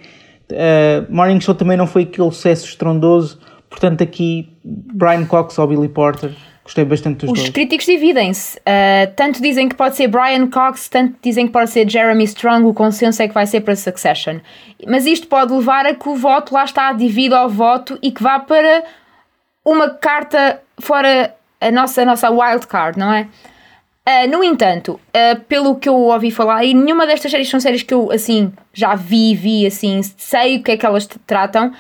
Uh, 0.51 1.13
Morning 1.15 1.41
Show 1.41 1.55
também 1.55 1.77
não 1.77 1.87
foi 1.87 2.05
aquele 2.05 2.31
sucesso 2.31 2.65
estrondoso, 2.67 3.39
Portanto, 3.69 4.03
aqui, 4.03 4.49
Brian 4.65 5.25
Cox 5.27 5.59
ou 5.59 5.67
Billy 5.67 5.89
Porter, 5.89 6.33
gostei 6.65 6.85
bastante 6.85 7.27
dos 7.27 7.31
Os 7.31 7.39
dois. 7.39 7.49
Os 7.49 7.55
críticos 7.55 7.87
dividem-se. 7.87 8.59
Uh, 8.59 9.13
tanto 9.15 9.43
dizem 9.43 9.69
que 9.69 9.75
pode 9.75 9.97
ser 9.97 10.09
Brian 10.09 10.49
Cox, 10.49 10.89
tanto 10.89 11.17
dizem 11.23 11.47
que 11.47 11.53
pode 11.53 11.71
ser 11.71 11.89
Jeremy 11.89 12.25
Strong. 12.25 12.67
O 12.67 12.75
consenso 12.75 13.23
é 13.23 13.29
que 13.29 13.35
vai 13.35 13.47
ser 13.47 13.61
para 13.61 13.77
Succession. 13.77 14.41
Mas 14.87 15.07
isto 15.07 15.27
pode 15.27 15.53
levar 15.53 15.87
a 15.87 15.95
que 15.95 16.09
o 16.09 16.15
voto 16.15 16.55
lá 16.55 16.65
está, 16.65 16.93
divida 16.93 17.39
ao 17.39 17.49
voto 17.49 17.99
e 18.03 18.11
que 18.11 18.23
vá 18.23 18.39
para 18.39 18.85
uma 19.65 19.91
carta 19.91 20.61
fora 20.81 21.35
a 21.61 21.71
nossa, 21.71 22.03
a 22.03 22.05
nossa 22.05 22.31
wild 22.31 22.67
card, 22.67 22.99
não 22.99 23.13
é? 23.13 23.29
Uh, 24.09 24.27
no 24.31 24.43
entanto, 24.43 24.99
uh, 25.09 25.39
pelo 25.49 25.77
que 25.77 25.87
eu 25.87 25.95
ouvi 25.95 26.31
falar, 26.31 26.65
e 26.65 26.73
nenhuma 26.73 27.07
destas 27.07 27.31
séries 27.31 27.51
são 27.51 27.61
séries 27.61 27.83
que 27.83 27.93
eu 27.93 28.11
assim 28.11 28.51
já 28.73 28.95
vi, 28.95 29.35
vi 29.35 29.67
assim, 29.67 30.01
sei 30.17 30.57
o 30.57 30.63
que 30.63 30.73
é 30.73 30.77
que 30.79 30.87
elas 30.87 31.07
tratam. 31.27 31.73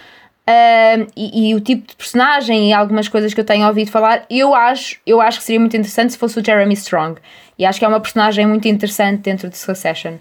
Uh, 0.49 1.07
e, 1.15 1.51
e, 1.51 1.55
o 1.55 1.61
tipo 1.61 1.87
de 1.87 1.95
personagem 1.95 2.71
e 2.71 2.73
algumas 2.73 3.07
coisas 3.07 3.35
que 3.35 3.41
eu 3.41 3.45
tenho 3.45 3.67
ouvido 3.67 3.91
falar, 3.91 4.25
eu 4.31 4.55
acho, 4.55 4.99
eu 5.05 5.21
acho 5.21 5.41
que 5.41 5.45
seria 5.45 5.61
muito 5.61 5.77
interessante 5.77 6.15
se 6.15 6.19
fosse 6.19 6.41
o 6.41 6.45
Jeremy 6.45 6.73
Strong. 6.73 7.21
E 7.59 7.67
acho 7.67 7.79
que 7.79 7.85
é 7.85 7.89
uma 7.89 8.01
personagem 8.01 8.47
muito 8.47 8.67
interessante 8.67 9.21
dentro 9.21 9.51
de 9.51 9.59
Succession. 9.59 10.15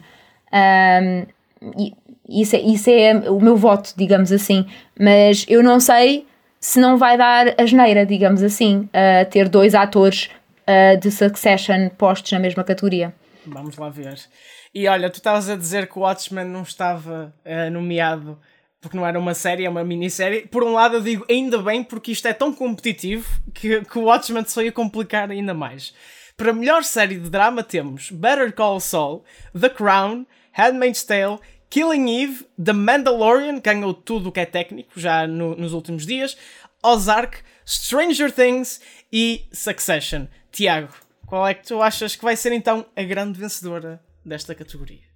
Um, 0.51 1.25
e 1.79 1.93
isso 2.27 2.57
é, 2.57 2.59
isso 2.59 2.89
é 2.89 3.13
o 3.29 3.39
meu 3.39 3.55
voto, 3.55 3.93
digamos 3.95 4.33
assim. 4.33 4.65
Mas 4.99 5.45
eu 5.47 5.63
não 5.63 5.79
sei 5.79 6.27
se 6.59 6.81
não 6.81 6.97
vai 6.97 7.17
dar 7.17 7.55
a 7.57 7.65
geneira, 7.65 8.05
digamos 8.05 8.43
assim, 8.43 8.89
uh, 8.89 9.29
ter 9.29 9.47
dois 9.47 9.73
atores 9.73 10.29
uh, 10.67 10.99
de 10.99 11.09
Succession 11.09 11.87
postos 11.97 12.33
na 12.33 12.39
mesma 12.39 12.65
categoria. 12.65 13.13
Vamos 13.45 13.77
lá 13.77 13.87
ver. 13.87 14.19
E 14.75 14.89
olha, 14.89 15.09
tu 15.09 15.15
estavas 15.15 15.49
a 15.49 15.55
dizer 15.55 15.87
que 15.87 15.97
o 15.97 16.01
Watchmen 16.01 16.43
não 16.43 16.63
estava 16.63 17.33
uh, 17.45 17.71
nomeado 17.71 18.37
porque 18.79 18.95
não 18.95 19.05
era 19.05 19.19
uma 19.19 19.33
série, 19.33 19.65
é 19.65 19.69
uma 19.69 19.83
minissérie. 19.83 20.47
Por 20.47 20.63
um 20.63 20.73
lado, 20.73 20.95
eu 20.97 21.01
digo 21.01 21.25
ainda 21.29 21.57
bem, 21.59 21.83
porque 21.83 22.11
isto 22.11 22.27
é 22.27 22.33
tão 22.33 22.53
competitivo 22.53 23.27
que, 23.53 23.81
que 23.81 23.97
o 23.97 24.03
Watchmen 24.03 24.45
se 24.45 24.63
ia 24.63 24.71
complicar 24.71 25.31
ainda 25.31 25.53
mais. 25.53 25.93
Para 26.35 26.51
a 26.51 26.53
melhor 26.53 26.83
série 26.83 27.15
de 27.15 27.29
drama 27.29 27.63
temos 27.63 28.11
Better 28.11 28.53
Call 28.53 28.79
Saul, 28.79 29.23
The 29.59 29.69
Crown, 29.69 30.25
Handmaid's 30.51 31.03
Tale, 31.03 31.39
Killing 31.69 32.23
Eve, 32.23 32.45
The 32.63 32.73
Mandalorian, 32.73 33.59
ganhou 33.59 33.93
tudo 33.93 34.29
o 34.29 34.31
que 34.31 34.39
é 34.39 34.45
técnico 34.45 34.99
já 34.99 35.25
no, 35.25 35.55
nos 35.55 35.73
últimos 35.73 36.05
dias, 36.05 36.37
Ozark, 36.83 37.39
Stranger 37.65 38.31
Things 38.31 38.79
e 39.11 39.45
Succession. 39.51 40.27
Tiago, 40.51 40.93
qual 41.25 41.47
é 41.47 41.53
que 41.53 41.67
tu 41.67 41.81
achas 41.81 42.15
que 42.15 42.23
vai 42.23 42.35
ser 42.35 42.51
então 42.51 42.85
a 42.95 43.03
grande 43.03 43.39
vencedora 43.39 44.01
desta 44.23 44.53
categoria? 44.53 45.06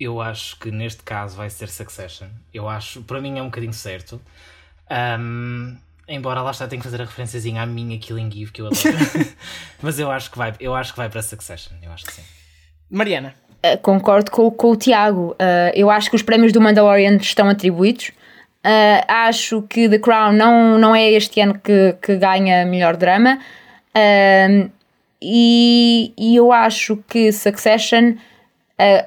Eu 0.00 0.20
acho 0.20 0.58
que 0.58 0.70
neste 0.70 1.02
caso 1.02 1.36
vai 1.36 1.50
ser 1.50 1.68
Succession. 1.68 2.28
Eu 2.54 2.68
acho, 2.68 3.02
para 3.02 3.20
mim 3.20 3.38
é 3.38 3.42
um 3.42 3.46
bocadinho 3.46 3.72
certo. 3.72 4.20
Um, 4.90 5.76
embora 6.06 6.40
lá 6.40 6.52
está, 6.52 6.68
tenho 6.68 6.80
que 6.80 6.88
fazer 6.88 7.02
a 7.02 7.04
referenciazinha 7.04 7.62
à 7.62 7.66
minha 7.66 7.98
Killing 7.98 8.28
Eve 8.28 8.52
que 8.52 8.62
eu 8.62 8.66
adoro. 8.66 8.80
Mas 9.82 9.98
eu 9.98 10.10
acho 10.10 10.30
que 10.30 10.38
vai, 10.38 10.54
eu 10.60 10.74
acho 10.74 10.92
que 10.92 10.98
vai 10.98 11.08
para 11.08 11.20
Succession. 11.20 11.72
Eu 11.82 11.92
acho 11.92 12.06
que 12.06 12.12
sim. 12.12 12.22
Mariana. 12.88 13.34
Uh, 13.64 13.76
concordo 13.78 14.30
com, 14.30 14.50
com 14.50 14.70
o 14.70 14.76
Tiago. 14.76 15.32
Uh, 15.32 15.72
eu 15.74 15.90
acho 15.90 16.08
que 16.10 16.16
os 16.16 16.22
prémios 16.22 16.52
do 16.52 16.60
Mandalorian 16.60 17.16
estão 17.16 17.48
atribuídos. 17.48 18.08
Uh, 18.64 19.04
acho 19.08 19.62
que 19.62 19.88
The 19.88 19.98
Crown 19.98 20.32
não, 20.32 20.78
não 20.78 20.94
é 20.94 21.10
este 21.10 21.40
ano 21.40 21.58
que, 21.58 21.96
que 22.00 22.16
ganha 22.16 22.64
melhor 22.64 22.96
drama. 22.96 23.38
e, 25.20 26.12
e 26.16 26.36
eu 26.36 26.52
acho 26.52 26.96
que 27.08 27.32
Succession, 27.32 28.14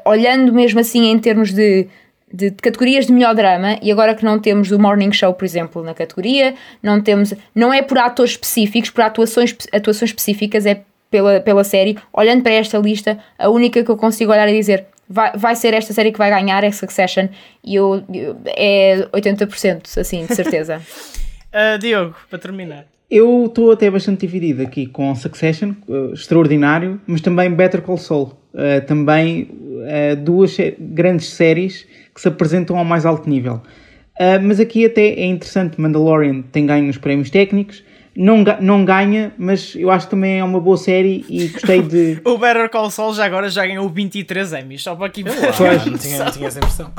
olhando 0.06 0.54
mesmo 0.54 0.80
assim 0.80 1.10
em 1.10 1.20
termos 1.20 1.54
de, 1.54 1.88
de, 2.34 2.50
de, 2.50 2.56
categorias 2.58 3.06
de 3.08 3.14
melhor 3.14 3.36
drama, 3.36 3.78
e 3.82 3.92
agora 3.92 4.16
que 4.16 4.26
não 4.26 4.40
temos 4.40 4.72
o 4.72 4.80
Morning 4.80 5.12
Show, 5.12 5.34
por 5.34 5.46
exemplo, 5.46 5.84
na 5.84 5.94
categoria, 5.94 6.56
não 6.82 7.02
temos. 7.02 7.34
Não 7.56 7.74
é 7.74 7.82
por 7.82 7.98
atores 7.98 8.32
específicos, 8.32 8.90
por 8.90 9.02
atuações, 9.02 9.56
atuações 9.72 10.10
específicas, 10.12 10.66
é 10.66 10.82
pela, 11.10 11.42
pela 11.42 11.64
série, 11.64 11.98
olhando 12.14 12.42
para 12.42 12.54
esta 12.54 12.78
lista, 12.78 13.20
a 13.38 13.50
única 13.50 13.84
que 13.84 13.92
eu 13.92 13.98
consigo 13.98 14.32
olhar 14.32 14.48
e 14.48 14.58
dizer 14.58 14.86
vai, 15.12 15.34
vai 15.36 15.56
ser 15.56 15.74
esta 15.74 15.94
série 15.94 16.12
que 16.12 16.18
vai 16.18 16.30
ganhar 16.30 16.64
é 16.64 16.72
Succession 16.72 17.28
e 17.64 17.76
eu, 17.76 18.04
eu 18.12 18.38
é 18.46 19.08
80%, 19.14 20.00
assim, 20.00 20.26
de 20.26 20.34
certeza. 20.34 20.82
uh, 21.54 21.78
Diogo, 21.80 22.16
para 22.30 22.40
terminar. 22.40 22.86
Eu 23.10 23.46
estou 23.46 23.74
até 23.74 23.92
bastante 23.92 24.22
dividido 24.22 24.64
aqui 24.64 24.88
com 24.88 25.14
Succession, 25.14 25.74
uh, 25.88 26.14
extraordinário, 26.14 27.00
mas 27.06 27.20
também 27.20 27.54
Better 27.54 27.82
Call 27.82 27.98
Saul. 27.98 28.41
Uh, 28.54 28.86
também 28.86 29.44
uh, 29.44 30.16
duas 30.18 30.58
grandes 30.78 31.30
séries 31.30 31.88
que 32.14 32.20
se 32.20 32.28
apresentam 32.28 32.78
ao 32.78 32.84
mais 32.84 33.06
alto 33.06 33.30
nível. 33.30 33.62
mas 34.44 34.60
aqui 34.60 34.86
até 34.86 35.08
é 35.08 35.26
interessante, 35.26 35.80
Mandalorian 35.80 36.42
tem 36.52 36.66
ganho 36.66 36.86
nos 36.86 36.98
prémios 36.98 37.30
técnicos, 37.30 37.84
não, 38.16 38.44
não 38.60 38.84
ganha, 38.84 39.34
mas 39.38 39.74
eu 39.76 39.90
acho 39.90 40.08
que 40.08 40.12
também 40.12 40.40
é 40.40 40.44
uma 40.44 40.60
boa 40.60 40.76
série 40.76 41.26
e 41.30 41.48
gostei 41.48 41.82
de. 41.82 42.20
o 42.26 42.38
Better 42.38 42.70
Call 42.70 42.92
Saul 42.92 43.14
já 43.14 43.26
agora 43.26 43.50
já 43.50 43.66
ganhou 43.66 43.88
23 43.88 44.54
Emmys, 44.54 44.84
só 44.84 44.96
para 44.96 45.08
aqui 45.08 45.24
ver. 45.24 45.34
Não 45.34 45.52
tinha, 45.98 46.26
não 46.26 46.32
tinha 46.32 46.48
essa 46.48 46.60
impressão. 46.60 46.92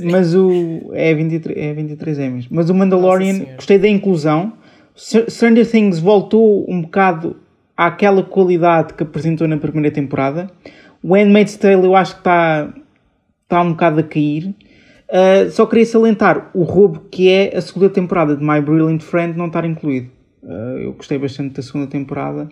mas 0.10 0.34
o. 0.34 0.90
É 0.94 1.12
23, 1.14 1.58
é 1.58 1.74
23 1.74 2.18
Emmys. 2.18 2.46
Mas 2.50 2.70
o 2.70 2.74
Mandalorian, 2.74 3.44
gostei 3.56 3.78
da 3.78 3.88
inclusão. 3.88 4.54
Stranger 4.96 5.70
Things 5.70 6.00
voltou 6.00 6.64
um 6.68 6.82
bocado 6.82 7.36
àquela 7.78 8.24
qualidade 8.24 8.94
que 8.94 9.04
apresentou 9.04 9.46
na 9.46 9.56
primeira 9.56 9.88
temporada. 9.92 10.50
O 11.00 11.14
Handmaid's 11.14 11.56
Tale 11.56 11.84
eu 11.84 11.94
acho 11.94 12.14
que 12.14 12.20
está, 12.20 12.74
está 13.44 13.62
um 13.62 13.70
bocado 13.70 14.00
a 14.00 14.02
cair. 14.02 14.52
Uh, 15.08 15.48
só 15.52 15.64
queria 15.64 15.86
salientar 15.86 16.50
o 16.52 16.64
roubo 16.64 17.04
que 17.08 17.30
é 17.30 17.56
a 17.56 17.60
segunda 17.60 17.88
temporada 17.88 18.36
de 18.36 18.44
My 18.44 18.60
Brilliant 18.60 19.00
Friend 19.00 19.38
não 19.38 19.46
estar 19.46 19.64
incluído. 19.64 20.10
Uh, 20.42 20.78
eu 20.78 20.92
gostei 20.94 21.18
bastante 21.18 21.54
da 21.54 21.62
segunda 21.62 21.86
temporada 21.86 22.48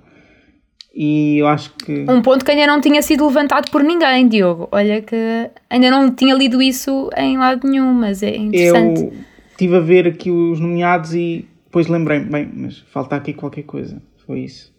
e 0.95 1.39
eu 1.39 1.49
acho 1.49 1.75
que. 1.75 2.07
Um 2.09 2.23
ponto 2.23 2.45
que 2.45 2.53
ainda 2.53 2.69
não 2.69 2.81
tinha 2.81 3.03
sido 3.03 3.27
levantado 3.27 3.71
por 3.71 3.83
ninguém, 3.83 4.29
Diogo. 4.29 4.69
Olha 4.71 5.03
que 5.03 5.51
ainda 5.69 5.91
não 5.91 6.15
tinha 6.15 6.35
lido 6.35 6.63
isso 6.63 7.11
em 7.17 7.37
lado 7.37 7.69
nenhum, 7.69 7.93
mas 7.93 8.23
é 8.23 8.37
interessante. 8.37 9.03
Eu 9.03 9.13
estive 9.51 9.77
a 9.77 9.81
ver 9.81 10.07
aqui 10.07 10.31
os 10.31 10.61
nomeados 10.61 11.15
e 11.15 11.47
depois 11.65 11.89
lembrei-me, 11.89 12.27
bem, 12.27 12.49
mas 12.55 12.79
falta 12.79 13.17
aqui 13.17 13.35
qualquer 13.35 13.65
coisa. 13.65 14.01
Foi 14.25 14.41
isso. 14.41 14.76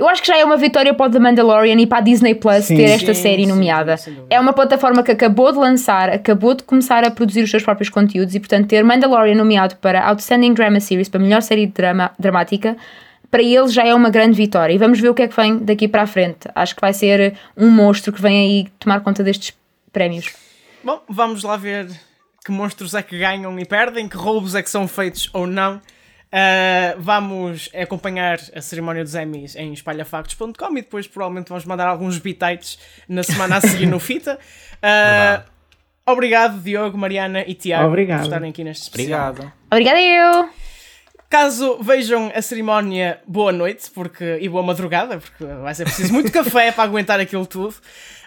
Eu 0.00 0.08
acho 0.08 0.22
que 0.22 0.28
já 0.28 0.38
é 0.38 0.42
uma 0.42 0.56
vitória 0.56 0.94
para 0.94 1.08
o 1.08 1.10
The 1.10 1.18
Mandalorian 1.18 1.78
e 1.78 1.86
para 1.86 1.98
a 1.98 2.00
Disney 2.00 2.34
Plus 2.34 2.64
sim, 2.64 2.74
ter 2.74 2.84
esta 2.84 3.12
sim, 3.12 3.20
série 3.20 3.46
nomeada. 3.46 3.98
Sim, 3.98 4.16
é 4.30 4.40
uma 4.40 4.54
plataforma 4.54 5.02
que 5.02 5.10
acabou 5.10 5.52
de 5.52 5.58
lançar, 5.58 6.08
acabou 6.08 6.54
de 6.54 6.62
começar 6.62 7.04
a 7.04 7.10
produzir 7.10 7.42
os 7.42 7.50
seus 7.50 7.62
próprios 7.62 7.90
conteúdos 7.90 8.34
e, 8.34 8.40
portanto, 8.40 8.66
ter 8.66 8.82
Mandalorian 8.82 9.34
nomeado 9.34 9.76
para 9.76 10.02
Outstanding 10.06 10.54
Drama 10.54 10.80
Series, 10.80 11.10
para 11.10 11.20
melhor 11.20 11.42
série 11.42 11.66
de 11.66 11.72
drama, 11.72 12.12
dramática, 12.18 12.78
para 13.30 13.42
eles 13.42 13.74
já 13.74 13.86
é 13.86 13.94
uma 13.94 14.08
grande 14.08 14.38
vitória. 14.38 14.72
E 14.72 14.78
vamos 14.78 14.98
ver 14.98 15.10
o 15.10 15.14
que 15.14 15.20
é 15.20 15.28
que 15.28 15.36
vem 15.36 15.58
daqui 15.58 15.86
para 15.86 16.00
a 16.00 16.06
frente. 16.06 16.48
Acho 16.54 16.74
que 16.74 16.80
vai 16.80 16.94
ser 16.94 17.34
um 17.54 17.70
monstro 17.70 18.10
que 18.10 18.22
vem 18.22 18.38
aí 18.38 18.68
tomar 18.78 19.00
conta 19.00 19.22
destes 19.22 19.54
prémios. 19.92 20.32
Bom, 20.82 21.02
vamos 21.10 21.42
lá 21.42 21.58
ver 21.58 21.90
que 22.42 22.50
monstros 22.50 22.94
é 22.94 23.02
que 23.02 23.18
ganham 23.18 23.58
e 23.60 23.66
perdem, 23.66 24.08
que 24.08 24.16
roubos 24.16 24.54
é 24.54 24.62
que 24.62 24.70
são 24.70 24.88
feitos 24.88 25.28
ou 25.34 25.46
não. 25.46 25.78
Uh, 26.32 26.94
vamos 27.00 27.68
acompanhar 27.74 28.38
a 28.54 28.60
cerimónia 28.60 29.02
dos 29.02 29.16
Emmys 29.16 29.56
em 29.56 29.72
espalhafactos.com 29.72 30.78
e 30.78 30.82
depois 30.82 31.08
provavelmente 31.08 31.48
vamos 31.48 31.64
mandar 31.64 31.88
alguns 31.88 32.18
bitites 32.18 32.78
na 33.08 33.24
semana 33.24 33.56
a 33.56 33.60
seguir 33.60 33.86
no 33.86 33.98
Fita. 33.98 34.38
Uh, 34.80 35.44
obrigado, 36.06 36.58
Diogo, 36.62 36.96
Mariana 36.96 37.44
e 37.46 37.52
Tiago, 37.52 37.88
obrigado. 37.88 38.20
por 38.20 38.24
estarem 38.24 38.48
aqui 38.48 38.64
neste 38.64 38.84
especial. 38.84 39.28
Obrigado. 39.28 39.52
Obrigada 39.70 40.00
eu. 40.00 40.48
Caso 41.28 41.78
vejam 41.82 42.32
a 42.34 42.40
cerimónia, 42.40 43.20
boa 43.26 43.52
noite 43.52 43.90
porque, 43.90 44.38
e 44.40 44.48
boa 44.48 44.62
madrugada, 44.62 45.18
porque 45.18 45.44
vai 45.44 45.74
ser 45.74 45.84
preciso 45.84 46.14
muito 46.14 46.32
café 46.32 46.72
para 46.72 46.84
aguentar 46.84 47.20
aquilo 47.20 47.44
tudo. 47.44 47.74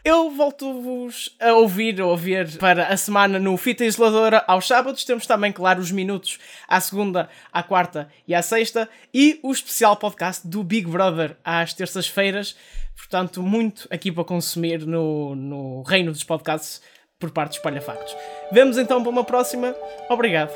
Eu 0.05 0.31
volto-vos 0.31 1.33
a 1.39 1.53
ouvir 1.53 2.01
ou 2.01 2.11
a 2.11 2.17
ver 2.17 2.57
para 2.57 2.87
a 2.87 2.97
semana 2.97 3.39
no 3.39 3.55
Fita 3.55 3.85
Isoladora 3.85 4.43
aos 4.45 4.67
sábados. 4.67 5.05
Temos 5.05 5.25
também, 5.25 5.49
claro, 5.49 5.79
os 5.79 5.91
minutos 5.91 6.39
à 6.67 6.81
segunda, 6.81 7.29
à 7.53 7.63
quarta 7.63 8.09
e 8.27 8.35
à 8.35 8.41
sexta. 8.41 8.89
E 9.13 9.39
o 9.41 9.49
especial 9.49 9.95
podcast 9.95 10.45
do 10.45 10.61
Big 10.61 10.89
Brother 10.89 11.37
às 11.41 11.73
terças-feiras. 11.73 12.57
Portanto, 12.97 13.41
muito 13.41 13.87
aqui 13.89 14.11
para 14.11 14.25
consumir 14.25 14.85
no, 14.85 15.35
no 15.35 15.83
reino 15.83 16.11
dos 16.11 16.25
podcasts 16.25 16.81
por 17.17 17.31
parte 17.31 17.51
dos 17.51 17.57
Espalha 17.59 17.81
Factos. 17.81 18.13
Vemos 18.51 18.77
então 18.77 19.01
para 19.01 19.09
uma 19.09 19.23
próxima. 19.23 19.73
Obrigado. 20.09 20.51